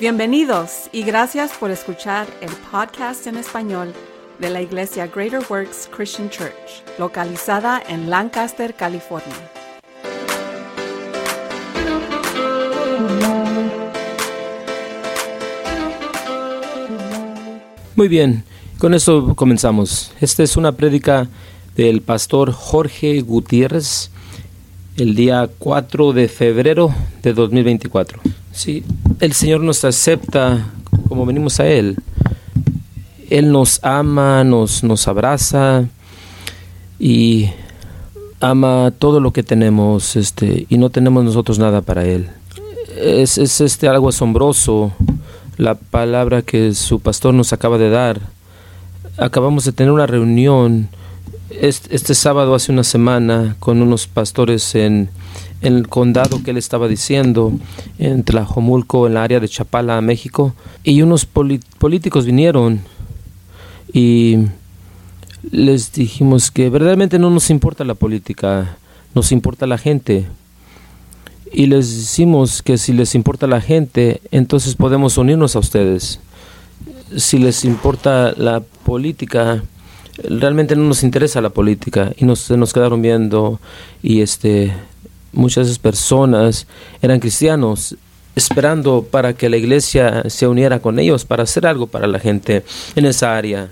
Bienvenidos 0.00 0.88
y 0.92 1.02
gracias 1.02 1.52
por 1.52 1.70
escuchar 1.70 2.26
el 2.40 2.48
podcast 2.72 3.26
en 3.26 3.36
español 3.36 3.92
de 4.38 4.48
la 4.48 4.62
Iglesia 4.62 5.06
Greater 5.06 5.42
Works 5.50 5.90
Christian 5.94 6.30
Church, 6.30 6.82
localizada 6.98 7.82
en 7.86 8.08
Lancaster, 8.08 8.72
California. 8.72 9.36
Muy 17.94 18.08
bien, 18.08 18.42
con 18.78 18.94
eso 18.94 19.36
comenzamos. 19.36 20.14
Esta 20.22 20.42
es 20.42 20.56
una 20.56 20.72
prédica 20.72 21.28
del 21.76 22.00
pastor 22.00 22.52
Jorge 22.52 23.20
Gutiérrez 23.20 24.10
el 24.96 25.14
día 25.14 25.50
4 25.58 26.14
de 26.14 26.28
febrero 26.28 26.94
de 27.22 27.34
2024. 27.34 28.39
Sí, 28.60 28.84
el 29.20 29.32
Señor 29.32 29.62
nos 29.62 29.86
acepta 29.86 30.66
como 31.08 31.24
venimos 31.24 31.60
a 31.60 31.66
Él. 31.66 31.96
Él 33.30 33.52
nos 33.52 33.82
ama, 33.82 34.44
nos, 34.44 34.84
nos 34.84 35.08
abraza 35.08 35.86
y 36.98 37.48
ama 38.38 38.92
todo 38.98 39.18
lo 39.18 39.32
que 39.32 39.42
tenemos 39.42 40.14
este, 40.14 40.66
y 40.68 40.76
no 40.76 40.90
tenemos 40.90 41.24
nosotros 41.24 41.58
nada 41.58 41.80
para 41.80 42.04
Él. 42.04 42.28
Es, 42.98 43.38
es 43.38 43.62
este 43.62 43.88
algo 43.88 44.10
asombroso 44.10 44.92
la 45.56 45.74
palabra 45.76 46.42
que 46.42 46.74
su 46.74 47.00
pastor 47.00 47.32
nos 47.32 47.54
acaba 47.54 47.78
de 47.78 47.88
dar. 47.88 48.20
Acabamos 49.16 49.64
de 49.64 49.72
tener 49.72 49.90
una 49.90 50.06
reunión 50.06 50.90
este, 51.48 51.96
este 51.96 52.14
sábado 52.14 52.54
hace 52.54 52.72
una 52.72 52.84
semana 52.84 53.56
con 53.58 53.80
unos 53.80 54.06
pastores 54.06 54.74
en, 54.74 55.08
el 55.62 55.88
condado 55.88 56.42
que 56.42 56.52
él 56.52 56.56
estaba 56.56 56.88
diciendo, 56.88 57.52
en 57.98 58.24
Tlajomulco, 58.24 59.06
en 59.06 59.14
la 59.14 59.24
área 59.24 59.40
de 59.40 59.48
Chapala, 59.48 60.00
México, 60.00 60.54
y 60.84 61.02
unos 61.02 61.26
políticos 61.26 62.24
vinieron 62.24 62.80
y 63.92 64.38
les 65.50 65.92
dijimos 65.92 66.50
que 66.50 66.70
verdaderamente 66.70 67.18
no 67.18 67.30
nos 67.30 67.50
importa 67.50 67.84
la 67.84 67.94
política, 67.94 68.76
nos 69.14 69.32
importa 69.32 69.66
la 69.66 69.78
gente 69.78 70.26
y 71.52 71.66
les 71.66 71.94
decimos 71.94 72.62
que 72.62 72.78
si 72.78 72.92
les 72.92 73.14
importa 73.14 73.46
la 73.46 73.60
gente, 73.60 74.20
entonces 74.30 74.76
podemos 74.76 75.18
unirnos 75.18 75.56
a 75.56 75.58
ustedes. 75.58 76.20
Si 77.16 77.38
les 77.38 77.64
importa 77.64 78.32
la 78.36 78.60
política, 78.60 79.62
realmente 80.22 80.76
no 80.76 80.84
nos 80.84 81.02
interesa 81.02 81.40
la 81.40 81.50
política 81.50 82.12
y 82.16 82.24
nos, 82.24 82.50
nos 82.50 82.72
quedaron 82.72 83.02
viendo 83.02 83.60
y 84.02 84.20
este 84.20 84.72
muchas 85.32 85.78
personas 85.78 86.66
eran 87.02 87.20
cristianos 87.20 87.96
esperando 88.36 89.06
para 89.10 89.32
que 89.34 89.48
la 89.48 89.56
iglesia 89.56 90.24
se 90.28 90.46
uniera 90.46 90.80
con 90.80 90.98
ellos 90.98 91.24
para 91.24 91.42
hacer 91.42 91.66
algo 91.66 91.86
para 91.86 92.06
la 92.06 92.18
gente 92.18 92.64
en 92.94 93.06
esa 93.06 93.36
área. 93.36 93.70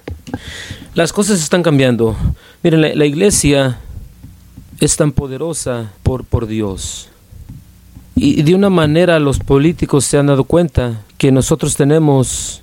Las 0.95 1.13
cosas 1.13 1.41
están 1.41 1.63
cambiando. 1.63 2.17
Miren, 2.63 2.81
la, 2.81 2.95
la 2.95 3.07
iglesia 3.07 3.79
es 4.81 4.97
tan 4.97 5.13
poderosa 5.13 5.93
por, 6.03 6.25
por 6.25 6.47
Dios. 6.47 7.09
Y 8.15 8.43
de 8.43 8.55
una 8.55 8.69
manera 8.69 9.21
los 9.21 9.39
políticos 9.39 10.05
se 10.05 10.19
han 10.19 10.27
dado 10.27 10.43
cuenta 10.43 11.03
que 11.19 11.31
nosotros 11.31 11.77
tenemos 11.77 12.63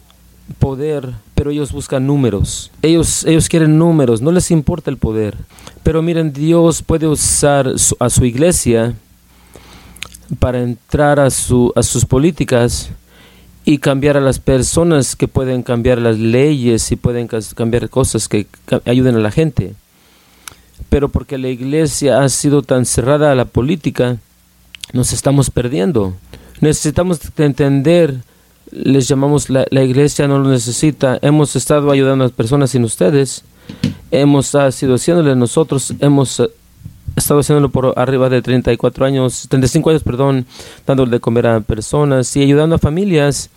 poder, 0.59 1.13
pero 1.33 1.51
ellos 1.51 1.71
buscan 1.71 2.05
números. 2.05 2.71
Ellos, 2.81 3.25
ellos 3.25 3.49
quieren 3.49 3.77
números, 3.77 4.21
no 4.21 4.31
les 4.31 4.51
importa 4.51 4.89
el 4.89 4.97
poder. 4.97 5.35
Pero 5.83 6.01
miren, 6.01 6.33
Dios 6.33 6.81
puede 6.81 7.07
usar 7.07 7.71
a 7.99 8.09
su 8.09 8.25
iglesia 8.25 8.95
para 10.39 10.61
entrar 10.61 11.19
a, 11.19 11.29
su, 11.29 11.71
a 11.75 11.83
sus 11.83 12.05
políticas 12.05 12.89
y 13.63 13.79
cambiar 13.79 14.15
a 14.17 14.21
las 14.21 14.39
personas 14.39 15.15
que 15.15 15.27
pueden 15.27 15.63
cambiar 15.63 15.99
las 15.99 16.19
leyes 16.19 16.91
y 16.91 16.95
pueden 16.95 17.27
cambiar 17.27 17.89
cosas 17.89 18.27
que 18.27 18.47
ayuden 18.85 19.15
a 19.15 19.19
la 19.19 19.31
gente. 19.31 19.73
Pero 20.89 21.09
porque 21.09 21.37
la 21.37 21.49
iglesia 21.49 22.23
ha 22.23 22.29
sido 22.29 22.61
tan 22.61 22.85
cerrada 22.85 23.31
a 23.31 23.35
la 23.35 23.45
política, 23.45 24.17
nos 24.93 25.13
estamos 25.13 25.49
perdiendo. 25.49 26.15
Necesitamos 26.61 27.19
entender, 27.37 28.21
les 28.83 29.07
llamamos 29.07 29.49
la, 29.49 29.65
iglesia 29.71 30.27
no 30.27 30.39
lo 30.39 30.49
necesita, 30.49 31.17
hemos 31.21 31.55
estado 31.55 31.91
ayudando 31.91 32.23
a 32.23 32.27
las 32.27 32.35
personas 32.35 32.71
sin 32.71 32.83
ustedes, 32.83 33.43
hemos 34.11 34.53
sido 34.71 34.95
haciéndole 34.95 35.35
nosotros, 35.35 35.93
hemos 35.99 36.39
eh, 36.39 36.49
estado 37.15 37.39
haciéndolo 37.39 37.69
por 37.69 37.93
arriba 37.97 38.29
de 38.29 38.41
34 38.41 39.05
años, 39.05 39.47
35 39.49 39.89
años, 39.89 40.03
perdón, 40.03 40.45
dándole 40.85 41.11
de 41.11 41.19
comer 41.19 41.47
a 41.47 41.61
personas 41.61 42.35
y 42.35 42.43
ayudando 42.43 42.75
a 42.75 42.79
familias. 42.79 43.49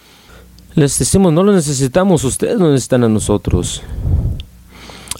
Les 0.74 0.96
decimos, 0.98 1.32
no 1.32 1.42
lo 1.42 1.52
necesitamos, 1.52 2.22
ustedes 2.22 2.58
no 2.58 2.70
necesitan 2.70 3.02
a 3.04 3.08
nosotros. 3.08 3.82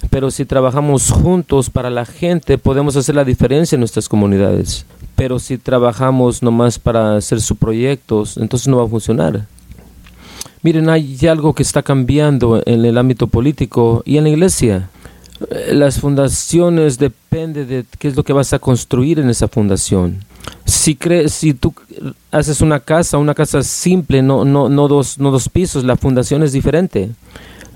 Pero 0.09 0.31
si 0.31 0.45
trabajamos 0.45 1.11
juntos 1.11 1.69
para 1.69 1.89
la 1.89 2.05
gente, 2.05 2.57
podemos 2.57 2.95
hacer 2.95 3.15
la 3.15 3.25
diferencia 3.25 3.75
en 3.75 3.81
nuestras 3.81 4.07
comunidades. 4.07 4.85
Pero 5.15 5.39
si 5.39 5.57
trabajamos 5.57 6.41
nomás 6.41 6.79
para 6.79 7.17
hacer 7.17 7.41
sus 7.41 7.57
proyectos, 7.57 8.37
entonces 8.37 8.69
no 8.69 8.77
va 8.77 8.85
a 8.85 8.87
funcionar. 8.87 9.45
Miren, 10.61 10.89
hay 10.89 11.17
algo 11.27 11.53
que 11.53 11.63
está 11.63 11.83
cambiando 11.83 12.61
en 12.65 12.83
el 12.83 12.97
ámbito 12.97 13.27
político 13.27 14.03
y 14.05 14.17
en 14.17 14.25
la 14.25 14.29
iglesia. 14.29 14.89
Eh, 15.49 15.73
las 15.73 15.99
fundaciones 15.99 16.97
depende 16.97 17.65
de 17.65 17.85
qué 17.97 18.09
es 18.09 18.15
lo 18.15 18.23
que 18.23 18.33
vas 18.33 18.51
a 18.53 18.59
construir 18.59 19.19
en 19.19 19.29
esa 19.29 19.47
fundación. 19.47 20.23
Si 20.65 20.95
crees, 20.95 21.33
si 21.33 21.53
tú 21.53 21.73
haces 22.31 22.61
una 22.61 22.79
casa, 22.79 23.17
una 23.17 23.35
casa 23.35 23.63
simple, 23.63 24.21
no, 24.21 24.43
no, 24.45 24.69
no, 24.69 24.87
dos, 24.87 25.17
no 25.19 25.31
dos 25.31 25.47
pisos, 25.47 25.83
la 25.83 25.95
fundación 25.95 26.43
es 26.43 26.51
diferente. 26.51 27.09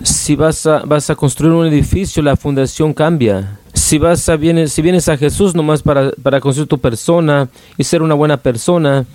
Si 0.01 0.35
vas 0.35 0.65
a, 0.65 0.79
vas 0.79 1.09
a 1.09 1.15
construir 1.15 1.53
un 1.53 1.67
edificio, 1.67 2.21
la 2.21 2.35
fundación 2.35 2.93
cambia 2.93 3.59
si 3.73 3.97
vas 3.97 4.29
a 4.29 4.37
vienes, 4.37 4.71
si 4.71 4.81
vienes 4.81 5.09
a 5.09 5.17
Jesús 5.17 5.55
nomás 5.55 5.81
para, 5.81 6.11
para 6.11 6.39
construir 6.39 6.67
tu 6.67 6.79
persona 6.79 7.49
y 7.77 7.83
ser 7.83 8.01
una 8.01 8.13
buena 8.13 8.37
persona, 8.37 9.05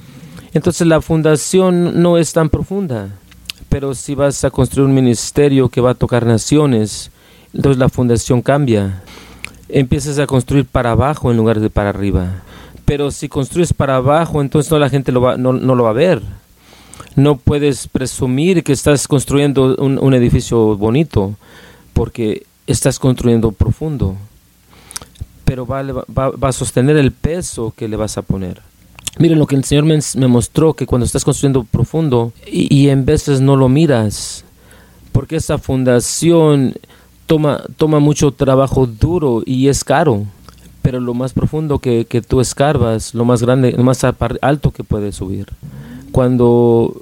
entonces 0.52 0.86
la 0.86 1.00
fundación 1.00 2.02
no 2.02 2.18
es 2.18 2.32
tan 2.32 2.48
profunda. 2.48 3.08
Pero 3.68 3.94
si 3.94 4.14
vas 4.14 4.44
a 4.44 4.50
construir 4.50 4.88
un 4.88 4.94
ministerio 4.94 5.68
que 5.68 5.80
va 5.80 5.90
a 5.90 5.94
tocar 5.94 6.24
naciones, 6.26 7.10
entonces 7.52 7.78
la 7.78 7.88
fundación 7.88 8.42
cambia. 8.42 9.02
Empiezas 9.68 10.18
a 10.18 10.26
construir 10.26 10.64
para 10.64 10.92
abajo 10.92 11.30
en 11.30 11.36
lugar 11.36 11.60
de 11.60 11.70
para 11.70 11.90
arriba. 11.90 12.42
Pero 12.84 13.10
si 13.10 13.28
construyes 13.28 13.72
para 13.72 13.96
abajo, 13.96 14.40
entonces 14.40 14.68
toda 14.68 14.80
la 14.80 14.88
gente 14.88 15.12
lo 15.12 15.20
va, 15.20 15.36
no, 15.36 15.52
lo 15.52 15.84
va 15.84 15.90
a 15.90 15.94
ver. 15.94 16.22
No 17.16 17.36
puedes 17.36 17.88
presumir 17.88 18.64
que 18.64 18.72
estás 18.72 19.06
construyendo 19.06 19.76
un, 19.76 19.98
un 19.98 20.14
edificio 20.14 20.76
bonito, 20.76 21.34
porque 21.92 22.46
estás 22.66 22.98
construyendo 22.98 23.52
profundo 23.52 24.16
pero 25.48 25.64
va, 25.64 25.82
va, 25.82 26.48
a 26.48 26.52
sostener 26.52 26.98
el 26.98 27.10
peso 27.10 27.72
que 27.74 27.88
le 27.88 27.96
vas 27.96 28.18
a 28.18 28.22
poner. 28.22 28.60
Miren 29.18 29.38
lo 29.38 29.46
que 29.46 29.56
el 29.56 29.64
Señor 29.64 29.84
me, 29.84 30.28
mostró, 30.28 30.74
que 30.74 30.86
cuando 30.86 31.04
estás 31.04 31.24
construyendo 31.24 31.64
profundo 31.64 32.32
y, 32.46 32.88
en 32.88 33.04
veces 33.04 33.40
no 33.40 33.56
lo 33.56 33.68
miras, 33.68 34.44
porque 35.12 35.36
esa 35.36 35.58
fundación 35.58 36.74
toma, 37.26 37.64
toma 37.76 37.98
mucho 37.98 38.30
trabajo 38.30 38.86
duro 38.86 39.42
y 39.44 39.68
es 39.68 39.82
caro, 39.82 40.24
pero 40.82 41.00
lo 41.00 41.14
más 41.14 41.32
profundo 41.32 41.80
que, 41.80 42.04
que 42.04 42.22
tú 42.22 42.40
escarbas, 42.40 43.12
lo 43.14 43.24
más 43.24 43.42
grande, 43.42 43.72
lo 43.72 43.82
más 43.82 44.04
alto 44.40 44.70
que 44.70 44.84
puedes 44.84 45.16
subir. 45.16 45.46
Cuando 46.12 46.94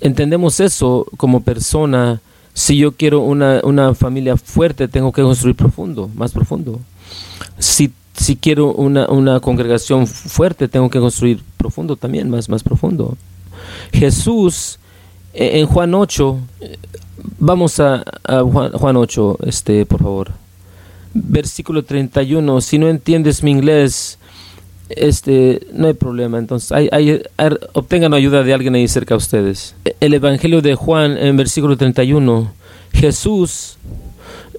entendemos 0.00 0.60
eso 0.60 1.06
como 1.16 1.40
persona, 1.40 2.20
si 2.52 2.76
yo 2.76 2.92
quiero 2.92 3.20
una, 3.20 3.60
una 3.64 3.94
familia 3.94 4.36
fuerte, 4.36 4.88
tengo 4.88 5.10
que 5.10 5.22
construir 5.22 5.56
profundo, 5.56 6.10
más 6.14 6.32
profundo 6.32 6.80
si, 7.58 7.92
si 8.14 8.36
quiero 8.36 8.72
una, 8.72 9.06
una 9.06 9.40
congregación 9.40 10.06
fuerte, 10.06 10.68
tengo 10.68 10.90
que 10.90 10.98
construir 10.98 11.42
profundo 11.62 11.94
también, 11.96 12.28
más, 12.28 12.48
más 12.48 12.62
profundo. 12.62 13.16
Jesús, 13.92 14.78
e, 15.32 15.60
en 15.60 15.66
Juan 15.66 15.94
8, 15.94 16.38
vamos 17.38 17.78
a, 17.78 18.04
Juan, 18.42 18.96
8, 18.96 19.38
este, 19.46 19.86
por 19.86 20.02
favor. 20.02 20.32
Versículo 21.14 21.84
31, 21.84 22.60
si 22.60 22.78
no 22.78 22.88
entiendes 22.88 23.42
mi 23.42 23.52
inglés, 23.52 24.18
este, 24.88 25.66
no 25.72 25.86
hay 25.86 25.94
problema. 25.94 26.38
Entonces, 26.38 26.72
hay, 26.72 26.88
hay, 26.90 27.22
obtengan 27.74 28.12
ayuda 28.12 28.42
de 28.42 28.54
alguien 28.54 28.74
ahí 28.74 28.88
cerca 28.88 29.14
de 29.14 29.18
ustedes. 29.18 29.74
El 30.00 30.14
Evangelio 30.14 30.60
de 30.62 30.74
Juan, 30.74 31.16
en 31.16 31.36
versículo 31.36 31.76
31, 31.76 32.52
Jesús 32.92 33.78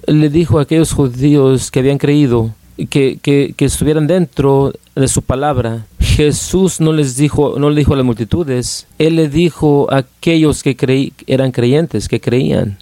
le 0.06 0.28
dijo 0.28 0.58
a 0.58 0.62
aquellos 0.62 0.92
judíos 0.92 1.70
que 1.70 1.80
habían 1.80 1.98
creído, 1.98 2.54
que, 2.76 3.18
que, 3.22 3.64
estuvieran 3.64 4.06
dentro 4.06 4.72
de 4.94 5.08
su 5.08 5.22
palabra. 5.22 5.86
Jesús 6.00 6.80
no 6.80 6.92
les 6.92 7.16
dijo, 7.16 7.58
no 7.58 7.70
le 7.70 7.76
dijo 7.76 7.94
a 7.94 7.96
las 7.96 8.06
multitudes, 8.06 8.86
él 8.98 9.16
le 9.16 9.28
dijo 9.28 9.88
a 9.90 9.98
aquellos 9.98 10.62
que 10.62 10.76
creí, 10.76 11.12
eran 11.26 11.52
creyentes, 11.52 12.08
que 12.08 12.20
creían. 12.20 12.78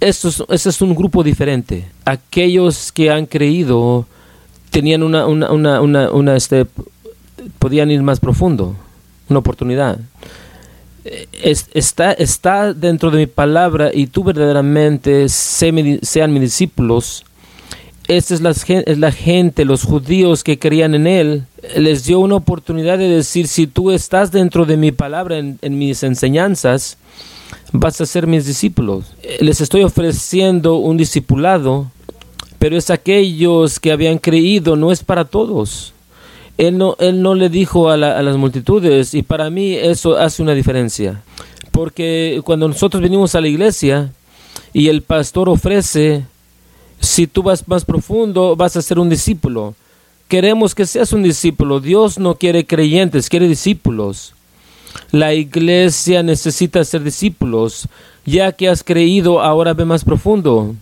Esto 0.00 0.28
es, 0.48 0.66
es 0.66 0.82
un 0.82 0.94
grupo 0.94 1.22
diferente. 1.22 1.88
Aquellos 2.04 2.90
que 2.90 3.10
han 3.10 3.26
creído 3.26 4.06
tenían 4.70 5.02
una, 5.02 5.26
una, 5.26 5.80
una, 5.80 6.10
una, 6.10 6.36
este, 6.36 6.66
podían 7.58 7.90
ir 7.90 8.02
más 8.02 8.18
profundo, 8.18 8.74
una 9.28 9.38
oportunidad. 9.38 10.00
está, 11.74 12.12
está 12.12 12.72
dentro 12.72 13.10
de 13.10 13.18
mi 13.18 13.26
palabra 13.26 13.90
y 13.92 14.06
tú 14.06 14.24
verdaderamente 14.24 15.28
sean 15.28 16.32
mis 16.32 16.40
discípulos, 16.40 17.24
esta 18.08 18.34
es 18.34 18.40
la, 18.98 19.12
gente, 19.12 19.64
los 19.64 19.84
judíos 19.84 20.42
que 20.42 20.58
creían 20.58 20.94
en 20.94 21.06
Él, 21.06 21.44
les 21.76 22.04
dio 22.04 22.18
una 22.18 22.36
oportunidad 22.36 22.98
de 22.98 23.08
decir, 23.08 23.46
si 23.46 23.66
tú 23.66 23.90
estás 23.90 24.32
dentro 24.32 24.66
de 24.66 24.76
mi 24.76 24.92
palabra, 24.92 25.38
en, 25.38 25.78
mis 25.78 26.02
enseñanzas, 26.02 26.98
vas 27.72 28.00
a 28.00 28.06
ser 28.06 28.26
mis 28.26 28.44
discípulos. 28.44 29.14
Les 29.40 29.60
estoy 29.60 29.84
ofreciendo 29.84 30.76
un 30.76 30.96
discipulado, 30.96 31.90
pero 32.58 32.76
es 32.76 32.90
aquellos 32.90 33.78
que 33.78 33.92
habían 33.92 34.18
creído, 34.18 34.76
no 34.76 34.90
es 34.90 35.04
para 35.04 35.24
todos. 35.24 35.92
Él 36.58 36.76
no, 36.76 36.96
él 36.98 37.22
no 37.22 37.34
le 37.34 37.48
dijo 37.48 37.88
a 37.88 37.96
las 37.96 38.36
multitudes, 38.36 39.14
y 39.14 39.22
para 39.22 39.48
mí 39.48 39.74
eso 39.74 40.16
hace 40.16 40.42
una 40.42 40.54
diferencia. 40.54 41.22
Porque 41.70 42.40
cuando 42.44 42.68
nosotros 42.68 43.02
venimos 43.02 43.34
a 43.34 43.40
la 43.40 43.48
iglesia 43.48 44.12
y 44.72 44.88
el 44.88 45.02
pastor 45.02 45.48
ofrece 45.48 46.24
si 47.02 47.26
tú 47.26 47.42
vas 47.42 47.66
más 47.66 47.84
profundo, 47.84 48.54
vas 48.56 48.76
a 48.76 48.82
ser 48.82 48.98
un 48.98 49.10
discípulo. 49.10 49.74
Queremos 50.28 50.74
que 50.74 50.86
seas 50.86 51.12
un 51.12 51.22
discípulo. 51.22 51.80
Dios 51.80 52.18
no 52.18 52.36
quiere 52.36 52.64
creyentes, 52.64 53.28
quiere 53.28 53.48
discípulos. 53.48 54.34
La 55.10 55.34
iglesia 55.34 56.22
necesita 56.22 56.84
ser 56.84 57.02
discípulos. 57.02 57.88
Ya 58.24 58.52
que 58.52 58.68
has 58.68 58.84
creído, 58.84 59.42
ahora 59.42 59.74
ve 59.74 59.84
más 59.84 60.04
profundo. 60.04 60.76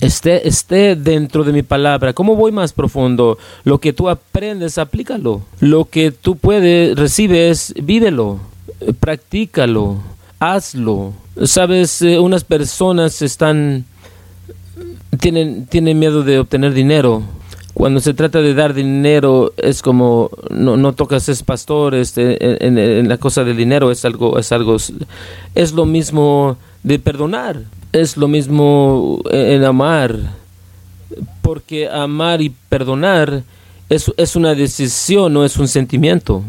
Esté, 0.00 0.48
esté 0.48 0.96
dentro 0.96 1.44
de 1.44 1.52
mi 1.52 1.62
palabra. 1.62 2.14
¿Cómo 2.14 2.34
voy 2.34 2.50
más 2.50 2.72
profundo? 2.72 3.36
Lo 3.64 3.78
que 3.78 3.92
tú 3.92 4.08
aprendes, 4.08 4.78
aplícalo. 4.78 5.42
Lo 5.60 5.84
que 5.84 6.12
tú 6.12 6.36
puedes, 6.36 6.96
recibes, 6.96 7.74
vívelo. 7.80 8.40
Practícalo. 9.00 9.98
Hazlo. 10.40 11.12
Sabes, 11.44 12.00
eh, 12.00 12.18
unas 12.18 12.42
personas 12.42 13.20
están 13.22 13.84
tienen, 15.16 15.66
tienen 15.66 15.98
miedo 15.98 16.22
de 16.22 16.38
obtener 16.38 16.74
dinero. 16.74 17.22
Cuando 17.74 18.00
se 18.00 18.12
trata 18.12 18.40
de 18.40 18.54
dar 18.54 18.74
dinero 18.74 19.52
es 19.56 19.82
como 19.82 20.30
no, 20.50 20.76
no 20.76 20.94
tocas 20.94 21.28
es 21.28 21.44
pastor, 21.44 21.94
este, 21.94 22.66
en, 22.66 23.08
la 23.08 23.18
cosa 23.18 23.44
del 23.44 23.56
dinero 23.56 23.92
es 23.92 24.04
algo, 24.04 24.38
es 24.38 24.50
algo, 24.50 24.76
es 25.54 25.72
lo 25.72 25.86
mismo 25.86 26.56
de 26.82 26.98
perdonar, 26.98 27.62
es 27.92 28.16
lo 28.16 28.26
mismo 28.26 29.22
en 29.30 29.64
amar, 29.64 30.18
porque 31.40 31.88
amar 31.88 32.42
y 32.42 32.50
perdonar 32.68 33.44
es, 33.88 34.12
es 34.16 34.34
una 34.34 34.56
decisión, 34.56 35.32
no 35.32 35.44
es 35.44 35.56
un 35.56 35.68
sentimiento. 35.68 36.42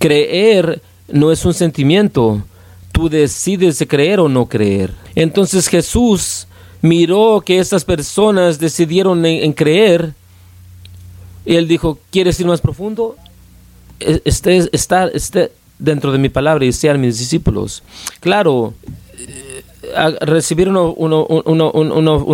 Creer 0.00 0.82
no 1.08 1.30
es 1.30 1.44
un 1.44 1.54
sentimiento, 1.54 2.42
tú 2.90 3.08
decides 3.08 3.84
creer 3.88 4.18
o 4.18 4.28
no 4.28 4.46
creer. 4.46 4.92
Entonces 5.14 5.68
Jesús 5.68 6.48
miró 6.82 7.42
que 7.44 7.58
estas 7.60 7.84
personas 7.84 8.58
decidieron 8.58 9.24
en, 9.24 9.52
creer, 9.52 10.12
y 11.46 11.56
él 11.56 11.66
dijo, 11.66 11.98
¿quieres 12.10 12.38
ir 12.40 12.46
más 12.46 12.60
profundo? 12.60 13.16
E, 14.00 14.20
esté, 14.24 15.50
dentro 15.78 16.12
de 16.12 16.18
mi 16.18 16.28
palabra 16.28 16.64
y 16.64 16.72
sean 16.72 17.00
mis 17.00 17.18
discípulos. 17.18 17.82
Claro, 18.20 18.74
eh, 19.18 19.62
recibir 20.20 20.68
un, 20.68 20.76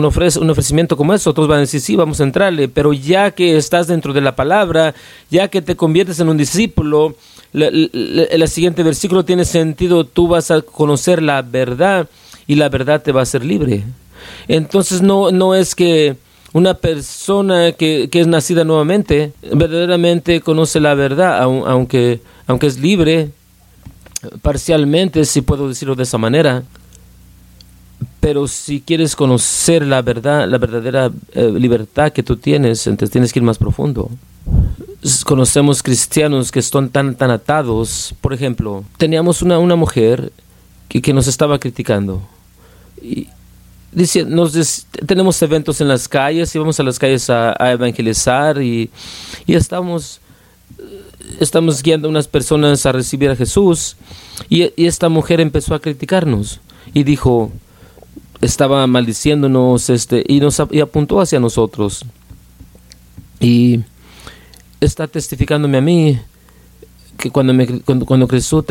ofrecimiento 0.05 0.97
como 0.97 1.15
eso, 1.15 1.31
otros 1.31 1.47
van 1.49 1.59
a 1.59 1.61
decir, 1.61 1.81
sí, 1.81 1.95
vamos 1.97 2.21
a 2.21 2.25
entrarle, 2.25 2.69
pero 2.69 2.93
ya 2.93 3.31
que 3.31 3.57
estás 3.57 3.87
dentro 3.87 4.13
de 4.13 4.21
la 4.21 4.35
palabra, 4.35 4.95
ya 5.31 5.49
que 5.49 5.63
te 5.63 5.77
conviertes 5.77 6.21
en 6.21 6.29
un 6.29 6.37
discípulo, 6.37 7.15
el 7.53 8.49
siguiente 8.49 8.83
versículo 8.83 9.25
tiene 9.25 9.47
sentido, 9.47 10.05
tú 10.05 10.29
vas 10.29 10.51
a 10.51 10.61
conocer 10.61 11.23
la 11.23 11.41
verdad 11.41 12.09
y 12.47 12.57
la 12.57 12.69
verdad 12.69 13.03
te 13.03 13.13
va 13.13 13.21
a 13.21 13.23
hacer 13.23 13.45
libre. 13.45 13.85
Entonces 14.49 15.03
no, 15.03 15.31
no 15.31 15.55
es 15.55 15.75
que 15.75 16.17
una 16.53 16.75
persona 16.75 17.73
que, 17.73 18.09
que, 18.11 18.21
es 18.21 18.27
nacida 18.27 18.65
nuevamente 18.65 19.33
verdaderamente 19.53 20.41
conoce 20.41 20.81
la 20.81 20.95
verdad, 20.95 21.43
aunque, 21.43 22.21
aunque 22.47 22.67
es 22.67 22.79
libre 22.79 23.31
parcialmente, 24.43 25.25
si 25.25 25.43
puedo 25.43 25.69
decirlo 25.69 25.95
de 25.95 26.03
esa 26.03 26.19
manera. 26.19 26.63
Pero 28.21 28.49
si 28.49 28.81
quieres 28.81 29.15
conocer 29.15 29.87
la 29.87 30.03
verdad, 30.03 30.49
la 30.49 30.59
verdadera 30.59 31.11
eh, 31.33 31.53
libertad 31.53 32.13
que 32.13 32.23
tú 32.23 32.37
tienes, 32.37 32.87
entonces 32.87 33.13
tienes 33.13 33.33
que 33.33 33.39
ir 33.39 33.45
más 33.45 33.59
profundo. 33.59 34.11
Conocemos 35.25 35.83
cristianos 35.83 36.51
que 36.51 36.59
están 36.59 36.89
tan, 36.89 37.15
tan 37.15 37.31
atados. 37.31 38.15
Por 38.21 38.33
ejemplo, 38.33 38.85
teníamos 38.97 39.43
una, 39.43 39.59
una 39.59 39.77
mujer 39.77 40.33
que, 40.89 41.01
que 41.01 41.13
nos 41.13 41.29
estaba 41.29 41.59
criticando. 41.59 42.23
Dice, 43.93 44.25
nos 44.25 44.87
tenemos 45.07 45.41
eventos 45.43 45.81
en 45.81 45.89
las 45.89 46.09
calles 46.09 46.55
y 46.55 46.59
vamos 46.59 46.79
a 46.79 46.83
las 46.83 46.99
calles 46.99 47.29
a, 47.31 47.55
evangelizar 47.73 48.63
y, 48.63 48.91
y, 49.47 49.55
estamos, 49.55 50.21
estamos 51.41 51.83
guiando 51.83 52.09
a 52.09 52.11
unas 52.11 52.29
personas 52.29 52.85
a 52.87 52.93
recibir 52.93 53.31
a 53.31 53.37
Jesús. 53.37 53.97
Y, 54.49 54.73
esta 54.85 55.09
mujer 55.09 55.41
empezó 55.41 55.75
a 55.75 55.81
criticarnos 55.81 56.61
y 56.95 57.05
dijo, 57.05 57.51
estaba 58.41 58.87
maldiciéndonos 58.87 59.91
este, 59.91 60.25
y, 60.27 60.41
nos, 60.41 60.63
y 60.71 60.81
apuntó 60.81 61.21
hacia 61.21 61.41
nosotros. 61.41 62.05
Y 63.41 63.81
está 64.81 65.07
testificándome 65.07 65.79
a 65.79 65.81
mí 65.81 66.19
que 67.19 67.31
cuando, 67.31 67.53
me, 67.53 67.81
cuando, 67.81 68.07
cuando 68.07 68.29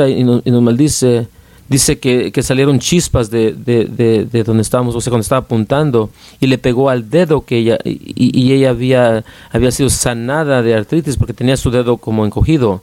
y 0.08 0.24
nos 0.24 0.62
maldice, 0.62 1.28
dice 1.70 2.00
que, 2.00 2.32
salieron 2.42 2.80
chispas 2.80 3.30
de, 3.30 3.54
de, 3.54 4.44
donde 4.44 4.62
estábamos, 4.62 4.96
o 4.96 5.02
sea, 5.02 5.12
cuando 5.12 5.24
estaba 5.24 5.40
apuntando, 5.40 6.10
y 6.40 6.48
le 6.48 6.58
pegó 6.58 6.90
al 6.90 7.10
dedo 7.10 7.42
que 7.42 7.58
ella, 7.58 7.78
y, 7.84 8.52
ella 8.54 8.70
había, 8.70 9.24
había 9.52 9.72
sido 9.72 9.90
sanada 9.90 10.62
de 10.62 10.76
artritis 10.76 11.18
porque 11.18 11.34
tenía 11.34 11.58
su 11.58 11.72
dedo 11.72 11.98
como 11.98 12.26
encogido, 12.26 12.82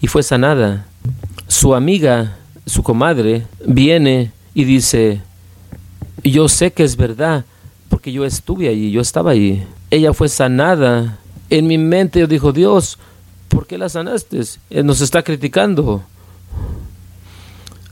y 0.00 0.06
fue 0.06 0.22
sanada. 0.22 0.86
Su 1.46 1.74
amiga, 1.74 2.38
su 2.66 2.82
comadre, 2.82 3.46
viene 3.66 4.32
y 4.54 4.64
dice, 4.64 5.20
yo 6.24 6.48
sé 6.48 6.72
que 6.72 6.84
es 6.84 6.96
verdad, 6.96 7.44
porque 7.88 8.12
yo 8.12 8.24
estuve 8.24 8.68
allí, 8.68 8.90
yo 8.90 9.00
estaba 9.00 9.32
allí. 9.32 9.62
Ella 9.90 10.14
fue 10.14 10.28
sanada. 10.28 11.18
En 11.50 11.66
mi 11.66 11.76
mente 11.76 12.20
yo 12.20 12.26
dijo, 12.26 12.52
Dios, 12.52 12.98
¿por 13.48 13.66
qué 13.66 13.76
la 13.76 13.90
sanaste? 13.90 14.40
Él 14.70 14.86
nos 14.86 15.02
está 15.02 15.22
criticando 15.22 16.02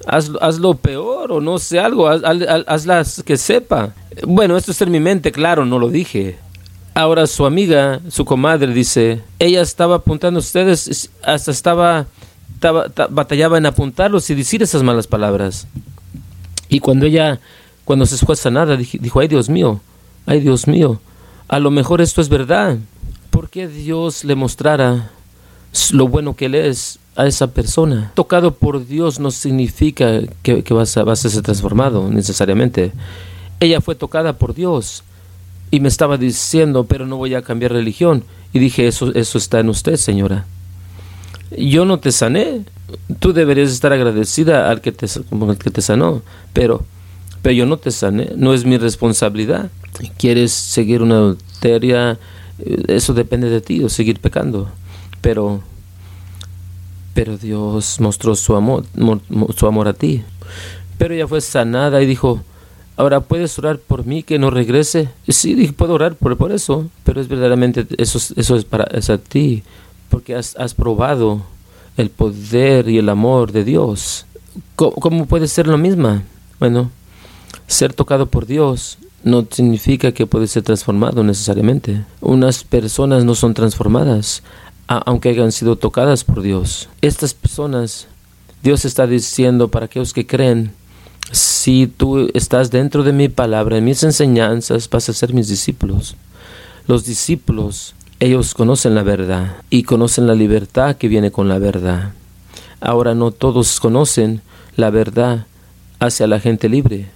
haz, 0.06 0.58
lo 0.58 0.74
peor 0.74 1.32
o 1.32 1.40
no 1.40 1.58
sé 1.58 1.78
algo, 1.78 2.08
haz, 2.08 2.22
hazlas 2.66 3.22
que 3.24 3.36
sepa. 3.36 3.94
Bueno, 4.26 4.56
esto 4.56 4.72
es 4.72 4.82
en 4.82 4.90
mi 4.90 5.00
mente, 5.00 5.32
claro, 5.32 5.64
no 5.64 5.78
lo 5.78 5.88
dije. 5.88 6.38
Ahora 6.94 7.26
su 7.26 7.46
amiga, 7.46 8.00
su 8.08 8.24
comadre, 8.24 8.72
dice, 8.72 9.22
ella 9.38 9.62
estaba 9.62 9.96
apuntando 9.96 10.38
a 10.38 10.42
ustedes, 10.42 11.10
hasta 11.22 11.50
estaba, 11.50 12.06
estaba, 12.54 12.86
batallaba 13.10 13.58
en 13.58 13.66
apuntarlos 13.66 14.28
y 14.30 14.34
decir 14.34 14.62
esas 14.62 14.82
malas 14.82 15.06
palabras. 15.06 15.66
Y 16.68 16.80
cuando 16.80 17.06
ella, 17.06 17.40
cuando 17.84 18.06
se 18.06 18.24
fue 18.24 18.36
sanada, 18.36 18.76
dijo, 18.76 19.20
ay 19.20 19.28
Dios 19.28 19.48
mío, 19.48 19.80
ay 20.26 20.40
Dios 20.40 20.66
mío, 20.66 21.00
a 21.48 21.58
lo 21.58 21.70
mejor 21.70 22.00
esto 22.00 22.20
es 22.20 22.28
verdad. 22.28 22.78
¿Por 23.30 23.50
qué 23.50 23.66
Dios 23.66 24.24
le 24.24 24.34
mostrara 24.34 25.10
lo 25.92 26.08
bueno 26.08 26.34
que 26.34 26.46
Él 26.46 26.54
es 26.54 26.99
a 27.16 27.26
esa 27.26 27.48
persona. 27.48 28.12
Tocado 28.14 28.54
por 28.54 28.86
Dios 28.86 29.20
no 29.20 29.30
significa 29.30 30.20
que, 30.42 30.62
vas, 30.70 30.96
a, 30.96 31.16
ser 31.16 31.42
transformado 31.42 32.10
necesariamente. 32.10 32.92
Ella 33.58 33.80
fue 33.80 33.94
tocada 33.94 34.34
por 34.34 34.54
Dios 34.54 35.04
y 35.70 35.80
me 35.80 35.88
estaba 35.88 36.16
diciendo, 36.16 36.84
pero 36.84 37.06
no 37.06 37.16
voy 37.16 37.34
a 37.34 37.42
cambiar 37.42 37.72
religión. 37.72 38.24
Y 38.52 38.58
dije, 38.58 38.86
eso, 38.86 39.14
eso 39.14 39.38
está 39.38 39.60
en 39.60 39.68
usted, 39.68 39.96
señora. 39.96 40.46
Yo 41.56 41.84
no 41.84 41.98
te 41.98 42.12
sané. 42.12 42.64
Tú 43.18 43.32
deberías 43.32 43.70
estar 43.70 43.92
agradecida 43.92 44.70
al 44.70 44.80
que 44.80 44.92
te, 44.92 45.06
al 45.06 45.58
que 45.58 45.70
te 45.70 45.82
sanó, 45.82 46.22
pero, 46.52 46.84
pero 47.42 47.52
yo 47.52 47.66
no 47.66 47.76
te 47.76 47.90
sané. 47.90 48.32
No 48.36 48.54
es 48.54 48.64
mi 48.64 48.78
responsabilidad. 48.78 49.70
¿Quieres 50.16 50.52
seguir 50.52 51.02
una 51.02 51.16
adulteria? 51.16 52.18
Eh, 52.58 52.82
eso 52.88 53.14
depende 53.14 53.50
de 53.50 53.60
ti, 53.60 53.82
o 53.84 53.88
seguir 53.88 54.20
pecando. 54.20 54.68
Pero 55.20 55.62
pero 57.14 57.36
Dios 57.36 58.00
mostró 58.00 58.34
su 58.34 58.54
amor, 58.56 58.84
su 59.56 59.66
amor 59.66 59.88
a 59.88 59.92
ti. 59.92 60.22
Pero 60.98 61.14
ella 61.14 61.26
fue 61.26 61.40
sanada 61.40 62.02
y 62.02 62.06
dijo, 62.06 62.42
ahora 62.96 63.20
puedes 63.20 63.58
orar 63.58 63.78
por 63.78 64.06
mí 64.06 64.22
que 64.22 64.38
no 64.38 64.50
regrese. 64.50 65.08
Sí, 65.28 65.54
dije, 65.54 65.72
puedo 65.72 65.94
orar 65.94 66.14
por, 66.14 66.36
por 66.36 66.52
eso, 66.52 66.88
pero 67.04 67.20
es 67.20 67.28
verdaderamente, 67.28 67.86
eso, 67.98 68.18
eso 68.36 68.56
es 68.56 68.64
para 68.64 68.84
es 68.96 69.10
a 69.10 69.18
ti, 69.18 69.62
porque 70.08 70.34
has, 70.34 70.74
probado 70.74 71.42
el 71.96 72.10
poder 72.10 72.88
y 72.88 72.98
el 72.98 73.08
amor 73.08 73.52
de 73.52 73.64
Dios. 73.64 74.26
¿Cómo, 74.76 74.92
¿Cómo, 74.92 75.26
puede 75.26 75.48
ser 75.48 75.66
lo 75.66 75.78
mismo? 75.78 76.22
Bueno, 76.58 76.90
ser 77.66 77.94
tocado 77.94 78.26
por 78.26 78.46
Dios 78.46 78.98
no 79.22 79.46
significa 79.50 80.12
que 80.12 80.26
puede 80.26 80.46
ser 80.46 80.62
transformado 80.62 81.22
necesariamente. 81.22 82.04
Unas 82.20 82.64
personas 82.64 83.24
no 83.24 83.34
son 83.34 83.54
transformadas 83.54 84.42
aunque 84.90 85.28
hayan 85.28 85.52
sido 85.52 85.76
tocadas 85.76 86.24
por 86.24 86.42
Dios. 86.42 86.88
Estas 87.00 87.32
personas 87.32 88.08
Dios 88.62 88.84
está 88.84 89.06
diciendo 89.06 89.68
para 89.68 89.86
aquellos 89.86 90.12
que 90.12 90.26
creen, 90.26 90.72
si 91.30 91.86
tú 91.86 92.28
estás 92.34 92.70
dentro 92.70 93.04
de 93.04 93.12
mi 93.12 93.28
palabra, 93.28 93.78
en 93.78 93.84
mis 93.84 94.02
enseñanzas, 94.02 94.90
vas 94.90 95.08
a 95.08 95.12
ser 95.12 95.32
mis 95.32 95.48
discípulos. 95.48 96.16
Los 96.88 97.04
discípulos, 97.04 97.94
ellos 98.18 98.52
conocen 98.52 98.96
la 98.96 99.04
verdad 99.04 99.56
y 99.70 99.84
conocen 99.84 100.26
la 100.26 100.34
libertad 100.34 100.96
que 100.96 101.06
viene 101.06 101.30
con 101.30 101.48
la 101.48 101.58
verdad. 101.58 102.12
Ahora 102.80 103.14
no 103.14 103.30
todos 103.30 103.78
conocen 103.78 104.42
la 104.76 104.90
verdad 104.90 105.46
hacia 106.00 106.26
la 106.26 106.40
gente 106.40 106.68
libre. 106.68 107.08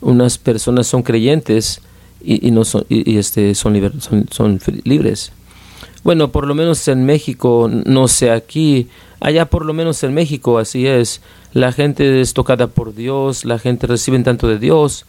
Unas 0.00 0.38
personas 0.38 0.86
son 0.86 1.02
creyentes 1.02 1.80
y, 2.24 2.52
no 2.52 2.64
son, 2.64 2.86
y, 2.88 3.18
este, 3.18 3.56
son, 3.56 3.74
son, 4.30 4.60
libres. 4.84 5.32
Bueno, 6.02 6.32
por 6.32 6.46
lo 6.46 6.54
menos 6.54 6.86
en 6.88 7.04
México, 7.04 7.70
no 7.70 8.08
sé 8.08 8.30
aquí, 8.30 8.88
allá 9.20 9.46
por 9.46 9.64
lo 9.64 9.72
menos 9.72 10.02
en 10.02 10.14
México 10.14 10.58
así 10.58 10.86
es. 10.86 11.22
La 11.52 11.72
gente 11.72 12.20
es 12.20 12.34
tocada 12.34 12.66
por 12.66 12.94
Dios, 12.94 13.44
la 13.44 13.58
gente 13.58 13.86
recibe 13.86 14.18
tanto 14.20 14.48
de 14.48 14.58
Dios. 14.58 15.04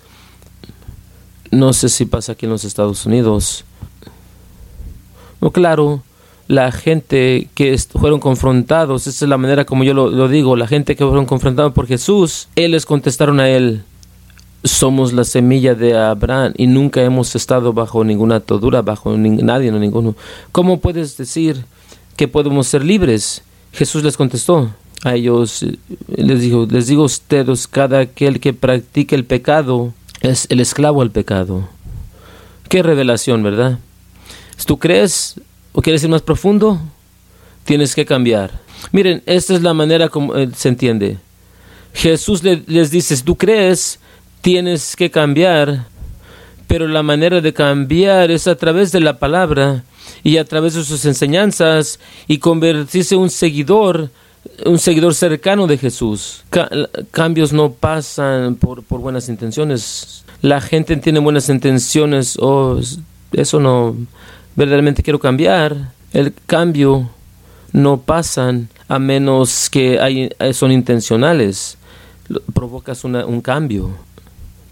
No 1.52 1.74
sé 1.74 1.90
si 1.90 2.06
pasa 2.06 2.34
aquí 2.34 2.46
en 2.46 2.52
los 2.52 2.66
Estados 2.66 3.06
Unidos. 3.06 3.66
No, 5.40 5.52
claro, 5.52 6.04
la 6.48 6.72
gente 6.72 7.50
que 7.54 7.78
fueron 7.78 8.20
confrontados, 8.20 9.08
esa 9.08 9.26
es 9.26 9.30
la 9.30 9.38
manera 9.38 9.66
como 9.66 9.84
yo 9.84 9.94
lo, 9.94 10.28
digo, 10.28 10.56
la 10.56 10.68
gente 10.68 10.96
que 10.96 11.06
fueron 11.06 11.26
confrontados 11.26 11.74
por 11.74 11.88
Jesús, 11.88 12.50
Él 12.56 12.72
les 12.72 12.86
contestaron 12.86 13.40
a 13.40 13.50
Él, 13.50 13.84
somos 14.64 15.12
la 15.12 15.24
semilla 15.24 15.76
de 15.76 15.98
Abraham 15.98 16.54
y 16.58 16.68
nunca 16.68 17.02
hemos 17.02 17.36
estado 17.36 17.74
bajo 17.74 18.04
ninguna 18.04 18.38
atadura, 18.38 18.82
bajo 18.82 19.16
nadie, 19.18 19.72
no 19.72 19.80
ninguno. 19.80 20.16
¿Cómo 20.52 20.80
puedes 20.80 21.18
decir 21.18 21.66
que 22.16 22.28
podemos 22.28 22.68
ser 22.68 22.84
libres? 22.84 23.44
Jesús 23.74 24.04
les 24.04 24.16
contestó 24.16 24.72
a 25.04 25.16
ellos, 25.16 25.64
eh, 25.64 25.78
les 26.16 26.42
dijo, 26.42 26.66
les 26.70 26.88
digo 26.88 27.04
a 27.04 27.08
ustedes, 27.08 27.68
cada 27.68 28.00
aquel 28.00 28.40
que 28.40 28.54
practique 28.54 29.16
el 29.16 29.26
pecado 29.26 29.94
es 30.22 30.48
el 30.50 30.62
esclavo 30.62 31.02
al 31.02 31.12
pecado. 31.12 31.68
Qué 32.70 32.82
revelación, 32.82 33.44
¿verdad? 33.44 33.80
¿Tú 34.66 34.80
crees 34.80 35.42
o 35.74 35.82
quieres 35.82 36.04
ir 36.04 36.10
más 36.10 36.22
profundo? 36.22 36.80
Tienes 37.66 37.96
que 37.96 38.06
cambiar. 38.06 38.62
Miren, 38.92 39.24
esta 39.26 39.54
es 39.54 39.62
la 39.62 39.74
manera 39.74 40.08
como 40.08 40.36
eh, 40.36 40.50
se 40.56 40.70
entiende. 40.70 41.18
Jesús 41.94 42.42
les 42.44 42.90
dice, 42.90 43.16
tú 43.24 43.36
crees, 43.36 44.00
tienes 44.44 44.98
que 44.98 45.10
cambiar, 45.10 45.86
pero 46.68 46.86
la 46.90 47.02
manera 47.02 47.40
de 47.40 47.54
cambiar 47.54 48.30
es 48.30 48.46
a 48.46 48.56
través 48.56 48.92
de 48.92 49.00
la 49.00 49.18
palabra 49.18 49.86
y 50.22 50.36
a 50.36 50.44
través 50.44 50.74
de 50.74 50.84
sus 50.84 51.06
enseñanzas 51.06 51.98
y 52.28 52.40
convertirse 52.40 53.16
en 53.16 53.22
un 53.22 53.30
seguidor, 53.30 54.10
un 54.66 54.80
seguidor 54.80 55.16
cercano 55.16 55.66
de 55.66 55.78
Jesús. 55.78 56.44
cambios 57.12 57.54
no 57.54 57.72
pasan 57.72 58.56
por, 58.56 58.84
por, 58.84 59.00
buenas 59.00 59.30
intenciones. 59.30 60.26
La 60.42 60.60
gente 60.60 60.98
tiene 60.98 61.20
buenas 61.20 61.48
intenciones, 61.48 62.38
o 62.38 62.78
oh, 62.78 62.82
eso 63.32 63.62
no, 63.62 63.96
verdaderamente 64.58 65.04
quiero 65.04 65.20
cambiar. 65.20 65.94
El 66.12 66.34
cambio 66.46 67.10
no 67.72 68.02
pasan 68.02 68.68
a 68.90 69.00
menos 69.00 69.70
que 69.70 70.02
hay, 70.02 70.30
son 70.52 70.74
intencionales. 70.74 71.78
Provocas 72.54 73.06
un 73.06 73.40
cambio. 73.40 73.92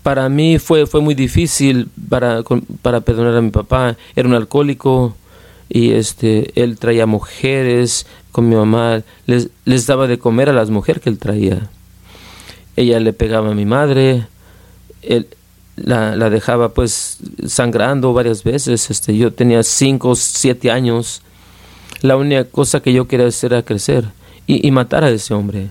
Para 0.03 0.29
mí 0.29 0.57
fue, 0.57 0.87
fue 0.87 1.01
muy 1.01 1.13
difícil 1.13 1.89
para, 2.09 2.43
para 2.81 3.01
perdonar 3.01 3.35
a 3.35 3.41
mi 3.41 3.51
papá. 3.51 3.97
Era 4.15 4.27
un 4.27 4.33
alcohólico 4.33 5.15
y 5.69 5.91
este 5.91 6.51
él 6.61 6.77
traía 6.77 7.05
mujeres 7.05 8.07
con 8.31 8.49
mi 8.49 8.55
mamá. 8.55 9.03
Les, 9.27 9.49
les 9.65 9.85
daba 9.85 10.07
de 10.07 10.17
comer 10.17 10.49
a 10.49 10.53
las 10.53 10.69
mujeres 10.69 11.01
que 11.03 11.09
él 11.09 11.19
traía. 11.19 11.69
Ella 12.75 12.99
le 12.99 13.13
pegaba 13.13 13.51
a 13.51 13.53
mi 13.53 13.65
madre. 13.65 14.25
Él, 15.03 15.27
la, 15.75 16.15
la, 16.15 16.29
dejaba 16.29 16.73
pues 16.73 17.17
sangrando 17.47 18.13
varias 18.13 18.43
veces. 18.43 18.89
Este, 18.89 19.15
yo 19.15 19.31
tenía 19.31 19.61
cinco, 19.63 20.15
siete 20.15 20.71
años. 20.71 21.21
La 22.01 22.17
única 22.17 22.45
cosa 22.45 22.81
que 22.81 22.93
yo 22.93 23.07
quería 23.07 23.27
hacer 23.27 23.53
era 23.53 23.63
crecer 23.63 24.05
y, 24.47 24.67
y 24.67 24.71
matar 24.71 25.03
a 25.03 25.09
ese 25.09 25.33
hombre. 25.33 25.69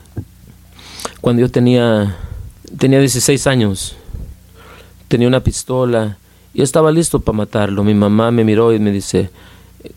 Cuando 1.20 1.40
yo 1.40 1.50
tenía, 1.50 2.16
tenía 2.78 3.00
16 3.00 3.46
años, 3.46 3.96
tenía 5.10 5.26
una 5.26 5.40
pistola 5.40 6.18
y 6.54 6.62
estaba 6.62 6.92
listo 6.92 7.18
para 7.18 7.36
matarlo. 7.36 7.82
Mi 7.82 7.94
mamá 7.94 8.30
me 8.30 8.44
miró 8.44 8.72
y 8.72 8.78
me 8.78 8.92
dice, 8.92 9.28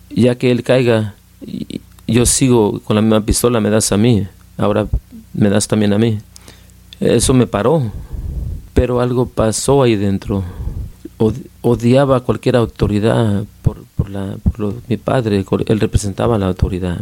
ya 0.10 0.36
que 0.36 0.50
él 0.50 0.64
caiga, 0.64 1.14
yo 2.08 2.26
sigo 2.26 2.80
con 2.80 2.96
la 2.96 3.02
misma 3.04 3.22
pistola, 3.22 3.62
me 3.62 3.70
das 3.70 3.92
a 3.92 3.98
mí, 3.98 4.28
ahora 4.58 4.88
me 5.34 5.50
das 5.50 5.68
también 5.68 5.94
a 5.94 6.00
mí. 6.00 6.18
Eso 7.00 7.36
me 7.36 7.46
paró, 7.46 7.92
pero 8.74 9.02
algo 9.02 9.28
pasó 9.28 9.84
ahí 9.84 9.96
dentro. 9.96 10.44
odiaba 11.62 12.18
a 12.18 12.22
cualquier 12.22 12.56
autoridad 12.56 13.44
por, 13.62 14.10
la, 14.10 14.36
mi 14.88 14.98
padre, 14.98 15.46
él 15.68 15.80
representaba 15.80 16.40
la 16.40 16.48
autoridad. 16.48 17.02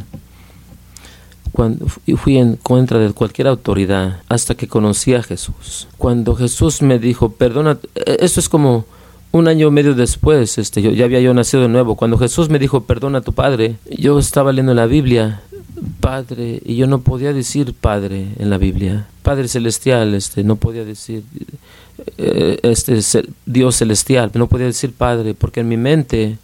Cuando 1.51 1.85
fui 1.87 2.37
en 2.37 2.55
contra 2.55 2.99
de 2.99 3.11
cualquier 3.13 3.47
autoridad 3.47 4.21
hasta 4.29 4.55
que 4.55 4.67
conocí 4.67 5.13
a 5.13 5.23
Jesús. 5.23 5.87
Cuando 5.97 6.35
Jesús 6.35 6.81
me 6.81 6.99
dijo, 6.99 7.31
perdona, 7.33 7.77
e, 7.95 8.17
eso 8.21 8.39
es 8.39 8.49
como 8.49 8.85
un 9.31 9.47
año 9.47 9.67
y 9.67 9.71
medio 9.71 9.93
después, 9.93 10.57
este, 10.57 10.81
yo, 10.81 10.91
ya 10.91 11.05
había 11.05 11.21
yo 11.21 11.33
nacido 11.33 11.63
de 11.63 11.69
nuevo. 11.69 11.95
Cuando 11.95 12.17
Jesús 12.17 12.49
me 12.49 12.59
dijo, 12.59 12.83
perdona 12.83 13.19
a 13.19 13.21
tu 13.21 13.33
padre, 13.33 13.75
yo 13.89 14.19
estaba 14.19 14.51
leyendo 14.51 14.73
la 14.73 14.85
Biblia, 14.85 15.41
Padre, 15.99 16.61
y 16.65 16.75
yo 16.75 16.87
no 16.87 17.01
podía 17.01 17.33
decir 17.33 17.73
Padre 17.73 18.27
en 18.37 18.49
la 18.49 18.57
Biblia. 18.57 19.07
Padre 19.23 19.47
celestial, 19.47 20.13
este, 20.13 20.43
no 20.43 20.55
podía 20.55 20.83
decir 20.83 21.23
eh, 22.17 22.59
este 22.63 22.99
Dios 23.45 23.75
celestial, 23.75 24.31
no 24.33 24.47
podía 24.47 24.65
decir 24.65 24.93
Padre, 24.93 25.33
porque 25.33 25.61
en 25.61 25.69
mi 25.69 25.77
mente 25.77 26.37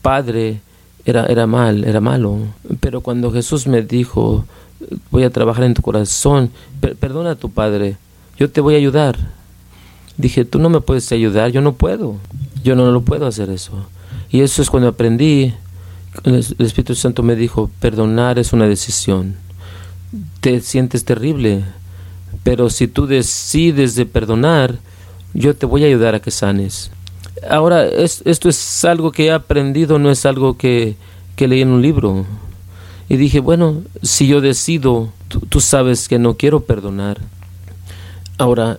Padre 0.00 0.60
era, 1.04 1.26
era 1.26 1.46
mal, 1.46 1.84
era 1.84 2.00
malo. 2.00 2.38
Pero 2.80 3.00
cuando 3.00 3.30
Jesús 3.32 3.66
me 3.66 3.82
dijo, 3.82 4.44
voy 5.10 5.24
a 5.24 5.30
trabajar 5.30 5.64
en 5.64 5.74
tu 5.74 5.82
corazón, 5.82 6.50
perdona 7.00 7.32
a 7.32 7.36
tu 7.36 7.50
Padre, 7.50 7.96
yo 8.38 8.50
te 8.50 8.60
voy 8.60 8.74
a 8.74 8.78
ayudar 8.78 9.16
dije, 10.16 10.44
tú 10.44 10.58
no 10.58 10.68
me 10.68 10.80
puedes 10.80 11.10
ayudar, 11.12 11.50
yo 11.50 11.60
no 11.60 11.74
puedo, 11.74 12.16
yo 12.62 12.74
no 12.76 12.90
lo 12.90 13.02
puedo 13.02 13.26
hacer 13.26 13.50
eso. 13.50 13.86
Y 14.30 14.40
eso 14.40 14.62
es 14.62 14.70
cuando 14.70 14.88
aprendí, 14.88 15.52
el 16.24 16.54
Espíritu 16.58 16.94
Santo 16.94 17.22
me 17.22 17.36
dijo, 17.36 17.70
perdonar 17.80 18.38
es 18.38 18.52
una 18.52 18.66
decisión. 18.66 19.36
Te 20.40 20.60
sientes 20.60 21.04
terrible, 21.04 21.64
pero 22.42 22.70
si 22.70 22.88
tú 22.88 23.06
decides 23.06 23.94
de 23.94 24.06
perdonar, 24.06 24.78
yo 25.34 25.54
te 25.54 25.66
voy 25.66 25.84
a 25.84 25.86
ayudar 25.86 26.14
a 26.14 26.20
que 26.20 26.30
sanes. 26.30 26.90
Ahora, 27.48 27.86
esto 27.86 28.48
es 28.48 28.84
algo 28.84 29.10
que 29.10 29.26
he 29.26 29.32
aprendido, 29.32 29.98
no 29.98 30.10
es 30.10 30.26
algo 30.26 30.56
que, 30.56 30.96
que 31.34 31.48
leí 31.48 31.62
en 31.62 31.70
un 31.70 31.82
libro. 31.82 32.24
Y 33.08 33.16
dije, 33.16 33.40
bueno, 33.40 33.82
si 34.02 34.26
yo 34.26 34.40
decido, 34.40 35.12
tú 35.48 35.60
sabes 35.60 36.08
que 36.08 36.18
no 36.18 36.34
quiero 36.34 36.60
perdonar. 36.60 37.18
Ahora, 38.38 38.78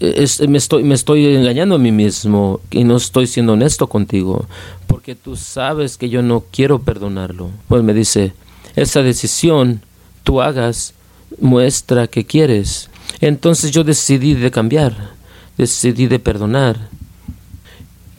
estoy, 0.00 0.82
me 0.82 0.94
estoy 0.94 1.26
engañando 1.34 1.76
a 1.76 1.78
mí 1.78 1.92
mismo 1.92 2.60
y 2.70 2.84
no 2.84 2.96
estoy 2.96 3.26
siendo 3.26 3.52
honesto 3.52 3.86
contigo, 3.86 4.46
porque 4.86 5.14
tú 5.14 5.36
sabes 5.36 5.96
que 5.96 6.08
yo 6.08 6.22
no 6.22 6.44
quiero 6.50 6.80
perdonarlo. 6.80 7.50
Pues 7.68 7.82
me 7.82 7.94
dice, 7.94 8.32
esa 8.74 9.02
decisión 9.02 9.80
tú 10.24 10.42
hagas 10.42 10.94
muestra 11.40 12.08
que 12.08 12.24
quieres. 12.24 12.90
Entonces 13.20 13.70
yo 13.70 13.84
decidí 13.84 14.34
de 14.34 14.50
cambiar, 14.50 15.10
decidí 15.56 16.08
de 16.08 16.18
perdonar 16.18 16.90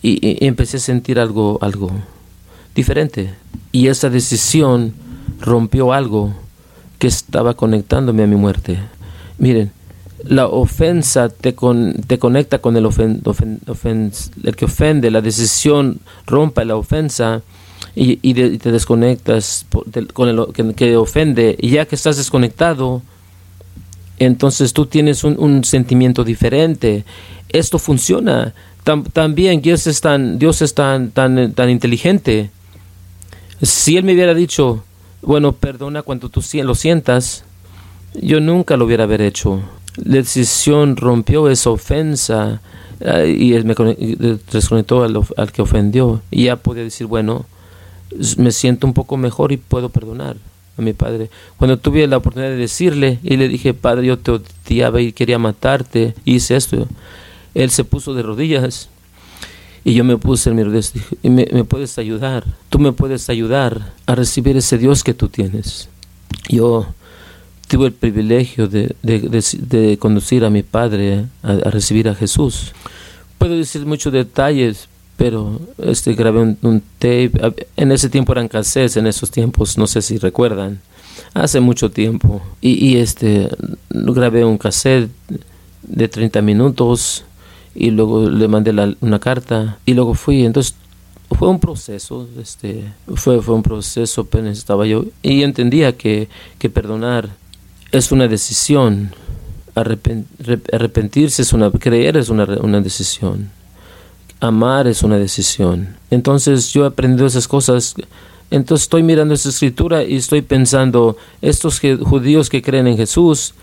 y, 0.03 0.45
empecé 0.45 0.77
a 0.77 0.81
sentir 0.81 1.19
algo, 1.19 1.57
algo 1.61 1.89
diferente. 2.75 3.33
Y 3.71 3.87
esa 3.87 4.09
decisión 4.09 4.93
rompió 5.39 5.93
algo 5.93 6.33
que 6.99 7.07
estaba 7.07 7.55
conectándome 7.55 8.23
a 8.23 8.27
mi 8.27 8.35
muerte. 8.35 8.77
Miren, 9.39 9.71
la 10.23 10.47
ofensa 10.47 11.29
te, 11.29 11.55
te 12.07 12.19
conecta 12.19 12.59
con 12.59 12.77
el, 12.77 12.89
que 14.55 14.65
ofende, 14.65 15.11
la 15.11 15.21
decisión 15.21 15.99
rompa 16.25 16.63
la 16.63 16.75
ofensa 16.75 17.41
y, 17.95 18.33
te 18.57 18.71
desconectas 18.71 19.65
con 20.13 20.29
el 20.29 20.73
que, 20.75 20.97
ofende. 20.97 21.55
Y 21.59 21.71
ya 21.71 21.85
que 21.85 21.95
estás 21.95 22.17
desconectado, 22.17 23.01
entonces 24.17 24.73
tú 24.73 24.85
tienes 24.85 25.23
un, 25.23 25.63
sentimiento 25.63 26.23
diferente. 26.23 27.05
Esto 27.49 27.79
funciona. 27.79 28.53
También 28.83 29.61
Dios 29.61 29.87
es 29.87 30.01
tan, 30.01 30.39
Dios 30.39 30.61
es 30.61 30.73
tan, 30.73 31.11
tan, 31.11 31.53
tan 31.53 31.69
inteligente. 31.69 32.49
Si 33.61 33.97
Él 33.97 34.03
me 34.03 34.13
hubiera 34.13 34.33
dicho, 34.33 34.83
bueno, 35.21 35.53
perdona 35.53 36.01
cuando 36.01 36.29
tú 36.29 36.41
lo 36.63 36.75
sientas, 36.75 37.45
yo 38.13 38.39
nunca 38.39 38.77
lo 38.77 38.85
hubiera 38.85 39.05
haber 39.05 39.21
hecho 39.21 39.61
la 39.97 40.17
decisión 40.17 40.95
rompió 40.95 41.49
esa 41.49 41.69
ofensa 41.69 42.61
eh, 42.99 43.35
y 43.37 43.53
me 43.63 43.75
desconectó 44.51 45.03
al, 45.03 45.19
al, 45.37 45.51
que 45.51 45.61
ofendió. 45.61 46.21
Y 46.31 46.45
ya 46.45 46.55
podía 46.55 46.83
decir, 46.83 47.07
bueno, 47.07 47.45
me 48.37 48.51
siento 48.51 48.87
un 48.87 48.93
poco 48.93 49.17
mejor 49.17 49.51
y 49.51 49.57
puedo 49.57 49.89
perdonar. 49.89 50.37
a 50.77 50.81
mi 50.81 50.93
padre. 50.93 51.29
Cuando 51.57 51.77
tuve 51.77 52.07
la 52.07 52.17
oportunidad 52.17 52.51
de 52.51 52.57
decirle 52.57 53.19
y 53.23 53.37
le 53.37 53.47
dije, 53.47 53.73
Padre, 53.73 54.07
yo 54.07 54.17
te 54.17 54.31
odiaba 54.31 55.01
y 55.01 55.11
quería 55.11 55.37
matarte, 55.37 56.15
hice 56.25 56.55
esto, 56.55 56.87
él 57.53 57.69
se 57.69 57.83
puso 57.83 58.13
de 58.13 58.23
rodillas 58.23 58.89
y 59.83 59.93
yo 59.93 60.03
me 60.03 60.17
puse 60.17 60.49
en 60.49 60.55
mi 60.55 60.63
rodillas 60.63 60.93
y 61.21 61.29
me, 61.29 61.47
me 61.51 61.63
puedes 61.63 61.97
ayudar, 61.97 62.45
tú 62.69 62.79
me 62.79 62.91
puedes 62.91 63.29
ayudar 63.29 63.93
a 64.05 64.15
recibir 64.15 64.55
ese 64.57 64.77
Dios 64.77 65.03
que 65.03 65.13
tú 65.13 65.27
tienes. 65.27 65.89
Yo 66.49 66.87
tuve 67.67 67.87
el 67.87 67.93
privilegio 67.93 68.67
de, 68.67 68.95
de, 69.01 69.97
conducir 69.97 70.45
a 70.45 70.51
mi 70.51 70.61
padre 70.61 71.25
a, 71.41 71.53
recibir 71.71 72.07
a 72.07 72.13
Jesús. 72.13 72.71
Puedo 73.39 73.55
decir 73.55 73.83
muchos 73.85 74.13
detalles, 74.13 74.87
pero 75.17 75.59
este 75.79 76.13
grabé 76.13 76.55
un, 76.61 76.83
tape. 76.99 77.31
En 77.75 77.91
ese 77.91 78.09
tiempo 78.09 78.31
eran 78.33 78.47
cassettes, 78.47 78.97
en 78.97 79.07
esos 79.07 79.31
tiempos, 79.31 79.77
no 79.77 79.87
sé 79.87 80.03
si 80.03 80.17
recuerdan. 80.17 80.81
Hace 81.33 81.59
mucho 81.59 81.89
tiempo. 81.89 82.43
Y, 82.61 82.97
este 82.97 83.49
grabé 83.89 84.45
un 84.45 84.59
cassette 84.59 85.09
de 85.81 86.07
30 86.07 86.41
minutos 86.43 87.23
y 87.75 87.91
luego 87.91 88.29
le 88.29 88.47
mandé 88.47 88.95
una 89.01 89.19
carta 89.19 89.77
y 89.85 89.93
luego 89.93 90.13
fui. 90.13 90.45
Entonces 90.45 90.75
fue 91.31 91.47
un 91.47 91.59
proceso, 91.59 92.27
este, 92.39 92.83
fue, 93.15 93.41
fue 93.41 93.55
un 93.55 93.63
proceso, 93.63 94.21
apenas 94.21 94.57
estaba 94.57 94.85
yo, 94.85 95.05
y 95.21 95.43
entendía 95.43 95.97
que, 95.97 96.29
que 96.59 96.69
perdonar 96.69 97.29
es 97.91 98.11
una 98.11 98.27
decisión. 98.27 99.11
arrepentirse 99.75 101.41
es 101.41 101.53
una, 101.53 101.71
creer 101.71 102.17
es 102.17 102.29
una, 102.29 102.45
una, 102.61 102.81
decisión. 102.81 103.49
Amar 104.39 104.87
es 104.87 105.03
una 105.03 105.17
decisión. 105.17 105.95
Entonces 106.11 106.71
yo 106.73 106.83
he 106.83 106.87
aprendido 106.87 107.27
esas 107.27 107.47
cosas. 107.47 107.95
Entonces 108.51 108.83
estoy 108.83 109.03
mirando 109.03 109.33
esa 109.33 109.49
escritura 109.49 110.03
y 110.03 110.15
estoy 110.15 110.41
pensando, 110.41 111.17
estos 111.41 111.81
judíos 112.03 112.49
que 112.49 112.61
creen 112.61 112.87
en 112.87 112.97
Jesús 112.97 113.53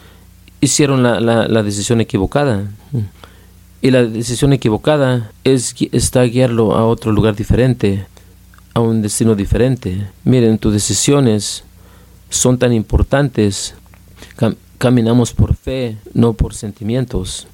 hicieron 0.61 1.03
la, 1.03 1.21
la, 1.21 1.63
decisión 1.63 2.01
equivocada. 2.01 2.71
Y 3.83 3.91
la 3.91 4.05
decisión 4.05 4.53
equivocada 4.53 5.33
es 5.45 5.75
está 5.93 6.23
guiarlo 6.25 6.77
a 6.77 6.87
otro 6.87 7.13
lugar 7.13 7.35
diferente, 7.35 8.07
a 8.75 8.81
un 8.81 9.01
destino 9.03 9.35
diferente. 9.35 10.07
Miren, 10.25 10.59
tus 10.59 10.73
decisiones 10.73 11.65
son 12.29 12.59
tan 12.59 12.73
importantes 12.73 13.75
caminamos 14.81 15.35
por 15.35 15.55
fe, 15.55 15.99
no 16.15 16.33
por 16.33 16.55
sentimientos. 16.55 17.47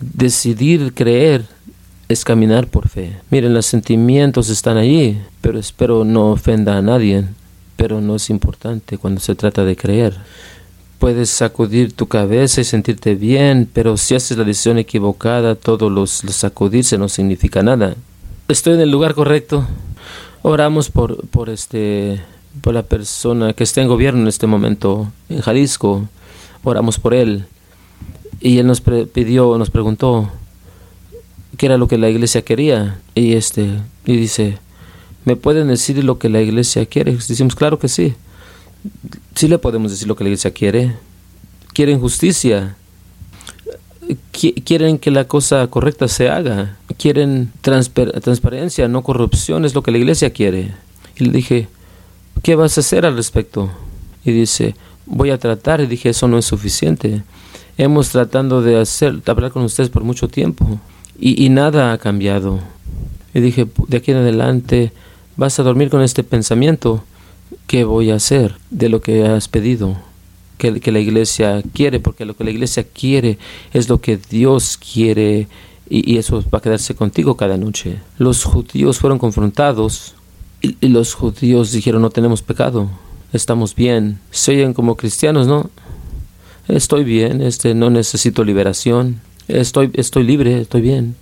Decidir 0.00 0.94
creer 0.94 1.44
es 2.08 2.24
caminar 2.24 2.68
por 2.68 2.88
fe. 2.88 3.16
Miren, 3.28 3.54
los 3.54 3.66
sentimientos 3.66 4.48
están 4.48 4.76
allí, 4.76 5.20
pero 5.40 5.58
espero 5.58 6.04
no 6.04 6.30
ofenda 6.30 6.78
a 6.78 6.82
nadie, 6.82 7.24
pero 7.74 8.00
no 8.00 8.14
es 8.14 8.30
importante 8.30 8.98
cuando 8.98 9.20
se 9.20 9.34
trata 9.34 9.64
de 9.64 9.74
creer. 9.74 10.16
Puedes 10.98 11.30
sacudir 11.30 11.92
tu 11.92 12.06
cabeza 12.06 12.60
y 12.60 12.64
sentirte 12.64 13.14
bien, 13.14 13.68
pero 13.72 13.96
si 13.96 14.14
haces 14.14 14.36
la 14.36 14.44
decisión 14.44 14.78
equivocada, 14.78 15.54
todo 15.54 15.90
los, 15.90 16.10
sacudirse 16.10 16.98
no 16.98 17.08
significa 17.08 17.62
nada. 17.62 17.94
Estoy 18.48 18.74
en 18.74 18.80
el 18.80 18.90
lugar 18.90 19.14
correcto. 19.14 19.66
Oramos 20.42 20.90
por, 20.90 21.26
por 21.28 21.50
este 21.50 22.20
por 22.60 22.74
la 22.74 22.82
persona 22.82 23.52
que 23.52 23.64
está 23.64 23.80
en 23.80 23.88
gobierno 23.88 24.22
en 24.22 24.28
este 24.28 24.46
momento 24.46 25.12
en 25.28 25.40
Jalisco. 25.40 26.08
Oramos 26.64 26.98
por 26.98 27.14
él. 27.14 27.46
Y 28.40 28.58
él 28.58 28.66
nos 28.66 28.80
pidió, 28.80 29.58
nos 29.58 29.70
preguntó 29.70 30.30
qué 31.56 31.66
era 31.66 31.78
lo 31.78 31.88
que 31.88 31.98
la 31.98 32.08
iglesia 32.08 32.42
quería. 32.42 33.00
Y 33.14 33.34
este, 33.34 33.80
y 34.04 34.16
dice, 34.16 34.58
¿me 35.24 35.36
pueden 35.36 35.68
decir 35.68 36.02
lo 36.04 36.18
que 36.18 36.28
la 36.28 36.40
iglesia 36.40 36.86
quiere? 36.86 37.12
Decimos, 37.12 37.54
claro 37.54 37.78
que 37.78 37.88
sí. 37.88 38.14
Sí 39.34 39.48
le 39.48 39.58
podemos 39.58 39.90
decir 39.90 40.08
lo 40.08 40.16
que 40.16 40.24
la 40.24 40.30
iglesia 40.30 40.52
quiere. 40.52 40.96
Quieren 41.72 42.00
justicia. 42.00 42.76
quieren 44.64 44.98
que 44.98 45.10
la 45.10 45.26
cosa 45.26 45.66
correcta 45.68 46.08
se 46.08 46.28
haga. 46.28 46.76
Quieren 46.96 47.52
transparencia, 47.60 48.88
no 48.88 49.02
corrupción, 49.02 49.64
es 49.64 49.74
lo 49.74 49.82
que 49.82 49.92
la 49.92 49.98
iglesia 49.98 50.30
quiere. 50.30 50.74
Y 51.16 51.24
le 51.24 51.32
dije, 51.32 51.68
¿qué 52.42 52.54
vas 52.54 52.76
a 52.76 52.80
hacer 52.80 53.06
al 53.06 53.16
respecto? 53.16 53.70
Y 54.24 54.32
dice, 54.32 54.74
voy 55.06 55.30
a 55.30 55.38
tratar. 55.38 55.80
Y 55.80 55.86
dije, 55.86 56.10
eso 56.10 56.28
no 56.28 56.38
es 56.38 56.44
suficiente. 56.44 57.22
Hemos 57.76 58.08
tratando 58.10 58.60
de 58.60 58.84
hablar 59.26 59.52
con 59.52 59.62
ustedes 59.62 59.88
por 59.88 60.02
mucho 60.02 60.28
tiempo 60.28 60.80
y, 61.18 61.48
nada 61.48 61.92
ha 61.92 61.98
cambiado. 61.98 62.60
Y 63.34 63.40
dije, 63.40 63.66
de 63.88 63.96
aquí 63.96 64.12
en 64.12 64.18
adelante 64.18 64.92
vas 65.36 65.58
a 65.58 65.62
dormir 65.62 65.90
con 65.90 66.02
este 66.02 66.24
pensamiento. 66.24 67.04
¿Qué 67.68 67.84
voy 67.84 68.10
a 68.10 68.14
hacer 68.14 68.54
de 68.70 68.88
lo 68.88 69.02
que 69.02 69.26
has 69.26 69.46
pedido? 69.46 69.98
Que, 70.56 70.72
la 70.90 70.98
iglesia 71.00 71.62
quiere, 71.74 72.00
porque 72.00 72.24
lo 72.24 72.34
que 72.34 72.42
la 72.42 72.50
iglesia 72.50 72.82
quiere 72.82 73.38
es 73.74 73.90
lo 73.90 74.00
que 74.00 74.16
Dios 74.16 74.78
quiere 74.78 75.48
y, 75.88 76.14
y 76.14 76.16
eso 76.16 76.42
va 76.52 76.58
a 76.58 76.62
quedarse 76.62 76.94
contigo 76.94 77.36
cada 77.36 77.58
noche. 77.58 77.98
Los 78.16 78.42
judíos 78.42 78.98
fueron 78.98 79.18
confrontados 79.18 80.14
y, 80.62 80.88
los 80.88 81.12
judíos 81.12 81.70
dijeron, 81.70 82.00
no 82.00 82.08
tenemos 82.08 82.40
pecado, 82.40 82.88
estamos 83.34 83.74
bien. 83.74 84.18
Se 84.30 84.52
oyen 84.52 84.72
como 84.72 84.96
cristianos, 84.96 85.46
¿no? 85.46 85.68
Estoy 86.68 87.04
bien, 87.04 87.42
este, 87.42 87.74
no 87.74 87.90
necesito 87.90 88.44
liberación, 88.44 89.20
estoy, 89.46 89.90
estoy 89.92 90.24
libre, 90.24 90.62
estoy 90.62 90.80
bien. 90.80 91.16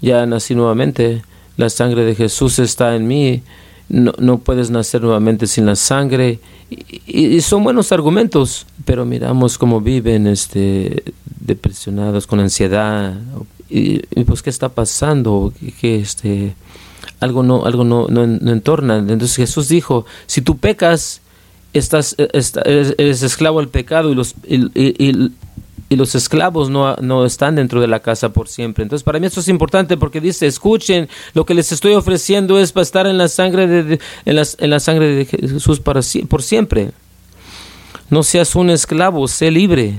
Ya 0.00 0.26
nací 0.26 0.56
nuevamente, 0.56 1.22
la 1.56 1.70
sangre 1.70 2.04
de 2.04 2.16
Jesús 2.16 2.58
está 2.58 2.96
en 2.96 3.06
mí, 3.06 3.42
no, 3.92 4.14
no 4.18 4.38
puedes 4.38 4.70
nacer 4.70 5.02
nuevamente 5.02 5.46
sin 5.46 5.66
la 5.66 5.76
sangre. 5.76 6.40
Y, 7.06 7.40
son 7.42 7.62
buenos 7.62 7.92
argumentos, 7.92 8.66
pero 8.86 9.04
miramos 9.04 9.58
cómo 9.58 9.80
viven 9.82 10.26
este, 10.26 11.04
depresionados, 11.40 12.26
con 12.26 12.40
ansiedad. 12.40 13.14
Y, 13.68 14.00
pues, 14.24 14.42
¿qué 14.42 14.50
está 14.50 14.70
pasando? 14.70 15.52
que 15.80 16.00
este, 16.00 16.54
algo 17.20 17.42
no, 17.42 17.66
algo 17.66 17.84
no, 17.84 18.08
no, 18.08 18.22
entorna. 18.24 18.96
Entonces 18.96 19.36
Jesús 19.36 19.68
dijo, 19.68 20.06
si 20.26 20.40
tú 20.40 20.56
pecas, 20.56 21.20
estás, 21.74 22.16
eres, 22.18 23.22
esclavo 23.22 23.60
al 23.60 23.68
pecado 23.68 24.10
y 24.10 24.14
los, 24.14 24.34
y, 24.46 25.30
los 25.96 26.14
esclavos 26.14 26.70
no, 26.70 26.96
no, 26.96 27.24
están 27.24 27.56
dentro 27.56 27.80
de 27.80 27.86
la 27.86 28.00
casa 28.00 28.32
por 28.32 28.48
siempre. 28.48 28.82
Entonces 28.82 29.04
para 29.04 29.18
mí 29.18 29.26
esto 29.26 29.40
es 29.40 29.48
importante 29.48 29.96
porque 29.96 30.20
dice, 30.20 30.46
escuchen, 30.46 31.08
lo 31.34 31.44
que 31.44 31.54
les 31.54 31.72
estoy 31.72 31.94
ofreciendo 31.94 32.58
es 32.58 32.72
para 32.72 32.82
estar 32.82 33.06
en 33.06 33.18
la 33.18 33.28
sangre 33.28 33.66
de, 33.66 34.00
en, 34.24 34.38
en 34.58 34.70
la 34.70 34.80
sangre 34.80 35.06
de 35.14 35.24
Jesús 35.26 35.80
por 35.80 36.42
siempre. 36.42 36.92
No 38.10 38.22
seas 38.22 38.54
un 38.54 38.70
esclavo, 38.70 39.26
sé 39.26 39.50
libre. 39.50 39.94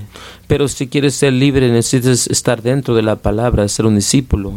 Pero 0.48 0.68
si 0.68 0.88
quieres 0.88 1.16
ser 1.16 1.34
libre 1.34 1.72
necesitas 1.72 2.28
estar 2.28 2.62
dentro 2.62 2.96
de 2.96 3.02
la 3.02 3.16
palabra, 3.16 3.68
ser 3.68 3.86
un 3.86 3.96
discípulo 3.96 4.54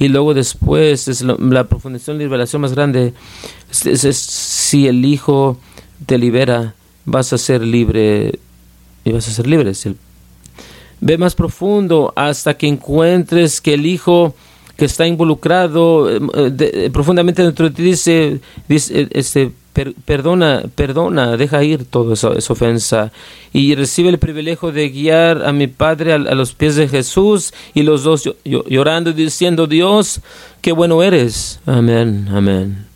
y 0.00 0.08
luego 0.08 0.32
después 0.32 1.06
es 1.08 1.20
la 1.20 1.64
profundización 1.64 2.16
y 2.16 2.24
revelación 2.24 2.62
más 2.62 2.72
grande 2.72 3.12
es, 3.70 4.16
si 4.16 4.88
el 4.88 5.04
Hijo 5.04 5.58
te 6.06 6.16
libera 6.16 6.74
vas 7.04 7.34
a 7.34 7.38
ser 7.38 7.60
libre 7.60 8.38
y 9.04 9.12
vas 9.12 9.28
a 9.28 9.30
ser 9.30 9.46
libre 9.46 9.72
ve 11.00 11.18
más 11.18 11.34
profundo 11.34 12.12
hasta 12.16 12.54
que 12.54 12.66
encuentres 12.66 13.60
que 13.60 13.74
el 13.74 13.86
Hijo 13.86 14.34
que 14.76 14.86
está 14.86 15.06
involucrado 15.06 16.10
eh, 16.10 16.20
eh, 16.58 16.90
profundamente 16.90 17.42
dentro 17.42 17.68
de 17.68 17.74
ti 17.74 17.82
dice, 17.82 18.40
dice 18.66 19.08
este 19.10 19.52
perdona, 20.04 20.64
perdona, 20.74 21.36
deja 21.36 21.62
ir 21.62 21.84
toda 21.84 22.14
esa, 22.14 22.52
ofensa 22.52 23.12
y 23.52 23.74
recibe 23.74 24.08
el 24.08 24.18
privilegio 24.18 24.72
de 24.72 24.88
guiar 24.88 25.44
a 25.46 25.52
mi 25.52 25.66
padre 25.66 26.12
a, 26.12 26.18
los 26.18 26.52
pies 26.54 26.76
de 26.76 26.88
Jesús 26.88 27.52
y 27.74 27.82
los 27.82 28.02
dos 28.02 28.28
llorando 28.44 29.10
y 29.10 29.14
diciendo, 29.14 29.66
Dios, 29.66 30.20
qué 30.60 30.72
bueno 30.72 31.02
eres. 31.02 31.60
Amén, 31.66 32.28
amén. 32.32 32.86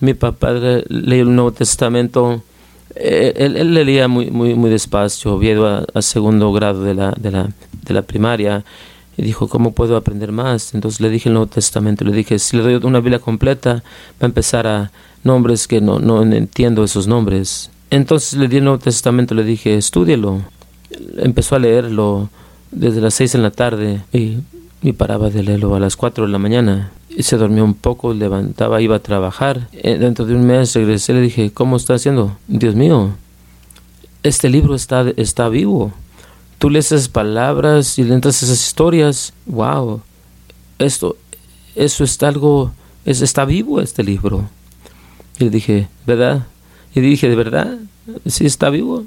Mi 0.00 0.14
papá 0.14 0.52
leía 0.88 1.22
el 1.22 1.34
Nuevo 1.34 1.52
Testamento, 1.52 2.34
eh, 2.34 2.40
él, 2.96 3.56
él, 3.56 3.74
leía 3.74 4.08
muy, 4.08 4.30
muy, 4.30 4.54
muy 4.54 4.70
despacio, 4.70 5.38
viejo 5.38 5.66
a, 5.66 6.02
segundo 6.02 6.52
grado 6.52 6.82
de 6.82 6.94
la, 6.94 7.12
de 7.12 7.30
la, 7.30 7.50
de 7.82 7.94
la 7.94 8.02
primaria 8.02 8.64
y 9.16 9.22
dijo, 9.22 9.48
¿cómo 9.48 9.72
puedo 9.72 9.96
aprender 9.96 10.32
más? 10.32 10.74
Entonces 10.74 11.00
le 11.00 11.10
dije 11.10 11.28
el 11.28 11.34
Nuevo 11.34 11.48
Testamento, 11.48 12.04
le 12.04 12.12
dije, 12.12 12.38
si 12.38 12.56
le 12.56 12.62
doy 12.62 12.74
una 12.82 13.00
Biblia 13.00 13.18
completa, 13.18 13.74
va 13.74 14.22
a 14.22 14.26
empezar 14.26 14.66
a 14.66 14.90
nombres 15.22 15.68
que 15.68 15.80
no, 15.80 15.98
no 15.98 16.22
entiendo 16.22 16.84
esos 16.84 17.06
nombres. 17.06 17.70
Entonces 17.90 18.38
le 18.38 18.48
di 18.48 18.56
el 18.56 18.64
Nuevo 18.64 18.78
Testamento, 18.78 19.34
le 19.34 19.44
dije, 19.44 19.76
estúdielo. 19.76 20.42
Empezó 21.16 21.56
a 21.56 21.58
leerlo 21.58 22.28
desde 22.70 23.00
las 23.00 23.14
seis 23.14 23.34
en 23.34 23.42
la 23.42 23.50
tarde 23.50 24.02
y, 24.12 24.38
y 24.84 24.92
paraba 24.92 25.30
de 25.30 25.42
leerlo 25.42 25.74
a 25.74 25.80
las 25.80 25.96
cuatro 25.96 26.26
de 26.26 26.30
la 26.30 26.38
mañana. 26.38 26.92
Y 27.08 27.22
se 27.22 27.38
dormió 27.38 27.64
un 27.64 27.72
poco, 27.72 28.12
levantaba, 28.12 28.82
iba 28.82 28.96
a 28.96 28.98
trabajar. 28.98 29.68
Eh, 29.72 29.96
dentro 29.96 30.26
de 30.26 30.34
un 30.34 30.46
mes 30.46 30.74
regresé 30.74 31.12
y 31.12 31.14
le 31.16 31.20
dije, 31.22 31.50
¿cómo 31.52 31.76
está 31.76 31.94
haciendo? 31.94 32.36
Dios 32.48 32.74
mío, 32.74 33.14
este 34.22 34.50
libro 34.50 34.74
está, 34.74 35.06
está 35.16 35.48
vivo. 35.48 35.90
Tú 36.58 36.68
lees 36.68 36.92
esas 36.92 37.08
palabras 37.08 37.98
y 37.98 38.04
le 38.04 38.14
entras 38.14 38.42
esas 38.42 38.62
historias. 38.62 39.32
¡Wow! 39.46 40.02
Esto, 40.78 41.16
eso 41.74 42.04
está 42.04 42.28
algo, 42.28 42.70
es, 43.06 43.22
está 43.22 43.46
vivo 43.46 43.80
este 43.80 44.04
libro. 44.04 44.50
Y 45.38 45.44
le 45.44 45.50
dije, 45.50 45.88
¿verdad? 46.06 46.46
Y 46.94 47.00
dije, 47.00 47.30
¿de 47.30 47.36
verdad? 47.36 47.78
sí 48.26 48.44
está 48.44 48.68
vivo. 48.68 49.04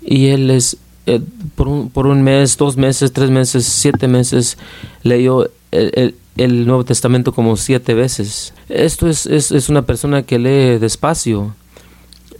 Y 0.00 0.28
él 0.28 0.50
es, 0.50 0.78
eh, 1.06 1.20
por, 1.54 1.68
un, 1.68 1.90
por, 1.90 2.06
un, 2.06 2.22
mes, 2.22 2.56
dos 2.56 2.76
meses, 2.76 3.12
tres 3.12 3.30
meses, 3.30 3.64
siete 3.64 4.08
meses, 4.08 4.58
leyó 5.02 5.48
el, 5.70 6.14
el, 6.36 6.66
Nuevo 6.66 6.84
Testamento 6.84 7.32
como 7.32 7.56
siete 7.56 7.94
veces. 7.94 8.52
Esto 8.68 9.08
es, 9.08 9.26
es, 9.26 9.52
es 9.52 9.68
una 9.68 9.82
persona 9.82 10.22
que 10.22 10.38
lee 10.38 10.78
despacio. 10.78 11.54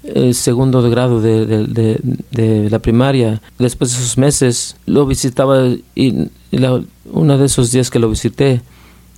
El 0.03 0.35
segundo 0.35 0.83
de 0.83 0.91
grado 0.91 1.21
de, 1.21 1.47
de, 1.47 2.01
de, 2.31 2.71
la 2.71 2.79
primaria. 2.79 3.41
Después 3.59 3.91
de 3.93 3.99
esos 3.99 4.19
meses 4.19 4.77
lo 4.87 5.07
visitaba 5.07 5.69
y, 5.95 6.29
uno 7.13 7.39
de 7.39 7.47
esos 7.47 7.73
días 7.73 7.91
que 7.91 7.99
lo 7.99 8.11
visité, 8.11 8.63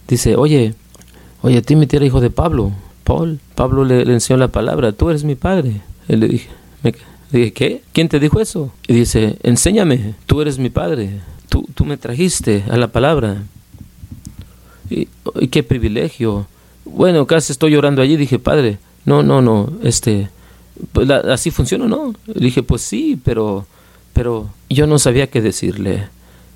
dice, 0.09 0.37
oye, 0.37 0.75
oye, 1.43 1.63
Timothy 1.63 1.97
era 1.97 2.07
hijo 2.07 2.21
de 2.21 2.31
Pablo. 2.31 2.73
Paul, 3.05 3.41
Pablo 3.55 3.85
le, 3.85 4.05
le 4.05 4.13
enseñó 4.13 4.39
la 4.39 4.49
palabra, 4.49 4.93
tú 4.93 5.09
eres 5.09 5.25
mi 5.25 5.35
padre. 5.35 5.81
Y 6.09 6.17
le 6.17 6.29
dije, 6.29 6.49
me, 6.83 6.95
dije, 7.31 7.53
¿qué? 7.53 7.83
¿Quién 7.93 8.09
te 8.09 8.21
dijo 8.21 8.41
eso? 8.41 8.73
Y 8.87 8.95
dice, 8.95 9.37
enséñame, 9.43 10.15
tú 10.27 10.41
eres 10.41 10.59
mi 10.59 10.71
padre, 10.71 11.21
tú, 11.49 11.67
tú 11.75 11.85
me 11.85 11.97
trajiste 11.97 12.65
a 12.71 12.77
la 12.77 12.89
palabra. 12.89 13.43
Y, 14.91 15.09
qué 15.49 15.63
privilegio. 15.63 16.47
Bueno, 16.85 17.27
casi 17.27 17.53
estoy 17.53 17.73
llorando 17.73 18.01
allí, 18.01 18.17
dije, 18.17 18.39
padre, 18.39 18.79
no, 19.05 19.23
no, 19.23 19.43
no, 19.43 19.71
este, 19.83 20.31
pues 20.93 21.11
así 21.11 21.51
funciona, 21.51 21.87
¿no? 21.87 22.15
dije, 22.27 22.63
pues 22.63 22.83
sí, 22.83 23.21
pero, 23.23 23.67
pero 24.15 24.49
yo 24.71 24.87
no 24.87 24.99
sabía 24.99 25.27
qué 25.27 25.43
decirle. 25.43 26.09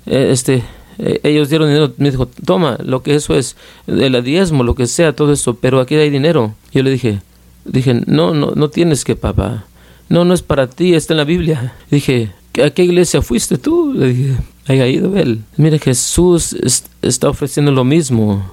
E, 0.07 0.31
este, 0.31 0.63
e, 0.97 1.19
ellos 1.23 1.49
dieron 1.49 1.67
dinero, 1.67 1.93
me 1.97 2.09
dijo, 2.09 2.27
toma, 2.27 2.77
lo 2.83 3.03
que 3.03 3.13
eso 3.13 3.35
es, 3.35 3.55
el 3.85 4.23
diezmo, 4.23 4.63
lo 4.63 4.73
que 4.73 4.87
sea, 4.87 5.15
todo 5.15 5.31
eso, 5.31 5.55
pero 5.55 5.79
aquí 5.79 5.95
hay 5.95 6.09
dinero. 6.09 6.55
Yo 6.71 6.81
le 6.81 6.89
dije, 6.89 7.21
dije, 7.65 8.01
no, 8.07 8.33
no, 8.33 8.53
no 8.55 8.69
tienes 8.69 9.03
que, 9.03 9.15
papá. 9.15 9.65
No, 10.09 10.25
no 10.25 10.33
es 10.33 10.41
para 10.41 10.67
ti, 10.67 10.93
está 10.93 11.13
en 11.13 11.17
la 11.17 11.23
Biblia. 11.23 11.73
Dije, 11.89 12.31
¿a 12.63 12.69
qué 12.69 12.83
iglesia 12.83 13.21
fuiste 13.21 13.57
tú? 13.57 13.93
Le 13.93 14.13
dije, 14.13 14.37
haya 14.67 14.87
ido 14.87 15.15
él. 15.17 15.41
Mire, 15.57 15.79
Jesús 15.79 16.55
está 17.01 17.29
ofreciendo 17.29 17.71
lo 17.71 17.83
mismo 17.83 18.51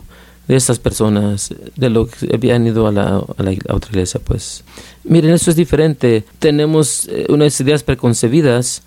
de 0.48 0.56
estas 0.56 0.78
personas, 0.78 1.54
de 1.76 1.90
lo 1.90 2.06
que 2.08 2.34
habían 2.34 2.66
ido 2.66 2.86
a 2.86 2.92
la, 2.92 3.18
otra 3.18 3.90
iglesia, 3.90 4.20
pues. 4.22 4.64
Miren, 5.04 5.32
eso 5.32 5.50
es 5.50 5.56
diferente. 5.56 6.24
Tenemos 6.38 7.06
eh, 7.08 7.26
unas 7.28 7.60
ideas 7.60 7.84
preconcebidas 7.84 8.82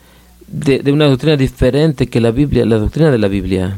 de, 0.47 0.79
de, 0.79 0.91
una 0.91 1.05
doctrina 1.05 1.37
diferente 1.37 2.07
que 2.07 2.19
la 2.19 2.31
Biblia, 2.31 2.65
la 2.65 2.79
doctrina 2.79 3.11
de 3.11 3.17
la 3.17 3.29
Biblia. 3.29 3.77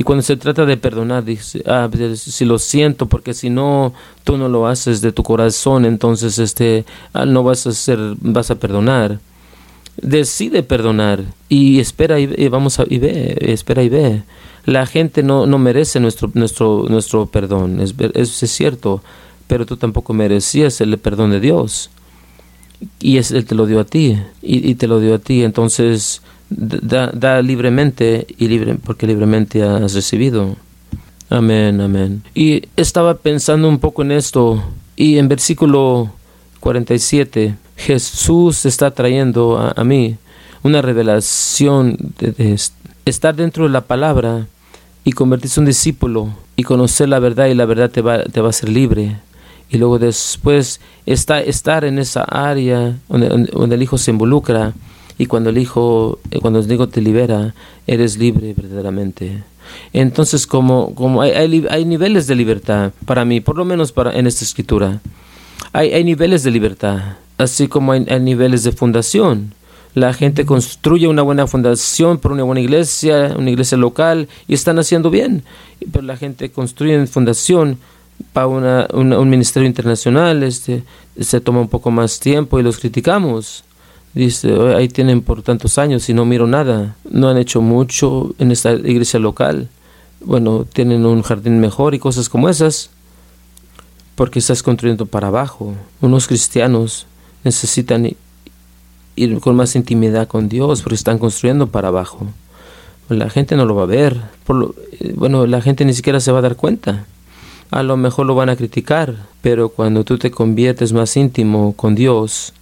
Y 0.00 0.02
cuando 0.02 0.22
se 0.22 0.38
trata 0.38 0.64
de 0.64 0.78
perdonar, 0.78 1.26
dice, 1.26 1.62
ah, 1.66 1.90
si 2.14 2.46
lo 2.46 2.58
siento, 2.58 3.04
porque 3.04 3.34
si 3.34 3.50
no, 3.50 3.92
tú 4.24 4.38
no 4.38 4.48
lo 4.48 4.66
haces 4.66 5.02
de 5.02 5.12
tu 5.12 5.22
corazón, 5.22 5.84
entonces 5.84 6.38
este, 6.38 6.86
ah, 7.12 7.26
no 7.26 7.42
vas 7.42 7.66
a 7.66 7.72
ser, 7.72 7.98
vas 8.18 8.50
a 8.50 8.54
perdonar. 8.54 9.20
Decide 10.00 10.62
perdonar 10.62 11.22
y 11.50 11.80
espera 11.80 12.18
y, 12.18 12.48
vamos 12.48 12.80
a, 12.80 12.86
y 12.88 12.96
ve, 12.96 13.36
espera 13.42 13.82
y 13.82 13.90
ve. 13.90 14.22
La 14.64 14.86
gente 14.86 15.22
no, 15.22 15.44
no 15.44 15.58
merece 15.58 16.00
nuestro, 16.00 16.30
nuestro, 16.32 16.86
nuestro 16.88 17.26
perdón, 17.26 17.78
es, 17.80 17.94
es, 18.14 18.50
cierto, 18.50 19.02
pero 19.48 19.66
tú 19.66 19.76
tampoco 19.76 20.14
merecías 20.14 20.80
el 20.80 20.96
perdón 20.96 21.32
de 21.32 21.40
Dios. 21.40 21.90
Y 23.00 23.18
es, 23.18 23.32
Él 23.32 23.44
te 23.44 23.54
lo 23.54 23.66
dio 23.66 23.80
a 23.80 23.84
ti, 23.84 24.18
y, 24.40 24.66
y 24.66 24.76
te 24.76 24.86
lo 24.86 24.98
dio 24.98 25.16
a 25.16 25.18
ti, 25.18 25.44
entonces 25.44 26.22
da, 26.50 27.40
libremente 27.42 28.26
y 28.36 28.48
libre, 28.48 28.74
porque 28.74 29.06
libremente 29.06 29.62
has 29.62 29.94
recibido. 29.94 30.56
Amén, 31.28 31.80
amén. 31.80 32.22
Y 32.34 32.64
estaba 32.76 33.14
pensando 33.14 33.68
un 33.68 33.78
poco 33.78 34.02
en 34.02 34.12
esto 34.12 34.62
y 34.96 35.18
en 35.18 35.28
versículo 35.28 36.12
47 36.58 37.54
Jesús 37.76 38.66
está 38.66 38.90
trayendo 38.90 39.58
a, 39.58 39.84
mí 39.84 40.16
una 40.62 40.82
revelación 40.82 41.96
de, 42.18 42.58
estar 43.04 43.34
dentro 43.34 43.64
de 43.64 43.70
la 43.70 43.82
palabra 43.82 44.46
y 45.04 45.12
convertirse 45.12 45.60
en 45.60 45.62
un 45.62 45.68
discípulo 45.68 46.34
y 46.56 46.64
conocer 46.64 47.08
la 47.08 47.20
verdad 47.20 47.46
y 47.46 47.54
la 47.54 47.64
verdad 47.64 47.90
te 47.90 48.02
va, 48.02 48.24
te 48.24 48.40
va 48.40 48.48
a 48.48 48.50
hacer 48.50 48.68
libre. 48.68 49.16
Y 49.70 49.78
luego 49.78 50.00
después 50.00 50.80
está, 51.06 51.40
estar 51.40 51.84
en 51.84 52.00
esa 52.00 52.24
área 52.24 52.98
donde 53.08 53.74
el 53.76 53.82
Hijo 53.82 53.98
se 53.98 54.10
involucra 54.10 54.74
y 55.20 55.26
cuando 55.26 55.50
el 55.50 55.58
Hijo, 55.58 56.18
eh, 56.30 56.38
cuando 56.40 56.60
el 56.60 56.72
Hijo 56.72 56.88
te 56.88 57.02
libera, 57.02 57.54
eres 57.86 58.16
libre 58.16 58.54
verdaderamente. 58.54 59.42
Entonces, 59.92 60.46
como, 60.46 60.94
como 60.94 61.20
hay, 61.20 61.32
hay, 61.68 61.84
niveles 61.84 62.26
de 62.26 62.34
libertad 62.34 62.92
para 63.04 63.26
mí, 63.26 63.42
por 63.42 63.54
lo 63.58 63.66
menos 63.66 63.92
para, 63.92 64.18
en 64.18 64.26
esta 64.26 64.46
escritura, 64.46 65.02
hay, 65.74 65.92
hay 65.92 66.04
niveles 66.04 66.42
de 66.42 66.50
libertad, 66.50 67.18
así 67.36 67.68
como 67.68 67.92
hay, 67.92 68.06
niveles 68.18 68.64
de 68.64 68.72
fundación. 68.72 69.52
La 69.94 70.14
gente 70.14 70.46
construye 70.46 71.06
una 71.06 71.20
buena 71.20 71.46
fundación 71.46 72.16
por 72.16 72.32
una 72.32 72.44
buena 72.44 72.62
iglesia, 72.62 73.34
una 73.36 73.50
iglesia 73.50 73.76
local, 73.76 74.26
y 74.48 74.54
están 74.54 74.78
haciendo 74.78 75.10
bien. 75.10 75.42
Pero 75.92 76.02
la 76.02 76.16
gente 76.16 76.50
construye 76.50 77.06
fundación 77.06 77.76
para 78.32 78.46
una, 78.46 78.88
un 78.90 79.28
ministerio 79.28 79.68
internacional, 79.68 80.42
este, 80.44 80.82
se 81.20 81.42
toma 81.42 81.60
un 81.60 81.68
poco 81.68 81.90
más 81.90 82.20
tiempo 82.20 82.58
y 82.58 82.62
los 82.62 82.78
criticamos. 82.78 83.64
Dice, 84.12 84.52
ahí 84.74 84.88
tienen 84.88 85.22
por 85.22 85.42
tantos 85.42 85.78
años 85.78 86.08
y 86.08 86.14
no 86.14 86.24
miro 86.24 86.46
nada. 86.46 86.96
No 87.08 87.28
han 87.28 87.38
hecho 87.38 87.60
mucho 87.60 88.34
en 88.38 88.50
esta 88.50 88.72
iglesia 88.72 89.20
local. 89.20 89.68
Bueno, 90.20 90.66
tienen 90.70 91.06
un 91.06 91.22
jardín 91.22 91.60
mejor 91.60 91.94
y 91.94 91.98
cosas 91.98 92.28
como 92.28 92.48
esas. 92.48 92.90
Porque 94.16 94.40
estás 94.40 94.62
construyendo 94.62 95.06
para 95.06 95.28
abajo. 95.28 95.74
Unos 96.00 96.26
cristianos 96.26 97.06
necesitan 97.44 98.10
ir 99.16 99.40
con 99.40 99.54
más 99.54 99.76
intimidad 99.76 100.26
con 100.28 100.48
Dios 100.48 100.82
porque 100.82 100.96
están 100.96 101.18
construyendo 101.18 101.68
para 101.68 101.88
abajo. 101.88 102.26
La 103.08 103.30
gente 103.30 103.56
no 103.56 103.64
lo 103.64 103.74
va 103.74 103.84
a 103.84 103.86
ver. 103.86 104.20
Eh, 105.00 105.14
bueno, 105.16 105.46
la 105.46 105.60
gente 105.60 105.84
ni 105.84 105.94
siquiera 105.94 106.20
se 106.20 106.32
va 106.32 106.38
a 106.38 106.42
dar 106.42 106.56
cuenta. 106.56 107.06
A 107.70 107.82
lo 107.84 107.96
mejor 107.96 108.26
lo 108.26 108.34
van 108.34 108.48
a 108.48 108.56
criticar, 108.56 109.14
pero 109.42 109.68
cuando 109.68 110.04
tú 110.04 110.18
te 110.18 110.30
conviertes 110.30 110.92
más 110.92 111.16
íntimo 111.16 111.72
con 111.76 111.94
Dios, 111.94 112.52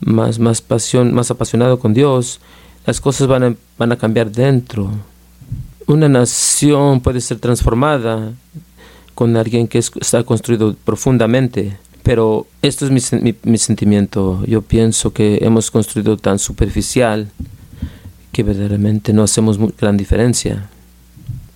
más, 0.00 0.38
más 0.38 0.60
pasión, 0.60 1.14
más 1.14 1.30
apasionado 1.30 1.78
con 1.78 1.94
Dios, 1.94 2.40
las 2.86 3.00
cosas 3.00 3.26
van 3.26 3.42
a, 3.44 3.54
van 3.78 3.92
a 3.92 3.96
cambiar 3.96 4.30
dentro. 4.30 4.90
Una 5.86 6.08
nación 6.08 7.00
puede 7.00 7.20
ser 7.20 7.38
transformada 7.38 8.32
con 9.14 9.36
alguien 9.36 9.68
que 9.68 9.78
está 9.78 10.22
construido 10.22 10.74
profundamente, 10.84 11.76
pero 12.02 12.46
esto 12.62 12.86
es 12.86 12.90
mi, 12.90 13.34
mi, 13.42 13.58
sentimiento. 13.58 14.42
Yo 14.46 14.62
pienso 14.62 15.12
que 15.12 15.38
hemos 15.42 15.70
construido 15.70 16.16
tan 16.16 16.38
superficial 16.38 17.28
que 18.32 18.42
verdaderamente 18.42 19.12
no 19.12 19.22
hacemos 19.22 19.58
gran 19.76 19.96
diferencia. 19.96 20.68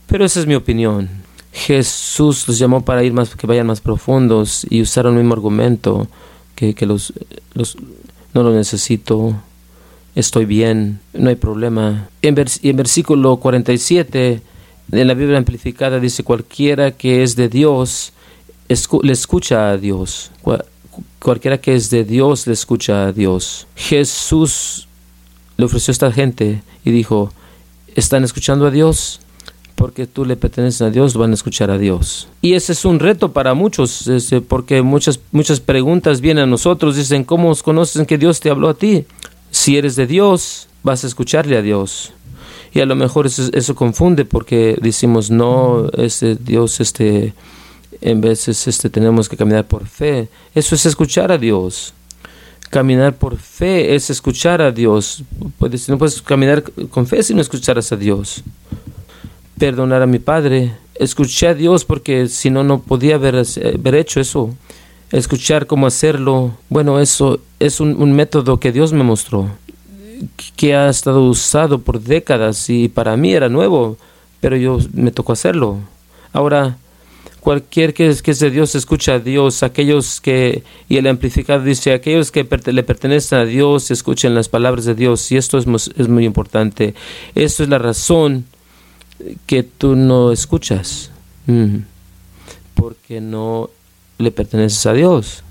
Pero 0.07 0.25
esa 0.25 0.41
es 0.41 0.47
mi 0.47 0.55
opinión. 0.55 1.09
Jesús 1.53 2.47
los 2.49 2.59
llamó 2.59 2.85
para 2.85 3.05
ir 3.05 3.13
más, 3.13 3.35
que 3.35 3.47
vayan 3.47 3.69
más 3.69 3.81
profundos 3.81 4.67
y 4.69 4.83
usaron 4.83 5.15
el 5.15 5.21
mismo 5.21 5.35
argumento 5.35 6.09
que, 6.57 6.75
que 6.75 6.85
los, 6.85 7.13
los, 7.55 7.77
no 8.35 8.42
lo 8.42 8.53
necesito, 8.53 9.35
estoy 10.14 10.44
bien, 10.44 11.01
no 11.12 11.31
hay 11.31 11.37
problema. 11.37 12.09
En, 12.20 12.35
en 12.62 12.77
versículo 12.77 13.37
47 13.37 14.42
de 14.88 15.05
la 15.05 15.14
Biblia 15.14 15.38
amplificada 15.38 16.01
dice, 16.01 16.25
cualquiera 16.25 16.90
que 16.90 17.23
es 17.23 17.37
de 17.37 17.49
Dios, 17.49 18.12
le 19.03 19.12
escucha 19.12 19.70
a 19.70 19.77
Dios. 19.77 20.31
cualquiera 21.18 21.59
que 21.59 21.75
es 21.75 21.90
de 21.90 22.05
Dios, 22.05 22.47
le 22.47 22.53
escucha 22.53 23.07
a 23.07 23.12
Dios. 23.12 23.66
Jesús 23.77 24.88
le 25.57 25.64
ofreció 25.64 25.90
a 25.90 25.94
esta 25.94 26.12
gente 26.12 26.62
y 26.85 26.90
dijo, 26.90 27.33
¿están 27.94 28.25
escuchando 28.25 28.66
a 28.66 28.70
Dios? 28.70 29.20
Porque 29.75 30.07
tú 30.07 30.25
le 30.25 30.37
perteneces 30.37 30.83
a 30.83 30.91
Dios, 30.91 31.15
van 31.15 31.33
a 31.33 31.35
escuchar 31.35 31.71
a 31.71 31.79
Dios. 31.79 32.29
Y 32.41 32.55
ese 32.55 32.73
es 32.73 32.85
un 32.85 33.01
reto 33.01 33.33
para 33.33 33.55
muchos, 33.55 34.09
porque 34.49 34.83
muchas, 34.83 35.21
muchas 35.33 35.61
preguntas 35.61 36.21
vienen 36.21 36.45
a 36.45 36.47
nosotros, 36.47 36.97
dicen, 36.97 37.25
¿cómo 37.25 37.55
conocen 37.57 38.07
que 38.07 38.19
Dios 38.19 38.41
te 38.41 38.51
habló 38.51 38.69
a 38.69 38.75
ti? 38.75 39.05
Si 39.51 39.77
eres 39.77 39.97
de 39.97 40.07
Dios, 40.07 40.69
vas 40.83 41.05
a 41.05 41.07
escucharle 41.07 41.57
a 41.57 41.63
Dios. 41.63 42.13
Y 42.73 42.81
a 42.81 42.87
lo 42.87 42.97
mejor 42.97 43.27
eso, 43.27 43.75
confunde 43.75 44.25
porque 44.25 44.77
decimos, 44.81 45.31
no, 45.31 45.89
este, 45.97 46.35
Dios, 46.37 46.81
este, 46.81 47.35
en 48.01 48.21
veces 48.21 48.67
este, 48.67 48.91
tenemos 48.91 49.29
que 49.29 49.37
caminar 49.37 49.67
por 49.67 49.87
fe. 49.87 50.29
Eso 50.55 50.75
es 50.75 50.87
escuchar 50.87 51.31
a 51.31 51.39
Dios. 51.39 51.95
Caminar 52.71 53.15
por 53.15 53.37
fe 53.37 53.95
es 53.95 54.11
escuchar 54.11 54.61
a 54.61 54.73
Dios. 54.73 55.23
No 55.89 55.99
puedes 55.99 56.21
caminar 56.23 56.65
con 56.91 57.07
fe 57.07 57.23
si 57.23 57.35
no 57.35 57.41
escucharas 57.41 57.93
a 57.93 57.97
Dios 57.97 58.43
perdonar 59.59 60.03
a 60.03 60.07
mi 60.07 60.19
padre. 60.19 60.73
Escuché 60.95 61.49
a 61.49 61.55
Dios 61.55 61.85
porque 61.85 62.29
si 62.29 62.51
no, 62.51 62.64
no 62.64 62.81
podía 62.81 63.17
haber, 63.17 63.37
haber 63.37 63.95
hecho 63.95 64.21
eso. 64.21 64.55
Escuchar 65.11 65.67
cómo 65.67 65.87
hacerlo. 65.87 66.53
Bueno, 66.69 67.01
eso 67.01 67.40
es 67.61 67.81
un, 67.81 68.12
método 68.12 68.59
que 68.59 68.73
Dios 68.73 68.93
me 68.93 69.05
mostró, 69.05 69.49
que 70.57 70.75
ha 70.75 70.88
estado 70.88 71.23
usado 71.29 71.81
por 71.81 72.01
décadas 72.01 72.69
y 72.69 72.88
para 72.88 73.17
mí 73.17 73.33
era 73.33 73.49
nuevo, 73.49 73.97
pero 74.40 74.57
yo 74.57 74.79
me 74.93 75.11
tocó 75.11 75.33
hacerlo. 75.33 75.79
Ahora, 76.33 76.79
Cualquier 77.45 77.93
que 77.93 78.09
es, 78.09 78.23
que 78.23 78.31
es 78.31 78.38
de 78.38 78.51
Dios 78.51 78.75
escucha 78.75 79.17
a 79.17 79.19
Dios. 79.19 79.62
Aquellos 79.62 80.23
que, 80.23 80.62
y 80.88 80.97
el 80.97 81.07
amplificado 81.07 81.62
dice, 81.62 81.93
aquellos 81.93 82.31
que 82.31 82.49
le 82.73 82.83
pertenecen 82.83 83.38
a 83.38 83.45
Dios 83.45 83.90
escuchen 83.90 84.35
las 84.35 84.49
palabras 84.49 84.87
de 84.87 84.95
Dios. 84.95 85.31
Y 85.31 85.37
esto 85.37 85.59
es, 85.59 85.67
es 85.99 86.09
muy 86.09 86.25
importante. 86.25 86.95
Esto 87.35 87.62
es 87.62 87.69
la 87.69 87.77
razón 87.77 88.47
que 89.46 89.62
tú 89.62 89.96
no 89.96 90.33
escuchas. 90.33 91.11
Porque 92.74 93.20
no 93.20 93.70
le 94.18 94.31
perteneces 94.31 94.85
a 94.87 94.92
Dios. 94.92 95.42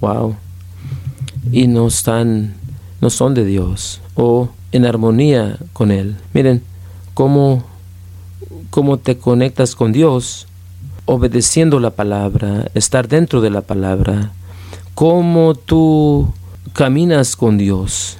Wow. 0.00 0.36
Y 1.52 1.66
no 1.66 1.88
están, 1.88 2.54
no 3.00 3.10
son 3.10 3.34
de 3.34 3.44
Dios. 3.44 4.00
O 4.14 4.48
en 4.72 4.86
armonía 4.86 5.58
con 5.72 5.90
Él. 5.90 6.16
Miren, 6.32 6.62
cómo, 7.14 7.64
cómo 8.70 8.98
te 8.98 9.18
conectas 9.18 9.74
con 9.74 9.92
Dios 9.92 10.46
obedeciendo 11.06 11.80
la 11.80 11.90
palabra, 11.90 12.70
estar 12.74 13.08
dentro 13.08 13.40
de 13.40 13.50
la 13.50 13.60
palabra, 13.60 14.32
cómo 14.94 15.54
tú 15.54 16.32
caminas 16.72 17.36
con 17.36 17.58
Dios, 17.58 18.16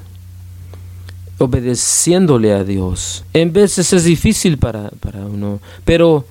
obedeciéndole 1.38 2.52
a 2.52 2.64
Dios. 2.64 3.24
En 3.32 3.52
veces 3.52 3.92
es 3.92 4.04
difícil 4.04 4.58
para, 4.58 4.90
para 5.00 5.20
uno, 5.26 5.60
pero 5.84 6.24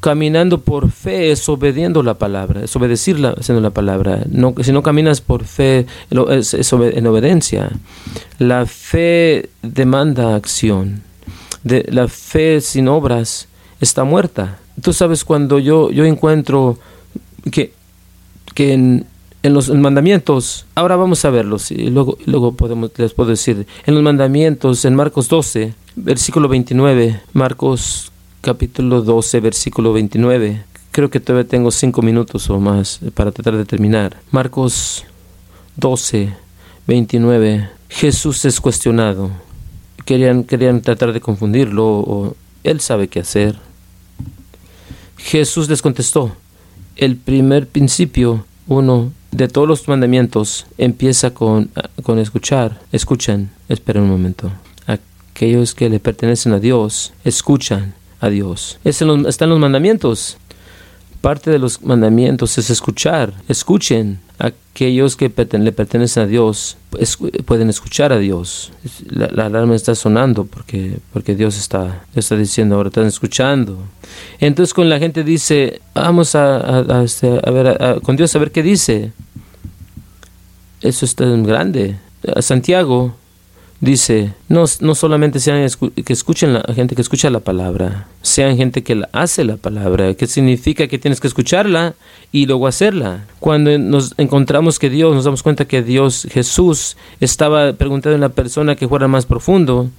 caminando 0.00 0.60
por 0.60 0.90
fe 0.90 1.32
es 1.32 1.48
obediendo 1.48 2.02
la 2.02 2.14
palabra, 2.14 2.64
es 2.64 2.76
obedecerla 2.76 3.34
haciendo 3.38 3.60
la 3.60 3.70
palabra. 3.70 4.22
No, 4.30 4.54
si 4.62 4.72
no 4.72 4.82
caminas 4.82 5.20
por 5.20 5.44
fe, 5.44 5.86
es, 6.30 6.54
en 6.72 7.06
obediencia. 7.06 7.70
La 8.38 8.66
fe 8.66 9.50
demanda 9.62 10.36
acción. 10.36 11.02
De, 11.64 11.84
la 11.90 12.06
fe 12.06 12.60
sin 12.60 12.86
obras 12.86 13.48
está 13.80 14.04
muerta 14.04 14.58
tú 14.80 14.92
sabes 14.92 15.24
cuando 15.24 15.58
yo, 15.58 15.90
yo 15.90 16.04
encuentro 16.04 16.78
que, 17.50 17.72
que 18.54 18.72
en, 18.72 19.06
en 19.46 19.54
los 19.54 19.70
mandamientos, 19.70 20.66
ahora 20.74 20.96
vamos 20.96 21.24
a 21.24 21.30
verlos 21.30 21.70
y 21.70 21.88
luego, 21.88 22.18
luego 22.26 22.56
podemos, 22.56 22.90
les 22.96 23.14
puedo 23.14 23.30
decir, 23.30 23.66
en 23.86 23.94
los 23.94 24.02
mandamientos, 24.02 24.84
en 24.84 24.96
Marcos 24.96 25.28
12, 25.28 25.72
versículo 25.94 26.48
29, 26.48 27.20
Marcos 27.32 28.10
capítulo 28.40 29.02
12, 29.02 29.38
versículo 29.38 29.92
29, 29.92 30.64
creo 30.90 31.10
que 31.10 31.20
todavía 31.20 31.48
tengo 31.48 31.70
cinco 31.70 32.02
minutos 32.02 32.50
o 32.50 32.58
más 32.58 32.98
para 33.14 33.30
tratar 33.30 33.56
de 33.56 33.64
terminar. 33.64 34.16
Marcos 34.32 35.04
12, 35.76 36.34
29, 36.88 37.68
Jesús 37.88 38.44
es 38.44 38.60
cuestionado. 38.60 39.30
Querían, 40.04 40.42
querían 40.42 40.82
tratar 40.82 41.12
de 41.12 41.20
confundirlo 41.20 41.86
o 41.86 42.34
él 42.64 42.80
sabe 42.80 43.06
qué 43.06 43.20
hacer. 43.20 43.56
Jesús 45.18 45.68
les 45.68 45.82
contestó, 45.82 46.32
el 46.96 47.16
primer 47.16 47.68
principio, 47.68 48.44
uno 48.66 49.12
de 49.36 49.48
todos 49.48 49.68
los 49.68 49.86
mandamientos, 49.86 50.66
empieza 50.78 51.32
con, 51.32 51.70
con 52.02 52.18
escuchar. 52.18 52.80
Escuchen, 52.90 53.50
esperen 53.68 54.04
un 54.04 54.10
momento. 54.10 54.50
Aquellos 54.86 55.74
que 55.74 55.90
le 55.90 56.00
pertenecen 56.00 56.54
a 56.54 56.58
Dios, 56.58 57.12
escuchan 57.22 57.94
a 58.20 58.30
Dios. 58.30 58.78
están 58.84 59.50
los 59.50 59.58
mandamientos. 59.58 60.38
Parte 61.20 61.50
de 61.50 61.58
los 61.58 61.82
mandamientos 61.82 62.56
es 62.56 62.70
escuchar. 62.70 63.34
Escuchen. 63.48 64.20
Aquellos 64.38 65.16
que 65.16 65.30
le 65.58 65.72
pertenecen 65.72 66.22
a 66.22 66.26
Dios 66.26 66.78
pueden 67.44 67.68
escuchar 67.68 68.12
a 68.12 68.18
Dios. 68.18 68.72
La, 69.08 69.46
alarma 69.46 69.74
está 69.74 69.94
sonando 69.94 70.46
porque, 70.46 70.98
porque 71.12 71.34
Dios 71.34 71.58
está, 71.58 72.04
está 72.14 72.36
diciendo, 72.36 72.76
ahora 72.76 72.88
están 72.88 73.06
escuchando. 73.06 73.78
Entonces 74.40 74.72
con 74.72 74.88
la 74.88 74.98
gente 74.98 75.24
dice, 75.24 75.80
vamos 75.94 76.34
a, 76.34 77.02
este, 77.02 77.28
ver 77.50 78.00
con 78.02 78.16
Dios 78.16 78.34
a 78.34 78.38
ver 78.38 78.50
qué 78.50 78.62
dice. 78.62 79.12
Eso 80.80 81.04
está 81.04 81.24
grande. 81.24 81.96
A 82.34 82.42
Santiago 82.42 83.14
dice, 83.80 84.32
no, 84.48 84.64
no 84.80 84.94
solamente 84.94 85.38
sean 85.38 85.66
que 86.04 86.12
escuchen 86.12 86.54
la 86.54 86.62
gente 86.74 86.94
que 86.94 87.02
escucha 87.02 87.30
la 87.30 87.40
palabra, 87.40 88.08
sean 88.22 88.56
gente 88.56 88.82
que 88.82 89.02
hace 89.12 89.44
la 89.44 89.56
palabra, 89.56 90.14
que 90.14 90.26
significa 90.26 90.86
que 90.88 90.98
tienes 90.98 91.20
que 91.20 91.28
escucharla 91.28 91.94
y 92.32 92.46
luego 92.46 92.66
hacerla. 92.66 93.26
Cuando 93.38 93.78
nos 93.78 94.14
encontramos 94.16 94.78
que 94.78 94.90
Dios, 94.90 95.14
nos 95.14 95.24
damos 95.24 95.42
cuenta 95.42 95.66
que 95.66 95.82
Dios, 95.82 96.26
Jesús, 96.30 96.96
estaba 97.20 97.72
preguntando 97.74 98.16
a 98.16 98.20
la 98.20 98.34
persona 98.34 98.76
que 98.76 98.88
fuera 98.88 99.08
más 99.08 99.26
profundo, 99.26 99.90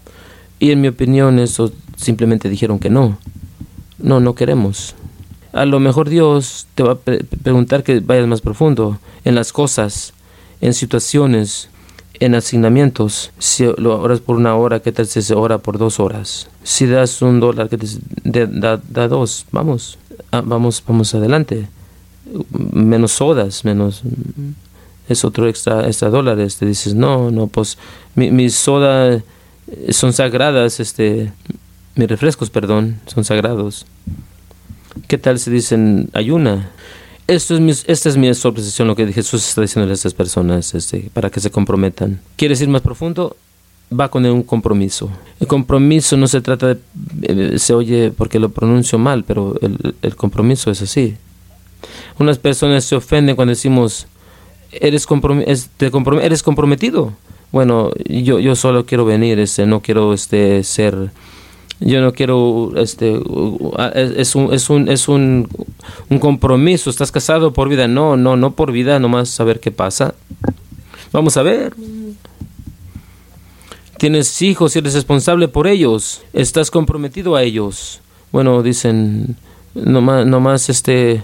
y 0.60 0.72
en 0.72 0.82
mi 0.82 0.88
opinión 0.88 1.40
eso 1.40 1.72
simplemente 1.96 2.50
dijeron 2.50 2.80
que 2.80 2.90
no. 2.90 3.18
No, 4.00 4.20
no 4.20 4.36
queremos. 4.36 4.96
A 5.54 5.66
lo 5.66 5.80
mejor 5.80 6.10
Dios 6.10 6.68
te 6.76 6.84
va 6.84 6.94
a 6.94 6.98
preguntar 6.98 7.84
que 7.84 8.00
vayas 8.00 8.28
más 8.28 8.42
profundo 8.42 9.00
en 9.24 9.36
las 9.36 9.52
cosas, 9.52 10.14
en 10.62 10.74
situaciones, 10.74 11.70
en 12.20 12.36
asignamientos, 12.36 13.32
si 13.38 13.66
lo 13.78 14.00
oras 14.02 14.20
por 14.20 14.36
una 14.38 14.56
hora, 14.56 14.80
¿qué 14.80 14.92
tal 14.92 15.08
si 15.08 15.22
se 15.22 15.36
ora 15.36 15.60
por 15.60 15.78
dos 15.78 16.00
horas? 16.00 16.50
Si 16.64 16.88
das 16.88 17.22
un 17.22 17.40
dólar, 17.40 17.70
¿qué 17.70 17.78
te 17.78 18.48
da, 18.48 18.82
da, 18.90 19.08
dos? 19.08 19.46
Vamos, 19.52 19.98
ah, 20.32 20.42
vamos, 20.44 20.84
vamos 20.88 21.14
adelante. 21.14 21.68
Menos 22.74 23.14
sodas, 23.14 23.64
menos 23.64 24.04
es 25.08 25.24
otro 25.24 25.48
extra, 25.48 25.88
extra 25.88 26.10
dólares. 26.10 26.58
Te 26.58 26.66
dices, 26.66 26.94
no, 26.94 27.32
no, 27.32 27.48
pues 27.48 27.78
mis 28.16 28.56
sodas 28.56 29.24
son 29.90 30.14
sagradas, 30.14 30.80
este, 30.80 31.32
mis 31.96 32.08
refrescos, 32.08 32.50
perdón, 32.50 33.00
son 33.08 33.24
sagrados. 33.24 33.86
¿Qué 35.08 35.18
tal 35.18 35.40
si 35.40 35.52
dicen 35.52 36.10
ayuna? 36.14 36.72
Esto 37.28 37.58
es 37.58 37.84
esta 37.88 38.08
es 38.08 38.16
mi 38.16 38.34
sorpresión, 38.34 38.88
lo 38.88 38.96
que 38.96 39.12
Jesús 39.12 39.46
está 39.46 39.62
diciendo 39.62 39.92
a 39.92 39.94
estas 39.94 40.14
personas, 40.14 40.74
este, 40.74 41.10
para 41.14 41.30
que 41.30 41.42
se 41.42 41.52
comprometan. 41.52 42.22
¿Quieres 42.38 42.62
ir 42.62 42.70
más 42.70 42.82
profundo? 42.82 43.36
Va 43.92 44.10
con 44.10 44.26
un 44.26 44.44
compromiso. 44.44 45.10
El 45.42 45.48
compromiso 45.48 46.16
no 46.16 46.28
se 46.28 46.40
trata 46.40 46.68
de, 46.68 46.80
eh, 47.24 47.60
se 47.60 47.74
oye 47.74 48.12
porque 48.12 48.40
lo 48.40 48.48
pronuncio 48.50 48.98
mal, 48.98 49.26
pero 49.26 49.60
el, 50.02 50.16
compromiso 50.16 50.72
es 50.72 50.82
así. 50.82 51.18
Unas 52.18 52.38
personas 52.38 52.86
se 52.86 52.96
ofenden 52.96 53.36
cuando 53.36 53.52
decimos, 53.52 54.08
eres, 54.72 55.06
eres 56.22 56.44
comprometido. 56.44 57.14
Bueno, 57.52 57.92
yo, 58.06 58.40
yo 58.40 58.56
solo 58.56 58.86
quiero 58.86 59.04
venir, 59.04 59.38
este, 59.40 59.66
no 59.66 59.82
quiero 59.82 60.14
este, 60.14 60.64
ser 60.64 61.12
yo 61.80 62.02
no 62.02 62.14
quiero 62.14 62.72
este 62.76 63.20
es 63.94 64.36
un 64.36 64.54
es 64.54 64.70
un 64.70 64.90
es 64.90 65.08
un, 65.08 65.48
un 66.10 66.20
compromiso. 66.20 66.90
Estás 66.90 67.12
casado 67.12 67.54
por 67.54 67.70
vida 67.70 67.88
no 67.88 68.18
no 68.18 68.36
no 68.36 68.54
por 68.54 68.72
vida 68.72 69.00
nomás 69.00 69.30
saber 69.30 69.60
qué 69.60 69.72
pasa. 69.72 70.16
Vamos 71.12 71.38
a 71.38 71.44
ver. 71.44 71.74
Tienes 73.98 74.42
hijos 74.42 74.76
y 74.76 74.80
eres 74.80 74.94
responsable 74.94 75.48
por 75.48 75.68
ellos. 75.68 76.22
Estás 76.34 76.72
comprometido 76.72 77.36
a 77.36 77.44
ellos. 77.44 78.02
Bueno 78.32 78.64
dicen 78.64 79.36
nomás 79.74 80.26
nomás 80.26 80.70
este 80.70 81.24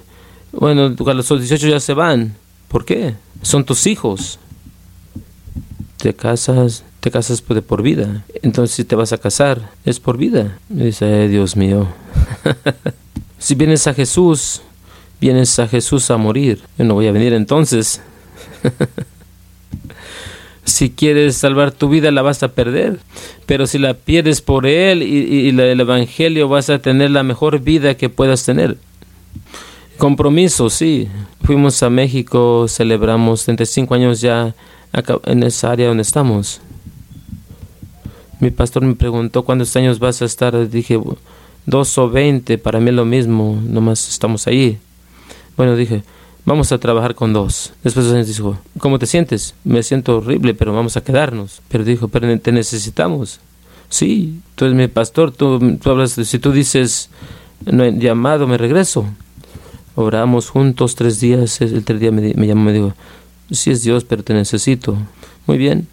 bueno 0.51 0.93
a 1.05 1.13
los 1.13 1.29
18 1.29 1.67
ya 1.67 1.79
se 1.79 1.93
van. 1.93 2.35
¿por 2.67 2.85
qué? 2.85 3.15
son 3.43 3.65
tus 3.65 3.85
hijos. 3.85 4.39
Te 5.97 6.13
casas 6.13 6.83
te 7.03 7.11
casas 7.11 7.43
de 7.45 7.61
por 7.61 7.81
vida. 7.81 8.23
Entonces 8.43 8.77
si 8.77 8.85
te 8.85 8.95
vas 8.95 9.11
a 9.11 9.17
casar, 9.17 9.71
es 9.83 9.99
por 9.99 10.17
vida. 10.17 10.57
dice, 10.69 11.27
Dios 11.27 11.57
mío. 11.57 11.85
si 13.37 13.55
vienes 13.55 13.87
a 13.87 13.93
Jesús, 13.93 14.61
vienes 15.19 15.59
a 15.59 15.67
Jesús 15.67 16.09
a 16.11 16.15
morir. 16.15 16.61
Yo 16.77 16.85
no 16.85 16.93
voy 16.93 17.07
a 17.07 17.11
venir 17.11 17.33
entonces. 17.33 18.01
si 20.63 20.91
quieres 20.91 21.35
salvar 21.35 21.73
tu 21.73 21.89
vida, 21.89 22.09
la 22.09 22.21
vas 22.21 22.41
a 22.41 22.53
perder. 22.53 22.99
Pero 23.47 23.67
si 23.67 23.79
la 23.79 23.95
pierdes 23.95 24.39
por 24.39 24.65
Él 24.65 25.03
y, 25.03 25.49
el 25.49 25.81
Evangelio, 25.81 26.47
vas 26.47 26.69
a 26.69 26.79
tener 26.79 27.11
la 27.11 27.23
mejor 27.23 27.59
vida 27.59 27.97
que 27.97 28.07
puedas 28.07 28.45
tener. 28.45 28.77
Compromiso, 29.97 30.69
sí. 30.69 31.09
Fuimos 31.43 31.83
a 31.83 31.89
México, 31.89 32.67
celebramos 32.69 33.43
35 33.43 33.93
años 33.93 34.21
ya 34.21 34.55
en 35.25 35.43
esa 35.43 35.71
área 35.71 35.89
donde 35.89 36.03
estamos. 36.03 36.61
Mi 38.43 38.51
pastor 38.51 38.83
me 38.83 38.93
preguntó 38.93 39.43
cuántos 39.43 39.73
años 39.77 39.99
vas 39.99 40.21
a 40.21 40.25
estar. 40.25 40.69
Dije, 40.69 40.99
dos 41.65 41.97
o 41.97 42.09
veinte, 42.09 42.57
para 42.57 42.81
mí 42.81 42.89
es 42.89 42.95
lo 42.97 43.05
mismo, 43.05 43.57
nomás 43.65 44.09
estamos 44.09 44.47
ahí. 44.47 44.79
Bueno, 45.55 45.77
dije, 45.77 46.03
vamos 46.43 46.73
a 46.73 46.77
trabajar 46.77 47.15
con 47.15 47.31
dos. 47.31 47.71
Después 47.85 48.27
dijo, 48.27 48.59
¿cómo 48.79 48.99
te 48.99 49.05
sientes? 49.05 49.55
Me 49.63 49.81
siento 49.81 50.17
horrible, 50.17 50.53
pero 50.53 50.73
vamos 50.73 50.97
a 50.97 51.01
quedarnos. 51.05 51.61
Pero 51.69 51.85
dijo, 51.85 52.09
pero 52.09 52.37
te 52.37 52.51
necesitamos. 52.51 53.39
Sí, 53.87 54.41
tú 54.55 54.65
mi 54.65 54.89
pastor, 54.89 55.31
tú, 55.31 55.79
hablas, 55.85 56.11
si 56.11 56.37
tú 56.37 56.51
dices, 56.51 57.09
no 57.65 57.85
he 57.85 57.97
llamado, 57.97 58.45
me 58.45 58.57
regreso. 58.57 59.05
Oramos 59.95 60.49
juntos 60.49 60.95
tres 60.95 61.21
días, 61.21 61.61
el 61.61 61.85
tercer 61.85 61.99
día 61.99 62.11
me, 62.11 62.33
me 62.33 62.45
llamó, 62.45 62.65
me 62.65 62.73
dijo, 62.73 62.93
sí 63.51 63.71
es 63.71 63.83
Dios, 63.83 64.03
pero 64.03 64.21
te 64.21 64.33
necesito. 64.33 64.97
Muy 65.47 65.57
bien, 65.57 65.87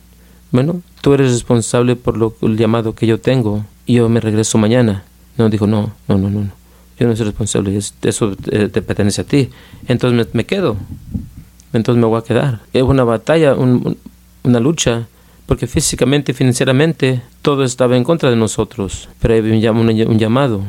bueno, 0.52 0.82
tú 1.00 1.14
eres 1.14 1.32
responsable 1.32 1.96
por 1.96 2.16
lo, 2.16 2.34
el 2.42 2.56
llamado 2.56 2.94
que 2.94 3.06
yo 3.06 3.20
tengo 3.20 3.64
y 3.86 3.94
yo 3.94 4.08
me 4.08 4.20
regreso 4.20 4.58
mañana. 4.58 5.04
No, 5.36 5.48
dijo, 5.48 5.66
no, 5.66 5.92
no, 6.08 6.18
no, 6.18 6.28
no. 6.28 6.50
yo 6.98 7.06
no 7.06 7.16
soy 7.16 7.26
responsable, 7.26 7.76
eso 7.76 8.36
te, 8.36 8.82
pertenece 8.82 9.22
a 9.22 9.24
ti. 9.24 9.50
Entonces 9.88 10.28
me, 10.34 10.44
quedo, 10.44 10.76
entonces 11.72 12.00
me 12.00 12.06
voy 12.06 12.18
a 12.18 12.24
quedar. 12.24 12.60
Es 12.72 12.82
una 12.82 13.04
batalla, 13.04 13.54
una 13.54 14.60
lucha, 14.60 15.06
porque 15.46 15.66
físicamente 15.66 16.32
y 16.32 16.34
financieramente 16.34 17.22
todo 17.42 17.64
estaba 17.64 17.96
en 17.96 18.04
contra 18.04 18.30
de 18.30 18.36
nosotros, 18.36 19.08
pero 19.20 19.34
hay 19.34 19.40
un, 19.40 20.18
llamado, 20.18 20.62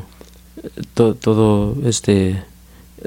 todo, 0.94 1.16
todo 1.16 1.76
este 1.86 2.42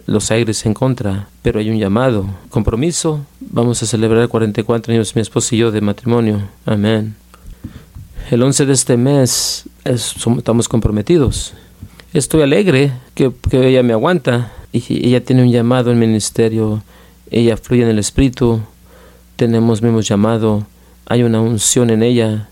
los 0.07 0.31
aires 0.31 0.65
en 0.67 0.75
contra, 0.75 1.29
pero 1.43 1.61
hay 1.61 1.71
un 1.71 1.79
llamado, 1.79 2.27
compromiso. 2.51 3.21
Vamos 3.41 3.83
a 3.83 3.87
celebrar 3.87 4.29
44 4.29 4.93
años 4.93 5.15
mi 5.15 5.23
esposo 5.23 5.55
y 5.55 5.59
yo 5.59 5.71
de 5.71 5.81
matrimonio. 5.81 6.43
Amén. 6.67 7.17
El 8.31 8.43
11 8.43 8.67
de 8.67 8.73
este 8.73 8.97
mes 8.97 9.65
estamos 9.85 10.69
comprometidos. 10.69 11.55
Estoy 12.13 12.43
alegre 12.43 12.93
que, 13.15 13.33
ella 13.53 13.83
me 13.83 13.93
aguanta 13.93 14.53
y 14.73 15.07
ella 15.07 15.25
tiene 15.25 15.43
un 15.43 15.51
llamado 15.51 15.91
en 15.91 15.99
ministerio. 15.99 16.83
Ella 17.31 17.57
fluye 17.57 17.83
en 17.83 17.89
el 17.89 17.99
Espíritu. 17.99 18.61
Tenemos 19.37 19.83
mismo 19.83 20.01
llamado. 20.01 20.67
Hay 21.07 21.23
una 21.23 21.41
unción 21.41 21.91
en 21.91 22.03
ella 22.03 22.49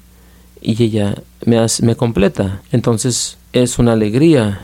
y 0.61 0.83
ella 0.83 1.17
me 1.45 1.97
completa. 1.97 2.61
Entonces 2.71 3.39
es 3.53 3.79
una 3.79 3.93
alegría 3.93 4.61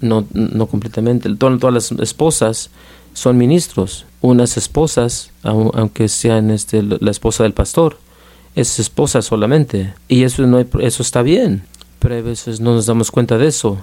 no, 0.00 0.26
no 0.32 0.66
completamente. 0.66 1.28
todas 1.34 1.74
las 1.74 1.92
esposas 1.92 2.70
son 3.12 3.38
ministros. 3.38 4.06
Unas 4.20 4.56
esposas, 4.56 5.30
aunque 5.42 6.08
sean 6.08 6.50
este, 6.50 6.82
la 6.82 7.10
esposa 7.10 7.42
del 7.42 7.52
pastor, 7.52 7.98
es 8.54 8.78
esposa 8.78 9.22
solamente. 9.22 9.94
Y 10.08 10.24
eso, 10.24 10.46
no 10.46 10.58
eso 10.58 11.02
está 11.02 11.22
bien. 11.22 11.62
Pero 11.98 12.16
a 12.16 12.20
veces 12.22 12.60
no 12.60 12.74
nos 12.74 12.86
damos 12.86 13.10
cuenta 13.10 13.38
de 13.38 13.46
eso. 13.46 13.78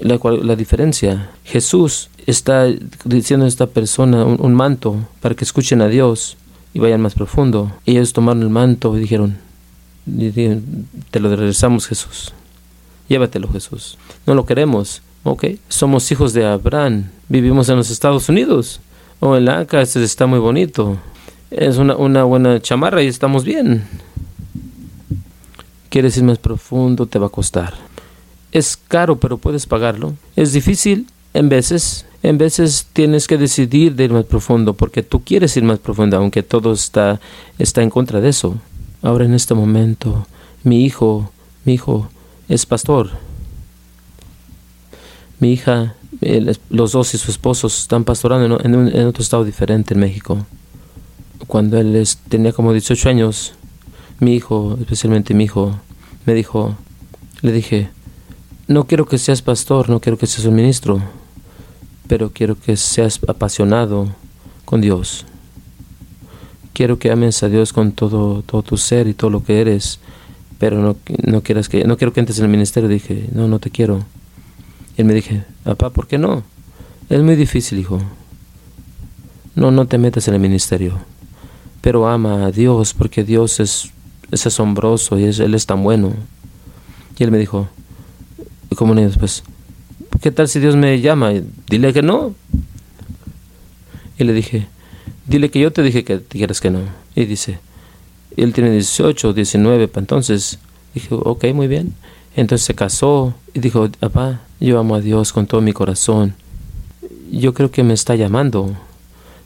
La, 0.00 0.18
la 0.42 0.56
diferencia. 0.56 1.30
Jesús 1.44 2.10
está 2.26 2.66
diciendo 3.04 3.46
a 3.46 3.48
esta 3.48 3.66
persona 3.66 4.24
un, 4.24 4.54
manto 4.54 4.96
para 5.20 5.34
que 5.34 5.44
escuchen 5.44 5.80
a 5.80 5.88
Dios 5.88 6.36
y 6.74 6.80
vayan 6.80 7.00
más 7.00 7.14
profundo. 7.14 7.72
Y 7.84 7.92
ellos 7.92 8.12
tomaron 8.12 8.42
el 8.42 8.50
manto 8.50 8.96
y 8.96 9.00
dijeron, 9.00 9.38
te 11.10 11.20
lo 11.20 11.34
regresamos 11.34 11.86
Jesús. 11.86 12.32
Llévatelo 13.08 13.48
Jesús. 13.50 13.98
No 14.26 14.34
lo 14.34 14.46
queremos. 14.46 15.02
Ok, 15.24 15.44
somos 15.68 16.10
hijos 16.10 16.32
de 16.32 16.44
Abraham, 16.44 17.04
vivimos 17.28 17.68
en 17.68 17.76
los 17.76 17.90
Estados 17.90 18.28
Unidos. 18.28 18.80
O 19.20 19.28
oh, 19.28 19.36
en 19.36 19.44
la 19.44 19.62
este 19.62 20.02
está 20.02 20.26
muy 20.26 20.40
bonito. 20.40 20.96
Es 21.52 21.76
una, 21.76 21.94
una 21.94 22.24
buena 22.24 22.60
chamarra 22.60 23.04
y 23.04 23.06
estamos 23.06 23.44
bien. 23.44 23.84
Quieres 25.90 26.16
ir 26.16 26.24
más 26.24 26.38
profundo, 26.38 27.06
te 27.06 27.20
va 27.20 27.26
a 27.26 27.30
costar. 27.30 27.74
Es 28.50 28.76
caro, 28.76 29.20
pero 29.20 29.38
puedes 29.38 29.64
pagarlo. 29.66 30.14
Es 30.34 30.52
difícil 30.52 31.06
en 31.34 31.48
veces. 31.48 32.04
En 32.24 32.36
veces 32.36 32.88
tienes 32.92 33.28
que 33.28 33.38
decidir 33.38 33.94
de 33.94 34.04
ir 34.04 34.12
más 34.12 34.24
profundo 34.24 34.74
porque 34.74 35.04
tú 35.04 35.22
quieres 35.22 35.56
ir 35.56 35.62
más 35.62 35.78
profundo, 35.78 36.16
aunque 36.16 36.42
todo 36.42 36.72
está, 36.72 37.20
está 37.60 37.80
en 37.82 37.90
contra 37.90 38.20
de 38.20 38.28
eso. 38.28 38.56
Ahora 39.02 39.24
en 39.24 39.34
este 39.34 39.54
momento, 39.54 40.26
mi 40.64 40.84
hijo, 40.84 41.30
mi 41.64 41.74
hijo 41.74 42.08
es 42.48 42.66
pastor 42.66 43.10
mi 45.42 45.52
hija, 45.54 45.96
los 46.70 46.92
dos 46.92 47.14
y 47.14 47.18
su 47.18 47.32
esposo 47.32 47.66
están 47.66 48.04
pastorando 48.04 48.60
en, 48.62 49.06
otro 49.06 49.24
estado 49.24 49.44
diferente 49.44 49.92
en 49.92 49.98
México. 49.98 50.46
Cuando 51.48 51.78
él 51.78 52.06
tenía 52.28 52.52
como 52.52 52.70
18 52.70 53.08
años, 53.08 53.54
mi 54.20 54.36
hijo, 54.36 54.78
especialmente 54.80 55.34
mi 55.34 55.44
hijo, 55.44 55.80
me 56.26 56.34
dijo, 56.34 56.76
le 57.40 57.50
dije, 57.50 57.90
no 58.68 58.86
quiero 58.86 59.04
que 59.06 59.18
seas 59.18 59.42
pastor, 59.42 59.90
no 59.90 59.98
quiero 59.98 60.16
que 60.16 60.28
seas 60.28 60.46
un 60.46 60.54
ministro, 60.54 61.02
pero 62.06 62.30
quiero 62.30 62.54
que 62.54 62.76
seas 62.76 63.18
apasionado 63.26 64.14
con 64.64 64.80
Dios. 64.80 65.26
Quiero 66.72 67.00
que 67.00 67.10
ames 67.10 67.42
a 67.42 67.48
Dios 67.48 67.72
con 67.72 67.90
todo, 67.90 68.42
todo 68.42 68.62
tu 68.62 68.76
ser 68.76 69.08
y 69.08 69.14
todo 69.14 69.30
lo 69.30 69.42
que 69.42 69.60
eres, 69.60 69.98
pero 70.60 70.80
no, 70.80 70.96
no, 71.26 71.40
quieras 71.40 71.68
que, 71.68 71.84
no 71.84 71.96
quiero 71.96 72.12
que 72.12 72.20
entres 72.20 72.38
en 72.38 72.44
el 72.44 72.50
ministerio. 72.52 72.88
Dije, 72.88 73.28
no, 73.32 73.48
no 73.48 73.58
te 73.58 73.70
quiero 73.70 74.04
y 74.96 75.00
él 75.00 75.06
me 75.06 75.14
dije, 75.14 75.44
papá, 75.64 75.90
¿por 75.90 76.06
qué 76.06 76.18
no? 76.18 76.42
Es 77.08 77.22
muy 77.22 77.36
difícil, 77.36 77.78
hijo. 77.78 78.00
No, 79.54 79.70
no 79.70 79.86
te 79.86 79.98
metas 79.98 80.28
en 80.28 80.34
el 80.34 80.40
ministerio. 80.40 80.98
Pero 81.80 82.08
ama 82.08 82.46
a 82.46 82.50
Dios 82.50 82.94
porque 82.94 83.24
Dios 83.24 83.60
es, 83.60 83.90
es 84.30 84.46
asombroso 84.46 85.18
y 85.18 85.24
Él 85.24 85.54
es 85.54 85.66
tan 85.66 85.82
bueno. 85.82 86.14
Y 87.18 87.24
él 87.24 87.30
me 87.30 87.38
dijo, 87.38 87.68
¿y 88.70 88.74
cómo 88.74 88.94
no? 88.94 89.08
Pues, 89.18 89.44
¿qué 90.20 90.30
tal 90.30 90.48
si 90.48 90.60
Dios 90.60 90.76
me 90.76 91.00
llama? 91.00 91.32
Dile 91.68 91.92
que 91.92 92.02
no. 92.02 92.34
Y 94.18 94.24
le 94.24 94.32
dije, 94.32 94.66
dile 95.26 95.50
que 95.50 95.60
yo 95.60 95.72
te 95.72 95.82
dije 95.82 96.04
que 96.04 96.20
dijeras 96.30 96.60
que 96.60 96.70
no. 96.70 96.80
Y 97.14 97.26
dice, 97.26 97.58
él 98.36 98.52
tiene 98.52 98.70
18, 98.70 99.32
19, 99.34 99.88
para 99.88 100.00
entonces. 100.00 100.58
Dije, 100.94 101.08
ok, 101.10 101.44
muy 101.54 101.68
bien. 101.68 101.94
Entonces 102.34 102.64
se 102.64 102.74
casó 102.74 103.34
y 103.52 103.60
dijo, 103.60 103.88
papá, 104.00 104.40
yo 104.58 104.78
amo 104.78 104.94
a 104.94 105.00
Dios 105.00 105.32
con 105.32 105.46
todo 105.46 105.60
mi 105.60 105.72
corazón. 105.72 106.34
Yo 107.30 107.52
creo 107.52 107.70
que 107.70 107.82
me 107.82 107.94
está 107.94 108.14
llamando. 108.14 108.74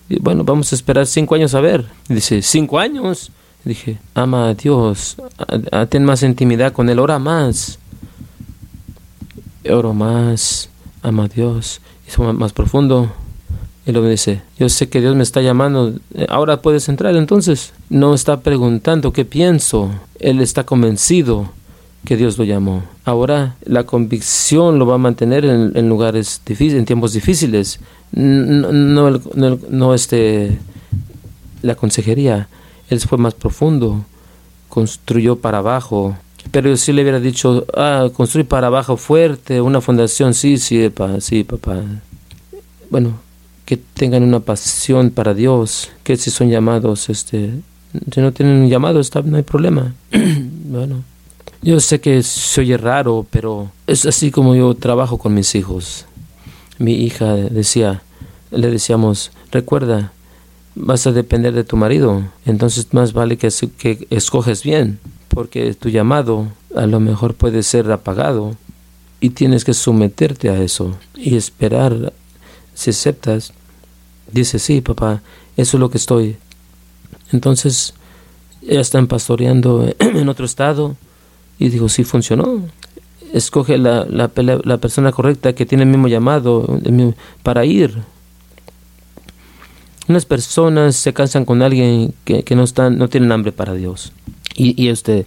Y 0.09 0.21
bueno, 0.21 0.45
vamos 0.45 0.73
a 0.73 0.77
esperar 0.77 1.07
cinco 1.07 1.35
años 1.35 1.55
a 1.55 1.61
ver. 1.61 1.87
dice, 2.09 2.43
¿cinco 2.43 2.79
años? 2.79 3.33
dije, 3.65 3.99
ama 4.15 4.49
a 4.49 4.55
Dios, 4.55 5.17
ten 5.89 6.05
más 6.05 6.23
intimidad 6.23 6.73
con 6.73 6.89
Él, 6.89 7.01
ora 7.01 7.19
más. 7.19 7.81
Oro 9.69 9.93
más, 9.93 10.69
ama 11.03 11.25
a 11.25 11.29
Dios. 11.29 11.81
Hizo 12.07 12.33
más 12.33 12.53
profundo. 12.53 13.13
Y 13.85 13.91
luego 13.91 14.09
dice, 14.09 14.43
yo 14.59 14.69
sé 14.69 14.89
que 14.89 15.01
Dios 15.01 15.17
me 15.17 15.25
está 15.25 15.41
llamando, 15.43 15.95
ahora 16.29 16.63
puedes 16.63 16.89
entrar 16.89 17.17
entonces. 17.17 17.73
No 17.89 18.15
está 18.15 18.41
preguntando 18.41 19.13
qué 19.13 19.25
pienso, 19.25 19.91
Él 20.21 20.41
está 20.41 20.65
convencido 20.65 21.51
que 22.07 22.17
Dios 22.17 22.39
lo 22.39 22.45
llamó. 22.45 22.85
Ahora 23.05 23.57
la 23.65 23.85
convicción 23.85 24.79
lo 24.79 24.87
va 24.87 24.95
a 24.95 24.99
mantener 24.99 25.45
en, 25.45 25.89
lugares 25.89 26.41
difíciles, 26.47 26.79
en 26.79 26.87
tiempos 26.87 27.13
difíciles. 27.13 27.81
No, 28.13 28.73
no, 28.73 29.59
no, 29.69 29.95
este, 29.95 30.57
la 31.61 31.75
consejería. 31.75 32.49
Él 32.89 33.01
fue 33.01 33.19
más 33.19 33.35
profundo, 33.35 34.07
construyó 34.69 35.37
para 35.37 35.59
abajo. 35.59 36.17
Pero 36.53 36.77
si 36.77 36.93
le 36.93 37.03
hubiera 37.03 37.19
dicho, 37.19 37.67
ah, 37.75 38.09
construir 38.15 38.47
para 38.47 38.69
abajo 38.69 38.97
fuerte, 38.97 39.61
una 39.61 39.81
fundación, 39.81 40.33
sí, 40.33 40.59
sí, 40.59 40.89
papá, 40.89 41.21
sí, 41.21 41.43
papá. 41.43 41.83
Bueno, 42.89 43.19
que 43.65 43.77
tengan 43.77 44.23
una 44.23 44.39
pasión 44.39 45.11
para 45.11 45.35
Dios, 45.35 45.91
que 46.05 46.17
si 46.17 46.31
son 46.31 46.51
llamados, 46.51 47.11
este, 47.11 47.51
si 48.13 48.21
no 48.21 48.33
tienen 48.33 48.63
un 48.63 48.69
llamado, 48.69 49.01
está, 49.01 49.23
no 49.23 49.37
hay 49.37 49.43
problema. 49.43 49.93
bueno. 50.13 51.03
Yo 51.63 51.81
sé 51.81 52.01
que 52.01 52.23
se 52.23 52.61
oye 52.61 52.77
raro, 52.77 53.27
pero 53.31 53.71
es 53.87 54.07
así 54.07 54.31
como 54.31 54.55
yo 54.55 54.75
trabajo 54.75 55.19
con 55.19 55.35
mis 55.35 55.55
hijos. 55.55 56.07
Mi 56.79 56.95
hija 56.95 57.35
decía, 57.35 58.03
le 58.51 58.71
decíamos, 58.71 59.33
recuerda, 59.51 60.13
vas 60.75 61.07
a 61.07 61.13
depender 61.13 61.55
de 61.55 61.65
tu 61.65 61.77
marido, 61.77 62.23
entonces 62.45 62.93
más 62.93 63.13
vale 63.13 63.39
que, 63.39 63.49
que 63.79 64.07
escoges 64.11 64.63
bien, 64.63 65.01
porque 65.29 65.73
tu 65.75 65.89
llamado 65.89 66.49
a 66.77 66.87
lo 66.87 67.01
mejor 67.01 67.35
puede 67.35 67.63
ser 67.63 67.91
apagado 67.91 68.57
y 69.21 69.31
tienes 69.31 69.65
que 69.65 69.73
someterte 69.73 70.51
a 70.51 70.61
eso 70.61 70.97
y 71.15 71.37
esperar. 71.37 72.13
Si 72.75 72.91
aceptas, 72.91 73.55
dice, 74.31 74.59
sí, 74.59 74.83
papá, 74.83 75.23
eso 75.57 75.79
es 75.79 75.81
lo 75.81 75.91
que 75.91 75.97
estoy. 75.97 76.37
Entonces, 77.33 77.95
ya 78.61 78.81
están 78.81 79.07
pastoreando 79.07 79.89
en 79.99 80.29
otro 80.29 80.45
estado 80.45 80.97
y 81.59 81.69
digo, 81.69 81.89
sí 81.89 82.05
funcionó. 82.05 82.63
Escoge 83.33 83.79
la, 83.79 84.05
la, 84.05 84.31
la, 84.65 84.79
persona 84.79 85.13
correcta 85.13 85.55
que 85.55 85.67
tiene 85.67 85.85
el 85.85 85.91
mismo 85.91 86.09
llamado 86.09 86.81
para 87.43 87.65
ir. 87.65 87.99
Unas 90.09 90.25
personas 90.25 90.95
se 90.97 91.13
cansan 91.13 91.45
con 91.45 91.63
alguien 91.63 92.15
que, 92.25 92.45
que 92.45 92.55
no, 92.55 92.63
están, 92.63 92.99
no 92.99 93.09
tienen 93.09 93.33
hambre 93.33 93.53
para 93.53 93.75
Dios. 93.75 94.13
Y, 94.55 94.81
y 94.81 94.89
este, 94.89 95.27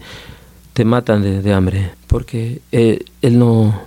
te 0.73 0.85
matan 0.85 1.21
de, 1.21 1.41
de 1.41 1.53
hambre. 1.53 1.91
Porque 2.07 2.61
eh, 2.71 3.03
él 3.21 3.37
no, 3.37 3.81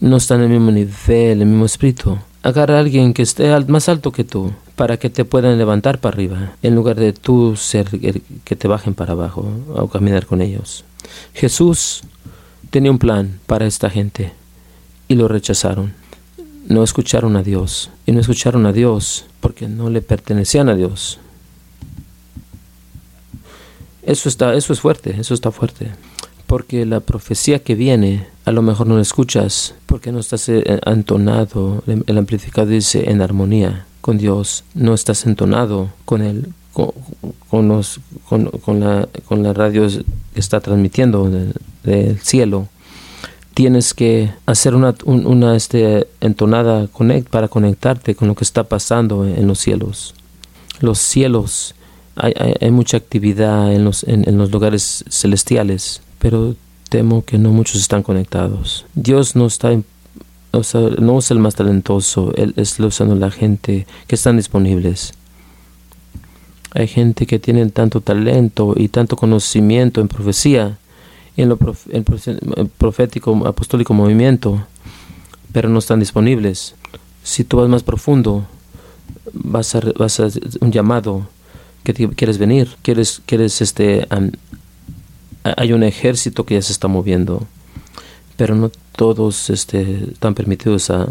no 0.00 0.16
está 0.16 0.36
en 0.36 0.42
el 0.42 0.48
mismo 0.48 0.70
nivel, 0.70 1.42
el 1.42 1.46
mismo 1.46 1.66
espíritu. 1.66 2.18
Agarra 2.42 2.76
a 2.76 2.80
alguien 2.80 3.12
que 3.12 3.22
esté 3.22 3.48
más 3.66 3.88
alto 3.88 4.12
que 4.12 4.24
tú 4.24 4.52
para 4.78 4.96
que 4.96 5.10
te 5.10 5.24
puedan 5.24 5.58
levantar 5.58 5.98
para 5.98 6.14
arriba, 6.14 6.52
en 6.62 6.76
lugar 6.76 6.94
de 6.94 7.12
tú 7.12 7.56
ser 7.56 7.88
que 7.88 8.54
te 8.54 8.68
bajen 8.68 8.94
para 8.94 9.14
abajo 9.14 9.44
o 9.74 9.88
caminar 9.88 10.24
con 10.24 10.40
ellos. 10.40 10.84
Jesús 11.34 12.02
tenía 12.70 12.92
un 12.92 13.00
plan 13.00 13.40
para 13.46 13.66
esta 13.66 13.90
gente 13.90 14.32
y 15.08 15.16
lo 15.16 15.26
rechazaron. 15.26 15.94
No 16.68 16.84
escucharon 16.84 17.36
a 17.36 17.42
Dios 17.42 17.90
y 18.06 18.12
no 18.12 18.20
escucharon 18.20 18.66
a 18.66 18.72
Dios 18.72 19.26
porque 19.40 19.66
no 19.66 19.90
le 19.90 20.00
pertenecían 20.00 20.68
a 20.68 20.76
Dios. 20.76 21.18
Eso 24.04 24.28
está, 24.28 24.54
eso 24.54 24.72
es 24.72 24.78
fuerte, 24.78 25.16
eso 25.18 25.34
está 25.34 25.50
fuerte. 25.50 25.90
Porque 26.46 26.86
la 26.86 27.00
profecía 27.00 27.58
que 27.58 27.74
viene, 27.74 28.28
a 28.44 28.52
lo 28.52 28.62
mejor 28.62 28.86
no 28.86 28.94
la 28.94 29.02
escuchas, 29.02 29.74
porque 29.86 30.12
no 30.12 30.20
estás 30.20 30.48
eh, 30.48 30.62
entonado. 30.86 31.82
El 32.06 32.16
amplificador 32.16 32.70
dice 32.70 33.10
en 33.10 33.22
armonía 33.22 33.87
con 34.08 34.16
Dios, 34.16 34.64
no 34.72 34.94
estás 34.94 35.26
entonado 35.26 35.90
con 36.06 36.22
él, 36.22 36.54
con, 36.72 37.68
los, 37.68 38.00
con, 38.26 38.80
la, 38.80 39.06
con 39.26 39.42
la 39.42 39.52
radio 39.52 39.86
que 39.86 40.40
está 40.40 40.60
transmitiendo 40.60 41.28
del, 41.28 42.18
cielo. 42.18 42.68
Tienes 43.52 43.92
que 43.92 44.32
hacer 44.46 44.74
una, 44.74 44.94
una 45.04 45.56
este, 45.56 46.08
entonada 46.22 46.86
connect 46.86 47.28
para 47.28 47.48
conectarte 47.48 48.14
con 48.14 48.28
lo 48.28 48.34
que 48.34 48.44
está 48.44 48.64
pasando 48.64 49.26
en 49.26 49.46
los 49.46 49.58
cielos. 49.58 50.14
Los 50.80 51.00
cielos, 51.00 51.74
hay, 52.16 52.32
hay, 52.62 52.70
mucha 52.70 52.96
actividad 52.96 53.74
en 53.74 53.84
los, 53.84 54.04
en, 54.04 54.38
los 54.38 54.50
lugares 54.50 55.04
celestiales, 55.10 56.00
pero 56.18 56.56
temo 56.88 57.26
que 57.26 57.36
no 57.36 57.50
muchos 57.50 57.78
están 57.78 58.02
conectados. 58.02 58.86
Dios 58.94 59.36
no 59.36 59.44
está 59.44 59.70
no 60.98 61.18
es 61.18 61.30
el 61.30 61.38
más 61.38 61.54
talentoso, 61.54 62.32
Él 62.36 62.54
es 62.56 62.78
usando 62.80 63.14
la 63.14 63.30
gente 63.30 63.86
que 64.06 64.14
están 64.14 64.36
disponibles. 64.36 65.12
Hay 66.72 66.86
gente 66.86 67.26
que 67.26 67.38
tiene 67.38 67.66
tanto 67.70 68.00
talento 68.00 68.74
y 68.76 68.88
tanto 68.88 69.16
conocimiento 69.16 70.00
en 70.00 70.08
profecía, 70.08 70.78
en 71.36 71.48
lo 71.48 71.56
profético, 72.76 73.46
apostólico 73.46 73.94
movimiento, 73.94 74.66
pero 75.52 75.68
no 75.68 75.78
están 75.78 76.00
disponibles. 76.00 76.74
Si 77.22 77.44
tú 77.44 77.58
vas 77.58 77.68
más 77.68 77.82
profundo, 77.82 78.46
vas 79.32 79.74
a, 79.74 79.80
vas 79.96 80.20
un 80.60 80.72
llamado 80.72 81.28
que 81.84 81.94
quieres 81.94 82.38
venir, 82.38 82.76
quieres, 82.82 83.22
quieres 83.24 83.60
este, 83.62 84.06
hay 85.42 85.72
un 85.72 85.82
ejército 85.82 86.44
que 86.44 86.54
ya 86.54 86.62
se 86.62 86.72
está 86.72 86.88
moviendo, 86.88 87.46
pero 88.36 88.54
no 88.54 88.70
todos 88.98 89.48
este, 89.48 90.10
están 90.12 90.34
permitidos 90.34 90.90
a, 90.90 91.08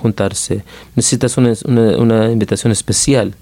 juntarse. 0.00 0.62
Necesitas 0.94 1.36
una, 1.36 2.30
invitación 2.30 2.70
especial 2.70 3.34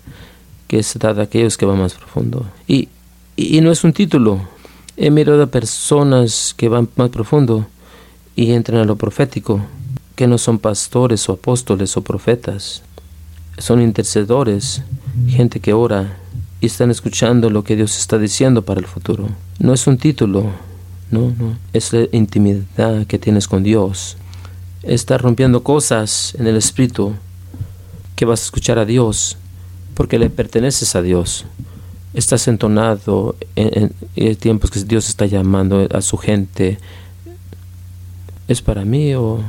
que 0.66 0.78
es 0.78 0.98
dada 0.98 1.20
a 1.20 1.24
aquellos 1.24 1.58
que 1.58 1.66
van 1.66 1.78
más 1.78 1.92
profundo. 1.92 2.46
Y, 2.66 2.88
y, 3.36 3.60
no 3.60 3.70
es 3.70 3.84
un 3.84 3.92
título. 3.92 4.40
He 4.96 5.10
mirado 5.10 5.42
a 5.42 5.48
personas 5.48 6.54
que 6.56 6.68
van 6.68 6.88
más 6.96 7.10
profundo 7.10 7.66
y 8.36 8.52
entran 8.52 8.80
a 8.80 8.84
lo 8.84 8.96
profético, 8.96 9.60
que 10.16 10.26
no 10.26 10.38
son 10.38 10.58
pastores 10.58 11.28
o 11.28 11.34
apóstoles 11.34 11.96
o 11.98 12.02
profetas. 12.02 12.82
Son 13.58 13.82
intercedores, 13.82 14.82
gente 15.28 15.60
que 15.60 15.74
ora 15.74 16.16
y 16.62 16.66
están 16.66 16.90
escuchando 16.90 17.50
lo 17.50 17.64
que 17.64 17.76
Dios 17.76 17.98
está 17.98 18.16
diciendo 18.16 18.62
para 18.62 18.80
el 18.80 18.86
futuro. 18.86 19.28
No 19.58 19.74
es 19.74 19.86
un 19.86 19.98
título, 19.98 20.52
no, 21.10 21.34
no, 21.38 21.56
es 21.72 21.92
la 21.92 22.06
intimidad 22.12 23.06
que 23.06 23.18
tienes 23.18 23.48
con 23.48 23.62
Dios. 23.62 24.16
Estás 24.82 25.20
rompiendo 25.20 25.62
cosas 25.62 26.34
en 26.38 26.46
el 26.46 26.56
espíritu 26.56 27.14
que 28.16 28.24
vas 28.24 28.40
a 28.40 28.44
escuchar 28.44 28.78
a 28.78 28.84
Dios 28.84 29.36
porque 29.94 30.18
le 30.18 30.30
perteneces 30.30 30.94
a 30.94 31.02
Dios. 31.02 31.44
Estás 32.14 32.48
entonado 32.48 33.36
en, 33.56 33.92
en, 34.16 34.36
tiempos 34.36 34.70
que 34.70 34.80
Dios 34.84 35.08
está 35.08 35.26
llamando 35.26 35.86
a 35.92 36.00
su 36.00 36.16
gente. 36.16 36.78
¿Es 38.48 38.62
para 38.62 38.84
mí 38.84 39.14
o 39.14 39.40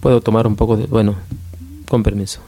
puedo 0.00 0.20
tomar 0.20 0.46
un 0.46 0.56
poco 0.56 0.76
de... 0.76 0.86
Bueno, 0.86 1.16
con 1.88 2.02
permiso. 2.02 2.40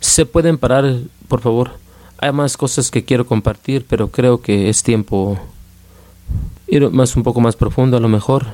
¿Se 0.00 0.24
pueden 0.24 0.58
parar, 0.58 0.98
por 1.28 1.40
favor? 1.40 1.72
Hay 2.18 2.32
más 2.32 2.56
cosas 2.56 2.90
que 2.90 3.04
quiero 3.04 3.26
compartir, 3.26 3.84
pero 3.88 4.08
creo 4.08 4.40
que 4.40 4.68
es 4.68 4.82
tiempo 4.82 5.38
ir 6.68 6.90
más 6.90 7.16
un 7.16 7.22
poco 7.22 7.40
más 7.40 7.56
profundo 7.56 7.96
a 7.96 8.00
lo 8.00 8.08
mejor. 8.08 8.46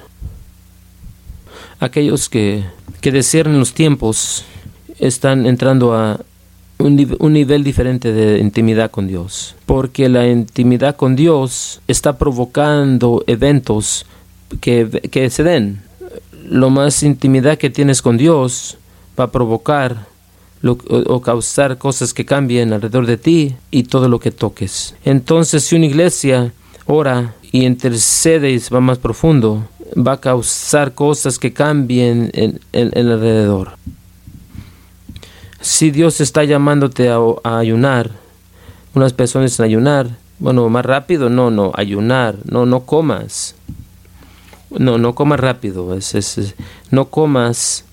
Aquellos 1.81 2.29
que, 2.29 2.65
que 3.01 3.12
los 3.12 3.75
tiempos 3.75 4.45
están 4.99 5.47
entrando 5.47 5.95
a, 5.95 6.21
un, 6.79 7.33
nivel 7.33 7.65
diferente 7.65 8.12
de 8.12 8.39
intimidad 8.39 8.91
con 8.91 9.07
Dios. 9.07 9.55
Porque 9.67 10.09
la 10.09 10.27
intimidad 10.29 10.97
con 10.97 11.17
Dios 11.17 11.81
está 11.89 12.19
provocando 12.19 13.25
eventos 13.27 14.07
que, 14.61 15.29
se 15.31 15.43
den. 15.43 15.83
Lo 16.49 16.71
más 16.71 17.03
intimidad 17.03 17.59
que 17.59 17.71
tienes 17.71 18.03
con 18.03 18.17
Dios 18.17 18.77
va 19.19 19.25
a 19.25 19.33
provocar 19.33 20.07
o, 20.62 21.21
causar 21.21 21.79
cosas 21.79 22.15
que 22.15 22.25
cambien 22.25 22.73
alrededor 22.73 23.07
de 23.07 23.17
ti 23.17 23.55
y 23.71 23.85
todo 23.85 24.09
lo 24.09 24.19
que 24.19 24.31
toques. 24.31 24.95
Entonces, 25.05 25.65
si 25.65 25.77
una 25.77 25.87
iglesia 25.87 26.53
ora 26.87 27.35
y 27.53 27.64
intercede 27.64 28.51
y 28.51 28.61
va 28.72 28.80
más 28.80 28.99
profundo, 28.99 29.68
va 29.97 30.12
a 30.12 30.20
causar 30.20 30.95
cosas 30.95 31.39
que 31.39 31.53
cambien 31.53 32.30
en, 32.35 32.61
en 32.72 33.11
alrededor. 33.12 33.76
Si 35.64 35.91
Dios 35.91 36.20
está 36.20 36.45
llamándote 36.45 37.09
a, 37.09 37.18
ayunar, 37.59 38.11
unas 38.95 39.14
personas 39.14 39.59
en 39.59 39.64
ayunar, 39.64 40.11
bueno, 40.39 40.68
más 40.68 40.85
rápido, 40.85 41.30
no, 41.30 41.51
no, 41.51 41.72
ayunar, 41.74 42.37
no, 42.45 42.66
no 42.66 42.80
comas. 42.80 43.55
No, 44.68 44.99
no 44.99 45.14
comas 45.14 45.41
rápido, 45.41 45.95
es, 45.95 46.55
no 46.91 47.07
comas, 47.07 47.87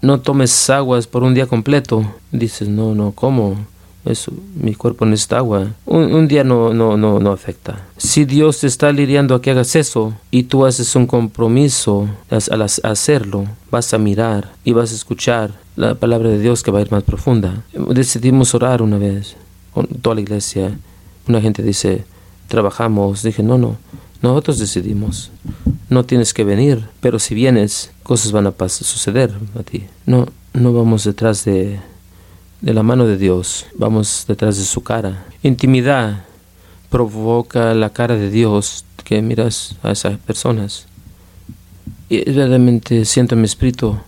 no 0.00 0.20
tomes 0.20 0.70
aguas 0.70 1.06
por 1.06 1.22
un 1.22 1.34
día 1.34 1.46
completo. 1.46 2.10
Dices, 2.32 2.70
no, 2.70 2.94
no, 2.94 3.12
¿cómo? 3.12 3.66
Eso, 4.10 4.32
mi 4.54 4.74
cuerpo 4.74 5.06
necesita 5.06 5.38
agua. 5.38 5.68
Un, 5.86 6.26
día 6.26 6.42
no, 6.42 6.74
no, 6.74 6.96
no, 6.96 7.20
no 7.20 7.30
afecta. 7.30 7.86
Si 7.96 8.24
Dios 8.24 8.60
te 8.60 8.66
está 8.66 8.90
lidiando 8.90 9.34
a 9.34 9.40
que 9.40 9.52
hagas 9.52 9.76
eso 9.76 10.14
y 10.30 10.44
tú 10.44 10.66
haces 10.66 10.96
un 10.96 11.06
compromiso 11.06 12.08
al 12.28 12.62
hacerlo, 12.62 13.44
vas 13.70 13.94
a 13.94 13.98
mirar 13.98 14.52
y 14.64 14.72
vas 14.72 14.92
a 14.92 14.96
escuchar 14.96 15.52
la 15.76 15.94
palabra 15.94 16.28
de 16.28 16.40
Dios 16.40 16.62
que 16.62 16.70
va 16.70 16.80
a 16.80 16.82
ir 16.82 16.90
más 16.90 17.04
profunda. 17.04 17.62
Decidimos 17.72 18.54
orar 18.54 18.82
una 18.82 18.98
vez 18.98 19.36
con 19.72 19.86
toda 19.86 20.16
la 20.16 20.22
iglesia. 20.22 20.76
Una 21.28 21.40
gente 21.40 21.62
dice, 21.62 22.04
trabajamos. 22.48 23.22
Dije, 23.22 23.42
no, 23.42 23.58
no, 23.58 23.76
nosotros 24.22 24.58
decidimos. 24.58 25.30
No 25.88 26.04
tienes 26.04 26.34
que 26.34 26.44
venir, 26.44 26.84
pero 27.00 27.18
si 27.18 27.34
vienes, 27.34 27.92
cosas 28.02 28.32
van 28.32 28.46
a 28.46 28.68
suceder 28.68 29.32
a 29.58 29.62
ti. 29.62 29.84
No, 30.04 30.26
no 30.52 30.72
vamos 30.72 31.04
detrás 31.04 31.44
de 31.44 31.80
de 32.60 32.74
la 32.74 32.82
mano 32.82 33.06
de 33.06 33.16
Dios, 33.16 33.66
vamos 33.74 34.24
detrás 34.28 34.58
de 34.58 34.64
su 34.64 34.82
cara. 34.82 35.24
Intimidad 35.42 36.24
provoca 36.90 37.74
la 37.74 37.90
cara 37.90 38.16
de 38.16 38.30
Dios 38.30 38.84
que 39.04 39.22
miras 39.22 39.76
a 39.82 39.92
esas 39.92 40.18
personas. 40.18 40.86
Y 42.08 42.24
realmente 42.24 43.04
siento 43.04 43.34
en 43.34 43.40
mi 43.40 43.46
espíritu 43.46 43.98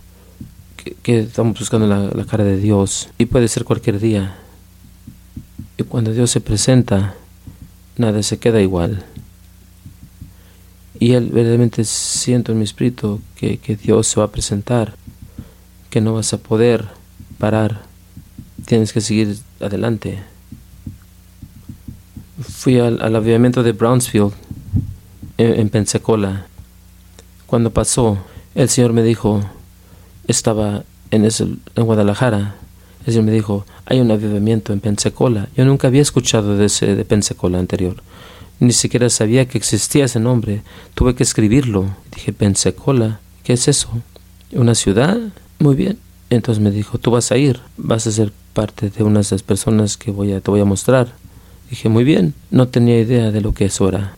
que, 1.03 1.21
estamos 1.21 1.59
buscando 1.59 1.87
la, 1.87 2.11
la, 2.15 2.25
cara 2.25 2.45
de 2.45 2.57
Dios 2.57 3.09
y 3.17 3.27
puede 3.27 3.49
ser 3.49 3.65
cualquier 3.65 4.01
día. 4.01 4.37
Y 5.79 5.85
cuando 5.85 6.13
Dios 6.13 6.31
se 6.31 6.41
presenta, 6.41 7.15
nada 7.97 8.23
se 8.23 8.39
queda 8.39 8.61
igual. 8.61 9.05
Y 10.99 11.13
él 11.13 11.31
verdaderamente 11.33 11.85
siento 11.85 12.53
en 12.53 12.59
mi 12.59 12.65
espíritu 12.65 13.21
que, 13.37 13.59
que 13.59 13.77
Dios 13.77 14.09
se 14.09 14.21
va 14.21 14.27
a 14.27 14.31
presentar, 14.33 14.95
que 15.89 16.01
no 16.01 16.15
vas 16.15 16.33
a 16.33 16.39
poder 16.39 16.89
parar 17.39 17.92
tienes 18.65 18.93
que 18.93 19.01
seguir 19.01 19.37
adelante. 19.61 20.19
Fui 22.41 22.79
al, 22.79 23.15
avivamiento 23.15 23.63
de 23.63 23.73
Brownsfield 23.73 24.33
en, 25.39 25.69
Pensacola. 25.69 26.47
Cuando 27.47 27.71
pasó, 27.71 28.19
el 28.55 28.69
Señor 28.69 28.93
me 28.93 29.03
dijo, 29.03 29.43
estaba 30.27 30.85
en, 31.11 31.25
ese, 31.25 31.45
en 31.45 31.85
Guadalajara, 31.85 32.57
el 33.07 33.13
Señor 33.13 33.27
me 33.27 33.33
dijo, 33.33 33.67
hay 33.85 34.01
un 34.01 34.11
avivamiento 34.11 34.73
en 34.73 34.81
Pensacola. 34.81 35.49
Yo 35.57 35.65
nunca 35.65 35.89
había 35.89 36.03
escuchado 36.03 36.57
de 36.57 36.67
ese 36.67 36.95
de 36.95 37.05
Pensacola 37.05 37.59
anterior. 37.59 37.97
Ni 38.61 38.73
siquiera 38.73 39.11
sabía 39.11 39.47
que 39.47 39.59
existía 39.59 40.05
ese 40.05 40.21
nombre. 40.21 40.63
Tuve 40.95 41.17
que 41.17 41.25
escribirlo. 41.25 41.97
Dije, 42.15 42.33
Pensacola, 42.33 43.19
¿qué 43.43 43.55
es 43.55 43.67
eso? 43.67 43.89
¿Una 44.53 44.77
ciudad? 44.77 45.19
Muy 45.59 45.75
bien. 45.75 45.99
Entonces 46.31 46.63
me 46.63 46.71
dijo, 46.71 46.99
tú 46.99 47.11
vas 47.11 47.33
a 47.33 47.37
ir, 47.37 47.61
vas 47.77 48.07
a 48.07 48.13
ser 48.13 48.33
parte 48.53 48.91
de 48.91 49.03
unas 49.03 49.31
de 49.31 49.35
las 49.35 49.43
personas 49.43 49.97
que 49.97 50.11
voy 50.11 50.33
a, 50.33 50.41
te 50.41 50.51
voy 50.51 50.61
a 50.61 50.65
mostrar. 50.65 51.13
Dije, 51.71 51.89
muy 51.89 52.05
bien, 52.05 52.35
no 52.51 52.69
tenía 52.69 53.01
idea 53.01 53.31
de 53.31 53.41
lo 53.41 53.55
que 53.55 53.67
eso 53.67 53.89
era. 53.89 54.17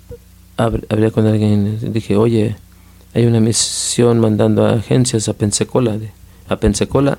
Hablé 0.56 1.10
con 1.10 1.26
alguien, 1.26 1.92
dije, 1.92 2.16
oye, 2.16 2.56
hay 3.14 3.26
una 3.26 3.40
misión 3.40 4.20
mandando 4.20 4.66
a 4.66 4.74
agencias 4.74 5.28
a 5.28 5.34
Pensacola. 5.34 5.96
¿A 6.48 6.56
Pensacola? 6.56 7.18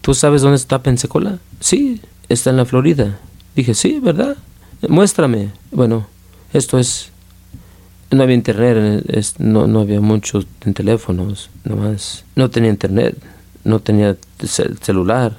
¿Tú 0.00 0.14
sabes 0.14 0.42
dónde 0.42 0.56
está 0.56 0.82
Pensacola? 0.82 1.38
Sí, 1.60 2.00
está 2.28 2.50
en 2.50 2.56
la 2.56 2.64
Florida. 2.64 3.18
Dije, 3.54 3.74
sí, 3.74 4.00
¿verdad? 4.00 4.36
Muéstrame. 4.88 5.50
Bueno, 5.70 6.06
esto 6.52 6.78
es... 6.78 7.10
No 8.10 8.22
había 8.22 8.34
internet, 8.34 9.04
no, 9.38 9.66
no 9.66 9.80
había 9.80 10.00
muchos 10.00 10.46
teléfonos, 10.74 11.48
nomás. 11.64 12.24
No 12.36 12.50
tenía 12.50 12.70
internet, 12.70 13.16
no 13.64 13.80
tenía 13.80 14.16
celular 14.82 15.38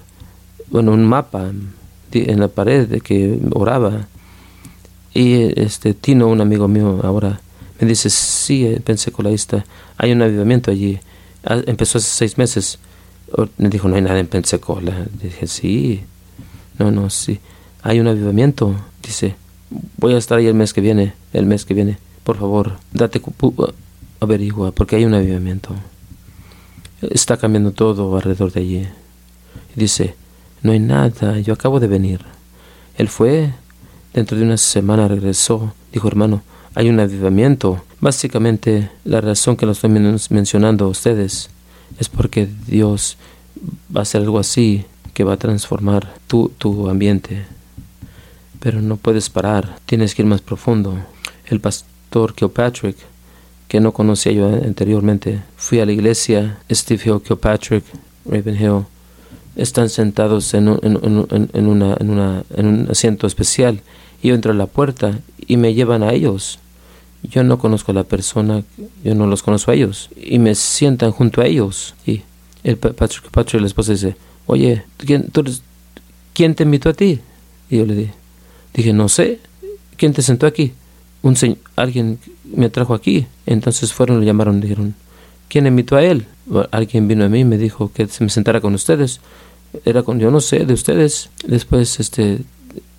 bueno, 0.74 0.91
un 0.91 1.05
mapa 1.05 1.51
en 2.11 2.39
la 2.39 2.47
pared 2.47 2.88
de 2.88 2.99
que 2.99 3.39
oraba. 3.51 4.07
Y 5.13 5.59
este 5.61 5.93
Tino, 5.93 6.28
un 6.28 6.41
amigo 6.41 6.67
mío 6.67 6.99
ahora, 7.03 7.39
Me 7.80 7.88
dice, 7.88 8.09
sí, 8.09 8.65
en 8.65 8.82
Pensacola 8.82 9.30
hay 9.97 10.11
un 10.11 10.21
avivamiento 10.24 10.71
allí. 10.71 10.99
Ah, 11.45 11.61
empezó 11.67 11.99
hace 11.99 12.09
seis 12.09 12.39
meses. 12.39 12.80
Me 13.57 13.69
dijo, 13.69 13.88
no 13.88 13.95
hay 13.95 14.01
nada 14.01 14.19
en 14.19 14.26
Pensacola. 14.26 15.05
Dije, 15.21 15.45
sí. 15.45 16.03
No, 16.80 16.89
no, 16.89 17.11
sí. 17.11 17.39
Hay 17.84 17.99
un 17.99 18.07
avivamiento. 18.07 18.76
Dice, 19.03 19.36
voy 19.97 20.15
a 20.15 20.17
estar 20.17 20.39
ahí 20.39 20.47
el 20.47 20.55
mes 20.55 20.74
que 20.74 20.82
viene. 20.82 21.13
El 21.34 21.45
mes 21.45 21.65
que 21.65 21.76
viene. 21.76 21.99
Por 22.24 22.38
favor, 22.38 22.78
date, 22.91 23.21
averigua, 24.19 24.71
porque 24.71 24.95
hay 24.95 25.05
un 25.05 25.13
avivamiento. 25.13 25.76
Está 27.01 27.38
cambiando 27.38 27.74
todo 27.74 28.15
alrededor 28.15 28.51
de 28.51 28.59
allí. 28.61 28.88
dice, 29.76 30.15
no 30.64 30.72
hay 30.72 30.80
nada, 30.80 31.39
yo 31.39 31.53
acabo 31.53 31.80
de 31.80 31.88
venir. 31.88 32.22
Él 32.97 33.09
fue, 33.09 33.53
dentro 34.14 34.38
de 34.38 34.43
una 34.43 34.57
semana 34.57 35.07
regresó, 35.07 35.74
dijo, 35.91 36.07
hermano, 36.07 36.41
hay 36.74 36.89
un 36.89 36.99
avivamiento. 36.99 37.84
Básicamente, 37.99 38.89
la 39.03 39.22
razón 39.22 39.57
que 39.57 39.66
lo 39.66 39.74
estoy 39.74 39.89
mencionando 39.89 40.86
a 40.86 40.89
ustedes 40.89 41.49
es 41.99 42.09
porque 42.09 42.47
Dios 42.68 43.18
va 43.95 43.99
a 43.99 44.03
hacer 44.03 44.22
algo 44.22 44.39
así 44.39 44.86
que 45.14 45.24
va 45.24 45.34
a 45.34 45.38
transformar 45.38 46.14
tu, 46.28 46.49
tu 46.57 46.89
ambiente. 46.89 47.45
Pero 48.59 48.82
no 48.82 48.97
puedes 48.97 49.30
parar, 49.30 49.78
tienes 49.86 50.16
que 50.16 50.22
ir 50.22 50.28
más 50.28 50.41
profundo. 50.41 50.97
El 51.45 51.59
pastor 51.59 52.34
Kilpatrick, 52.34 52.97
que 53.68 53.80
no 53.80 53.91
conocía 53.91 54.32
yo 54.32 54.47
anteriormente, 54.47 55.41
fui 55.57 55.80
a 55.80 55.86
la 55.86 55.91
iglesia 55.91 56.57
Steve 56.72 57.01
Hill 57.05 57.22
Kilpatrick, 57.22 57.84
Ravenhill. 58.26 58.86
Están 59.56 59.89
sentados 59.89 60.54
en, 60.54 60.68
en, 60.68 61.68
una, 61.68 61.97
en 61.99 62.10
un 62.68 62.88
asiento 62.89 63.28
especial. 63.28 63.82
Y 64.22 64.30
yo 64.30 64.36
entro 64.36 64.51
a 64.51 64.56
la 64.56 64.68
puerta 64.68 65.20
y 65.47 65.58
me 65.58 65.74
llevan 65.74 66.04
a 66.04 66.14
ellos. 66.14 66.60
Yo 67.24 67.43
no 67.43 67.58
conozco 67.58 67.91
a 67.91 67.95
la 67.95 68.04
persona, 68.04 68.64
yo 69.04 69.16
no 69.16 69.28
los 69.28 69.43
conozco 69.43 69.72
a 69.72 69.76
ellos. 69.76 70.10
Y 70.16 70.39
me 70.39 70.56
sientan 70.56 71.12
junto 71.12 71.41
a 71.41 71.45
ellos. 71.45 71.95
Y 72.06 72.22
el 72.64 72.78
Patrick, 72.78 73.30
Patrick 73.32 73.62
la 73.62 73.68
esposa 73.68 73.93
dice, 73.93 74.16
oye, 74.45 74.84
¿quién, 74.97 75.30
¿quién 76.34 76.56
te 76.56 76.64
invitó 76.64 76.89
a 76.89 76.93
ti? 76.93 77.20
Y 77.70 77.78
yo 77.78 77.86
le 77.86 77.95
dije, 77.95 78.14
dije, 78.74 78.93
no 78.93 79.08
sé, 79.10 79.39
¿quién 79.97 80.14
te 80.14 80.22
sentó 80.22 80.47
aquí? 80.47 80.74
Un 81.22 81.36
señor, 81.36 81.58
alguien 81.76 82.20
me 82.43 82.70
trajo 82.70 82.93
aquí. 82.93 83.26
Entonces 83.45 83.93
fueron, 83.93 84.20
le 84.20 84.26
llamaron, 84.26 84.60
dijeron, 84.60 84.95
¿quién 85.47 85.68
invitó 85.68 85.95
a 85.95 86.04
él? 86.04 86.26
Alguien 86.71 87.07
vino 87.07 87.23
a 87.25 87.29
mí 87.29 87.39
y 87.39 87.45
me 87.45 87.57
dijo 87.57 87.91
que 87.93 88.07
se 88.07 88.23
me 88.23 88.29
sentara 88.29 88.61
con 88.61 88.73
ustedes. 88.73 89.21
Era 89.85 90.03
con, 90.03 90.19
yo 90.19 90.29
no 90.31 90.41
sé, 90.41 90.65
de 90.65 90.73
ustedes. 90.73 91.29
Después, 91.45 91.99
este, 91.99 92.41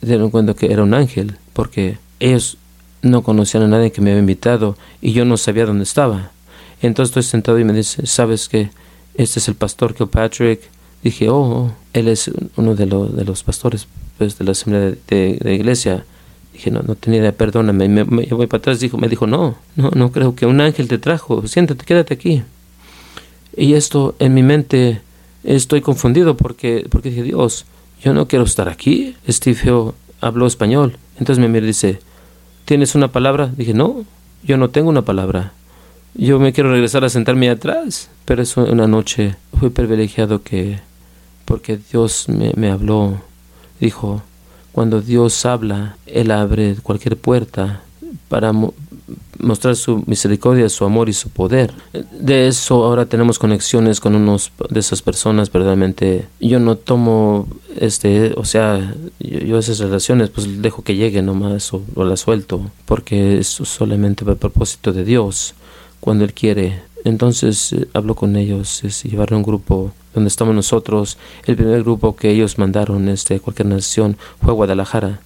dieron 0.01 0.31
cuenta 0.31 0.55
que 0.55 0.73
era 0.73 0.83
un 0.83 0.95
ángel, 0.95 1.37
porque 1.53 1.99
ellos 2.21 2.59
no 3.03 3.23
conocían 3.23 3.63
a 3.65 3.69
nadie 3.69 3.93
que 3.93 4.01
me 4.01 4.11
había 4.11 4.21
invitado 4.21 4.77
y 5.01 5.13
yo 5.13 5.25
no 5.25 5.37
sabía 5.37 5.67
dónde 5.67 5.85
estaba. 5.85 6.31
Entonces 6.81 7.11
estoy 7.11 7.23
sentado 7.23 7.59
y 7.59 7.65
me 7.65 7.73
dice, 7.73 8.07
¿sabes 8.07 8.49
que 8.49 8.71
Este 9.15 9.39
es 9.39 9.49
el 9.49 9.55
pastor 9.55 9.95
Kilpatrick. 9.95 10.61
Dije, 11.03 11.29
oh, 11.29 11.37
oh, 11.37 11.73
él 11.93 12.09
es 12.09 12.31
uno 12.57 12.75
de, 12.75 12.87
los 12.87 13.15
de 13.15 13.25
los 13.25 13.43
pastores 13.43 13.87
pues, 14.19 14.39
de 14.39 14.45
la 14.45 14.53
asamblea 14.53 14.81
de, 15.07 15.39
de, 15.41 15.55
iglesia. 15.55 16.05
Dije, 16.53 16.71
no, 16.71 16.83
no 16.83 16.95
tenía 16.95 17.31
perdóname. 17.33 17.89
Me, 17.89 18.05
voy 18.05 18.47
para 18.47 18.59
atrás. 18.59 18.81
Dijo, 18.81 18.97
me 18.97 19.09
dijo, 19.09 19.27
no, 19.27 19.57
no, 19.77 19.91
no 19.95 20.11
creo 20.11 20.35
que 20.35 20.47
un 20.47 20.61
ángel 20.61 20.89
te 20.89 20.99
trajo. 20.99 21.47
Siéntate, 21.47 21.85
quédate 21.85 22.15
aquí. 22.15 22.43
Y 23.57 23.75
esto 23.75 24.15
en 24.19 24.35
mi 24.35 24.43
mente 24.43 25.01
estoy 25.45 25.81
confundido 25.81 26.37
porque, 26.37 26.87
porque 26.91 27.11
dije, 27.11 27.23
Dios, 27.23 27.67
yo 28.03 28.15
no 28.15 28.27
quiero 28.27 28.45
estar 28.45 28.69
aquí. 28.69 29.17
Steve 29.29 29.59
Hill 29.63 29.93
habló 30.21 30.47
español. 30.47 30.99
Entonces 31.19 31.41
me 31.41 31.49
mira 31.49 31.65
y 31.65 31.69
dice, 31.69 32.01
¿tienes 32.65 32.95
una 32.95 33.09
palabra? 33.09 33.53
Dije, 33.57 33.75
no, 33.75 34.05
yo 34.43 34.57
no 34.57 34.71
tengo 34.71 34.91
una 34.91 35.03
palabra. 35.03 35.53
Yo 36.15 36.39
me 36.39 36.53
quiero 36.53 36.71
regresar 36.71 37.05
a 37.05 37.09
sentarme 37.09 37.49
atrás. 37.51 38.11
Pero 38.25 38.43
es 38.43 38.57
una 38.57 38.87
noche, 38.87 39.37
fui 39.59 39.71
privilegiado 39.71 40.43
que, 40.43 40.81
porque 41.45 41.79
Dios 41.91 42.29
me, 42.29 42.53
me 42.57 42.71
habló, 42.71 43.21
dijo, 43.81 44.23
cuando 44.73 45.01
Dios 45.01 45.45
habla, 45.47 45.97
Él 46.07 46.31
abre 46.31 46.77
cualquier 46.83 47.17
puerta 47.17 47.83
para 48.29 48.53
mostrar 49.39 49.77
su 49.77 50.03
misericordia, 50.07 50.69
su 50.69 50.85
amor 50.85 51.09
y 51.09 51.13
su 51.13 51.29
poder. 51.29 51.73
De 52.13 52.49
eso 52.49 52.85
ahora 52.85 53.07
tenemos 53.07 53.39
conexiones 53.39 54.01
con 54.01 54.15
unos 54.15 54.53
de 54.71 54.81
esas 54.81 55.03
personas 55.03 55.53
verdaderamente. 55.53 56.27
Yo 56.41 56.61
no 56.61 56.77
tomo, 56.77 57.47
este, 57.77 58.33
o 58.37 58.45
sea, 58.45 58.95
yo, 59.21 59.59
esas 59.59 59.79
relaciones 59.79 60.31
pues 60.31 60.63
dejo 60.63 60.83
que 60.83 60.97
lleguen 60.97 61.27
nomás 61.27 61.73
o, 61.75 61.83
o 61.95 62.05
las 62.05 62.21
suelto, 62.21 62.71
porque 62.87 63.39
es 63.39 63.49
solamente 63.49 64.25
para 64.25 64.37
propósito 64.37 64.93
de 64.93 65.05
Dios, 65.05 65.55
cuando 66.01 66.25
Él 66.25 66.33
quiere. 66.33 66.83
Entonces 67.05 67.73
eh, 67.75 67.89
hablo 67.93 68.15
con 68.15 68.37
ellos, 68.37 68.83
es 68.85 69.03
llevar 69.03 69.35
un 69.35 69.43
grupo 69.43 69.93
donde 70.15 70.29
estamos 70.29 70.55
nosotros. 70.55 71.19
El 71.45 71.57
primer 71.57 71.83
grupo 71.83 72.17
que 72.17 72.31
ellos 72.31 72.59
mandaron, 72.59 73.09
este, 73.09 73.41
cualquier 73.41 73.69
nación, 73.69 74.17
fue 74.43 74.55
Guadalajara 74.55 75.21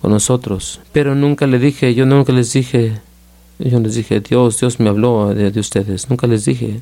con 0.00 0.10
nosotros. 0.10 0.80
Pero 0.92 1.14
nunca 1.14 1.46
le 1.46 1.58
dije, 1.58 1.94
yo 1.94 2.06
nunca 2.06 2.32
les 2.32 2.52
dije, 2.52 3.00
yo 3.58 3.80
les 3.80 3.94
dije, 3.94 4.20
Dios, 4.20 4.60
Dios 4.60 4.78
me 4.80 4.88
habló 4.88 5.34
de, 5.34 5.58
ustedes, 5.58 6.08
nunca 6.08 6.26
les 6.26 6.44
dije. 6.44 6.80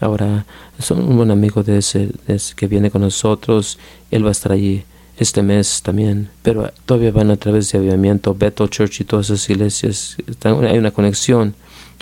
Ahora, 0.00 0.46
son 0.78 1.02
un 1.02 1.16
buen 1.16 1.30
amigo 1.30 1.62
de 1.62 1.78
ese, 1.78 2.10
que 2.54 2.66
viene 2.66 2.90
con 2.90 3.02
nosotros, 3.02 3.78
él 4.10 4.24
va 4.24 4.28
a 4.28 4.32
estar 4.32 4.52
allí 4.52 4.84
este 5.18 5.42
mes 5.42 5.82
también, 5.82 6.30
pero 6.42 6.70
todavía 6.86 7.10
van 7.10 7.30
a 7.32 7.36
través 7.36 7.72
de 7.72 7.78
avivamiento, 7.78 8.34
Beto 8.34 8.68
Church 8.68 9.00
y 9.00 9.04
todas 9.04 9.30
esas 9.30 9.50
iglesias, 9.50 10.16
hay 10.44 10.78
una 10.78 10.92
conexión, 10.92 11.54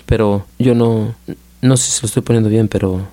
pero 0.05 0.45
yo 0.59 0.75
no, 0.75 1.15
no 1.61 1.77
sé 1.77 1.91
si 1.91 2.01
lo 2.03 2.05
estoy 2.05 2.21
poniendo 2.21 2.49
bien, 2.49 2.67
pero 2.67 3.07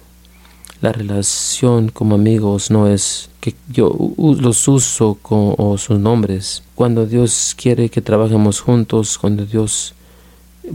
la 0.83 0.93
relación 0.93 1.89
como 1.89 2.17
amigos 2.17 2.71
no 2.71 2.89
es 2.89 3.31
que 3.41 3.55
yo 3.69 3.97
los 4.19 4.69
uso 4.69 5.17
con 5.23 5.79
sus 5.79 5.99
nombres. 5.99 6.63
Cuando 6.75 7.07
Dios 7.07 7.55
quiere 7.57 7.89
que 7.89 8.03
trabajemos 8.03 8.61
juntos, 8.61 9.17
cuando 9.17 9.47
Dios 9.47 9.95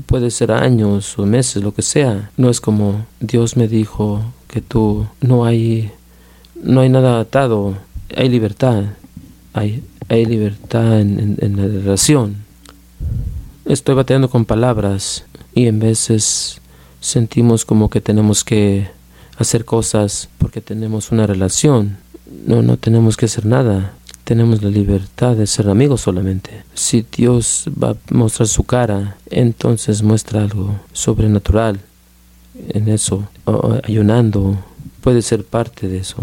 puede 0.06 0.32
ser 0.32 0.52
años 0.52 1.18
o 1.18 1.26
meses, 1.26 1.64
lo 1.64 1.74
que 1.74 1.82
sea, 1.82 2.32
no 2.38 2.50
es 2.50 2.62
como 2.62 3.06
Dios 3.20 3.58
me 3.58 3.68
dijo 3.68 4.22
que 4.48 4.62
tú 4.62 5.08
no 5.22 5.46
hay 5.46 5.92
no 6.62 6.82
hay 6.82 6.90
nada 6.90 7.20
atado, 7.20 7.78
hay 8.16 8.30
libertad, 8.30 8.84
hay, 9.54 9.84
hay 10.10 10.26
libertad 10.26 11.00
en, 11.00 11.38
en 11.40 11.58
la 11.58 11.64
relación. 11.64 12.38
Estoy 13.66 13.96
bateando 13.96 14.30
con 14.30 14.46
palabras 14.46 15.26
y 15.54 15.68
en 15.68 15.80
veces 15.80 16.62
sentimos 17.00 17.66
como 17.66 17.90
que 17.90 18.02
tenemos 18.02 18.44
que 18.44 18.90
hacer 19.38 19.64
cosas 19.66 20.30
porque 20.38 20.62
tenemos 20.62 21.12
una 21.12 21.26
relación. 21.26 21.98
No, 22.46 22.62
no 22.62 22.78
tenemos 22.78 23.18
que 23.18 23.26
hacer 23.26 23.46
nada. 23.46 23.94
Tenemos 24.30 24.62
la 24.62 24.70
libertad 24.70 25.36
de 25.36 25.48
ser 25.48 25.68
amigos 25.70 26.02
solamente. 26.02 26.52
Si 26.76 27.04
Dios 27.12 27.66
va 27.82 27.90
a 27.90 28.14
mostrar 28.14 28.48
su 28.48 28.64
cara, 28.64 29.18
entonces 29.32 30.04
muestra 30.04 30.44
algo 30.44 30.80
sobrenatural 30.94 31.80
en 32.68 32.90
eso. 32.90 33.28
ayunando 33.84 34.56
puede 35.02 35.24
ser 35.24 35.44
parte 35.44 35.88
de 35.88 35.98
eso, 35.98 36.18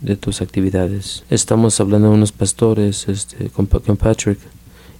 de 0.00 0.14
tus 0.14 0.40
actividades. 0.40 1.24
Estamos 1.30 1.80
hablando 1.80 2.10
de 2.10 2.14
unos 2.14 2.30
pastores 2.30 3.08
este, 3.08 3.50
con, 3.50 3.66
Patrick 3.66 4.38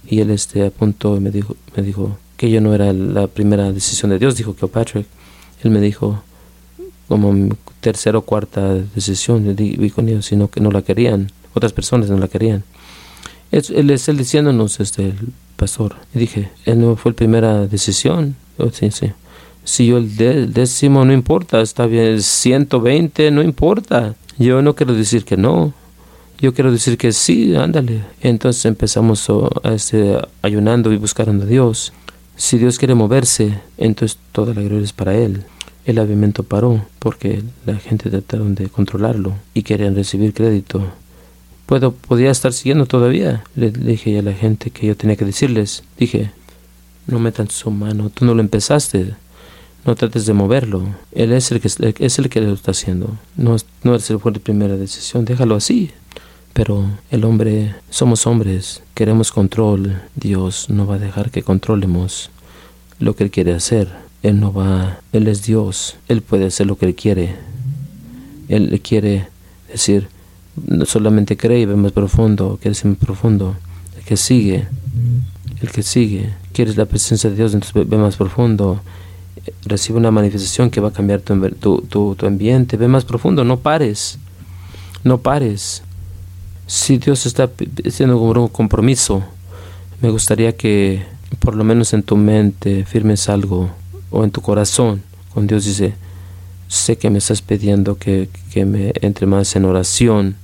y 0.05 0.19
él 0.19 0.29
este, 0.29 0.65
a 0.65 0.69
punto 0.69 1.21
me 1.21 1.31
dijo, 1.31 1.55
me 1.77 1.81
dijo 1.81 2.17
que 2.35 2.51
yo 2.51 2.59
no 2.59 2.73
era 2.73 2.91
la 2.91 3.27
primera 3.27 3.71
decisión 3.71 4.11
de 4.11 4.19
Dios, 4.19 4.35
dijo 4.35 4.53
que 4.53 4.67
Patrick. 4.67 5.07
Él 5.63 5.71
me 5.71 5.79
dijo, 5.79 6.21
como 7.07 7.55
tercera 7.79 8.17
o 8.17 8.21
cuarta 8.23 8.73
decisión, 8.73 9.55
vi 9.55 9.89
con 9.91 10.09
ellos, 10.09 10.25
sino 10.25 10.49
que 10.49 10.59
no 10.59 10.71
la 10.71 10.81
querían, 10.81 11.31
otras 11.53 11.73
personas 11.73 12.09
no 12.09 12.17
la 12.17 12.27
querían. 12.27 12.63
él 13.51 13.89
es 13.89 14.07
él 14.09 14.17
diciéndonos, 14.17 14.79
este, 14.79 15.09
el 15.09 15.29
pastor, 15.55 15.95
y 16.13 16.19
dije, 16.19 16.49
él 16.65 16.81
no 16.81 16.95
fue 16.95 17.11
la 17.11 17.15
primera 17.15 17.67
decisión, 17.67 18.35
oh, 18.57 18.69
sí, 18.71 18.91
sí. 18.91 19.11
Si 19.63 19.87
yo 19.87 19.97
el, 19.97 20.53
décimo 20.53 21.05
no 21.05 21.13
importa, 21.13 21.61
está 21.61 21.85
bien, 21.85 22.05
el 22.05 22.23
120 22.23 23.31
no 23.31 23.41
importa. 23.41 24.13
Yo 24.37 24.61
no 24.61 24.75
quiero 24.75 24.93
decir 24.93 25.23
que 25.23 25.37
no, 25.37 25.73
yo 26.39 26.53
quiero 26.53 26.69
decir 26.69 26.97
que 26.97 27.13
sí, 27.13 27.55
ándale. 27.55 28.03
Entonces 28.19 28.65
empezamos 28.65 29.29
a, 29.29 29.73
este, 29.73 30.17
ayunando 30.41 30.91
y 30.91 30.97
buscando 30.97 31.45
a 31.45 31.47
Dios. 31.47 31.93
Si 32.35 32.57
Dios 32.57 32.77
quiere 32.77 32.93
moverse, 32.93 33.57
entonces 33.77 34.17
toda 34.33 34.53
la 34.53 34.61
gloria 34.61 34.83
es 34.83 34.91
para 34.91 35.15
Él 35.15 35.45
el 35.85 35.99
avivamiento 35.99 36.43
paró 36.43 36.85
porque 36.99 37.43
la 37.65 37.75
gente 37.75 38.09
trataron 38.09 38.55
de 38.55 38.69
controlarlo 38.69 39.33
y 39.53 39.63
querían 39.63 39.95
recibir 39.95 40.33
crédito. 40.33 40.85
Puedo, 41.65 41.93
podía 41.93 42.31
estar 42.31 42.53
siguiendo 42.53 42.85
todavía. 42.85 43.43
Le 43.55 43.71
dije 43.71 44.19
a 44.19 44.21
la 44.21 44.33
gente 44.33 44.69
que 44.69 44.87
yo 44.87 44.97
tenía 44.97 45.15
que 45.15 45.25
decirles. 45.25 45.83
Dije, 45.97 46.31
no 47.07 47.19
metan 47.19 47.49
su 47.49 47.71
mano, 47.71 48.09
tú 48.09 48.25
no 48.25 48.33
lo 48.33 48.41
empezaste. 48.41 49.15
No 49.85 49.95
trates 49.95 50.25
de 50.25 50.33
moverlo. 50.33 50.87
Él 51.11 51.33
es 51.33 51.51
el 51.51 51.59
que, 51.59 51.95
es 51.99 52.19
el 52.19 52.29
que 52.29 52.41
lo 52.41 52.53
está 52.53 52.71
haciendo. 52.71 53.17
No, 53.35 53.57
no 53.83 53.95
es 53.95 54.09
el 54.09 54.19
fue 54.19 54.31
la 54.31 54.39
primera 54.39 54.77
decisión. 54.77 55.25
Déjalo 55.25 55.55
así. 55.55 55.91
Pero 56.53 56.85
el 57.09 57.25
hombre, 57.25 57.75
somos 57.89 58.27
hombres, 58.27 58.83
queremos 58.93 59.31
control. 59.31 60.01
Dios 60.15 60.69
no 60.69 60.85
va 60.85 60.95
a 60.95 60.99
dejar 60.99 61.31
que 61.31 61.41
controlemos 61.41 62.29
lo 62.99 63.15
que 63.15 63.23
Él 63.23 63.31
quiere 63.31 63.53
hacer. 63.53 63.89
Él 64.21 64.39
no 64.39 64.53
va, 64.53 64.99
Él 65.11 65.27
es 65.27 65.43
Dios, 65.43 65.97
Él 66.07 66.21
puede 66.21 66.45
hacer 66.45 66.67
lo 66.67 66.77
que 66.77 66.85
Él 66.85 66.95
quiere. 66.95 67.35
Él 68.47 68.69
le 68.69 68.79
quiere 68.79 69.27
decir, 69.69 70.07
no 70.55 70.85
solamente 70.85 71.37
cree 71.37 71.61
y 71.61 71.65
ve 71.65 71.75
más 71.75 71.91
profundo, 71.91 72.57
quiere 72.61 72.75
ser 72.75 72.91
más 72.91 72.97
profundo. 72.97 73.55
El 73.97 74.03
que 74.03 74.17
sigue, 74.17 74.67
el 75.61 75.71
que 75.71 75.83
sigue, 75.83 76.33
quieres 76.51 76.77
la 76.77 76.85
presencia 76.85 77.29
de 77.29 77.35
Dios, 77.35 77.53
entonces 77.53 77.89
ve 77.89 77.97
más 77.97 78.15
profundo. 78.15 78.81
Recibe 79.65 79.97
una 79.97 80.11
manifestación 80.11 80.69
que 80.69 80.79
va 80.79 80.89
a 80.89 80.93
cambiar 80.93 81.21
tu, 81.21 81.81
tu, 81.81 82.15
tu 82.15 82.25
ambiente. 82.25 82.77
Ve 82.77 82.87
más 82.87 83.03
profundo, 83.03 83.43
no 83.43 83.59
pares. 83.59 84.17
No 85.03 85.17
pares. 85.17 85.83
Si 86.65 86.97
Dios 86.97 87.25
está 87.25 87.49
haciendo 87.85 88.21
un 88.21 88.47
compromiso, 88.47 89.23
me 90.01 90.09
gustaría 90.09 90.55
que 90.55 91.03
por 91.39 91.55
lo 91.55 91.63
menos 91.63 91.93
en 91.93 92.03
tu 92.03 92.15
mente 92.15 92.85
firmes 92.85 93.27
algo 93.27 93.69
o 94.11 94.23
en 94.23 94.31
tu 94.31 94.41
corazón. 94.41 95.03
Cuando 95.33 95.55
Dios 95.55 95.65
dice, 95.65 95.93
sé 96.67 96.97
que 96.97 97.09
me 97.09 97.17
estás 97.17 97.41
pidiendo 97.41 97.97
que, 97.97 98.29
que 98.51 98.65
me 98.65 98.93
entre 99.01 99.25
más 99.25 99.55
en 99.55 99.65
oración, 99.65 100.35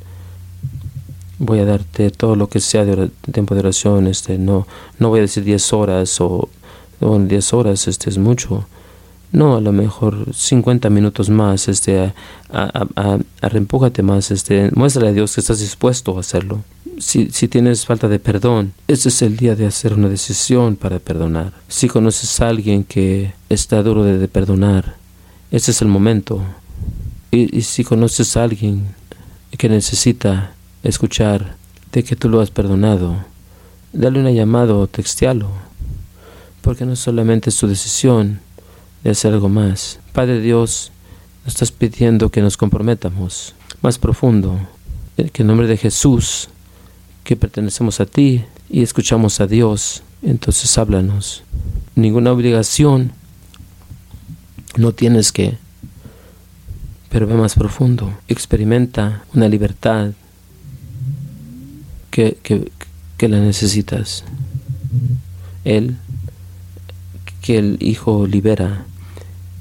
voy 1.40 1.60
a 1.60 1.66
darte 1.66 2.12
todo 2.12 2.36
lo 2.36 2.48
que 2.48 2.60
sea 2.60 2.86
de, 2.86 3.10
tiempo 3.32 3.56
de 3.56 3.62
oración. 3.62 4.08
Este, 4.08 4.38
no, 4.38 4.68
no 5.00 5.10
voy 5.10 5.20
a 5.20 5.24
decir 5.24 5.44
10 5.44 5.74
horas 5.74 6.22
o, 6.22 6.50
o 7.00 7.20
10 7.20 7.54
horas, 7.54 7.88
este 7.88 8.10
es 8.10 8.18
mucho. 8.18 8.66
No, 9.32 9.58
a 9.58 9.62
lo 9.62 9.72
mejor 9.72 10.34
50 10.34 10.90
minutos 10.90 11.30
más, 11.30 11.68
este, 11.68 12.00
a, 12.00 12.14
a, 12.52 12.88
a, 12.96 13.20
a 13.42 14.02
más, 14.04 14.32
este, 14.32 14.72
muéstrale 14.74 15.10
a 15.10 15.14
Dios 15.14 15.36
que 15.36 15.42
estás 15.42 15.60
dispuesto 15.60 16.18
a 16.18 16.22
hacerlo 16.22 16.64
si, 17.00 17.30
si 17.32 17.48
tienes 17.48 17.86
falta 17.86 18.08
de 18.08 18.20
perdón, 18.20 18.74
este 18.88 19.10
es 19.10 19.22
el 19.22 19.38
día 19.38 19.56
de 19.56 19.66
hacer 19.66 19.94
una 19.94 20.10
decisión 20.10 20.76
para 20.76 21.00
perdonar. 21.00 21.54
Si 21.68 21.88
conoces 21.88 22.40
a 22.42 22.50
alguien 22.50 22.84
que 22.84 23.34
está 23.50 23.82
duro 23.82 24.04
de, 24.04 24.28
perdonar, 24.28 24.96
este 25.52 25.72
es 25.72 25.82
el 25.82 25.88
momento. 25.88 26.44
Y, 27.32 27.62
si 27.62 27.84
conoces 27.84 28.36
a 28.38 28.44
alguien 28.44 28.96
que 29.58 29.70
necesita 29.70 30.54
escuchar 30.84 31.56
de 31.92 32.04
que 32.04 32.16
tú 32.16 32.30
lo 32.30 32.42
has 32.42 32.52
perdonado, 32.52 33.18
dale 33.94 34.20
una 34.20 34.32
llamada 34.32 34.76
o 34.76 34.88
textealo, 34.88 35.50
porque 36.62 36.86
no 36.86 36.96
solamente 36.96 37.50
es 37.50 37.58
tu 37.58 37.68
decisión 37.68 38.40
de 39.04 39.12
hacer 39.12 39.34
algo 39.34 39.50
más. 39.50 40.00
Padre 40.14 40.40
Dios, 40.42 40.92
nos 41.46 41.54
estás 41.54 41.72
pidiendo 41.72 42.30
que 42.30 42.42
nos 42.42 42.58
comprometamos 42.58 43.56
más 43.82 43.98
profundo, 43.98 44.60
que 45.16 45.42
en 45.42 45.48
nombre 45.48 45.68
de 45.68 45.78
Jesús 45.78 46.50
que 47.24 47.36
pertenecemos 47.36 48.00
a 48.00 48.06
ti 48.06 48.46
y 48.70 48.82
escuchamos 48.82 49.40
a 49.42 49.48
Dios, 49.48 50.04
entonces 50.22 50.78
háblanos. 50.78 51.44
Ninguna 51.96 52.32
obligación, 52.32 53.12
no 54.78 54.94
tienes 54.94 55.32
que, 55.32 55.58
pero 57.10 57.28
ve 57.28 57.34
más 57.36 57.56
profundo, 57.56 58.14
experimenta 58.28 59.24
una 59.34 59.48
libertad 59.48 60.12
que, 62.20 62.72
que, 63.18 63.30
la 63.30 63.40
necesitas. 63.40 64.26
Él, 65.64 65.98
que 67.42 67.58
el 67.58 67.78
Hijo 67.80 68.28
libera, 68.28 68.86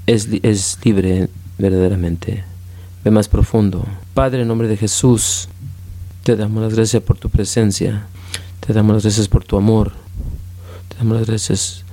es, 0.07 0.29
es 0.43 0.79
libre 0.83 1.29
verdaderamente. 1.59 2.43
Ve 3.05 3.11
más 3.11 3.29
profundo. 3.29 3.87
Padre, 4.15 4.43
en 4.43 4.49
nombre 4.49 4.67
de 4.67 4.77
Jesús, 4.77 5.49
te 6.25 6.35
damos 6.35 6.63
las 6.63 6.75
gracias 6.75 7.03
por 7.03 7.17
tu 7.17 7.31
presencia. 7.31 8.07
Te 8.67 8.73
damos 8.73 8.95
las 8.95 9.05
gracias 9.05 9.29
por 9.29 9.45
tu 9.45 9.57
amor. 9.57 9.93
Te 10.89 10.97
damos 10.99 11.19
las 11.19 11.27
gracias 11.29 11.85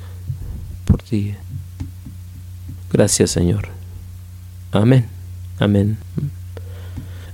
por 0.86 1.02
ti. 1.02 1.36
Gracias, 2.92 3.30
Señor. 3.32 3.70
Amén. 4.72 5.06
Amén. 5.60 5.98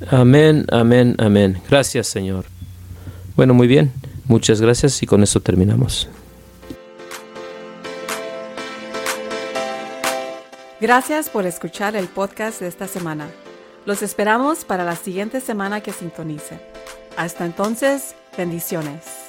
Amén, 0.10 0.66
amén, 0.70 1.16
amén. 1.18 1.62
Gracias, 1.70 2.08
Señor. 2.08 2.51
Bueno, 3.36 3.54
muy 3.54 3.68
bien. 3.68 3.92
Muchas 4.26 4.62
gracias 4.62 5.02
y 5.04 5.06
con 5.06 5.24
eso 5.24 5.40
terminamos. 5.40 6.10
Gracias 10.80 11.30
por 11.30 11.46
escuchar 11.46 11.96
el 11.96 12.08
podcast 12.08 12.60
de 12.60 12.68
esta 12.68 12.88
semana. 12.88 13.30
Los 13.86 14.02
esperamos 14.02 14.66
para 14.66 14.84
la 14.84 14.96
siguiente 14.96 15.40
semana 15.40 15.82
que 15.82 15.92
sintonice. 15.92 16.60
Hasta 17.18 17.46
entonces, 17.46 18.16
bendiciones. 18.36 19.21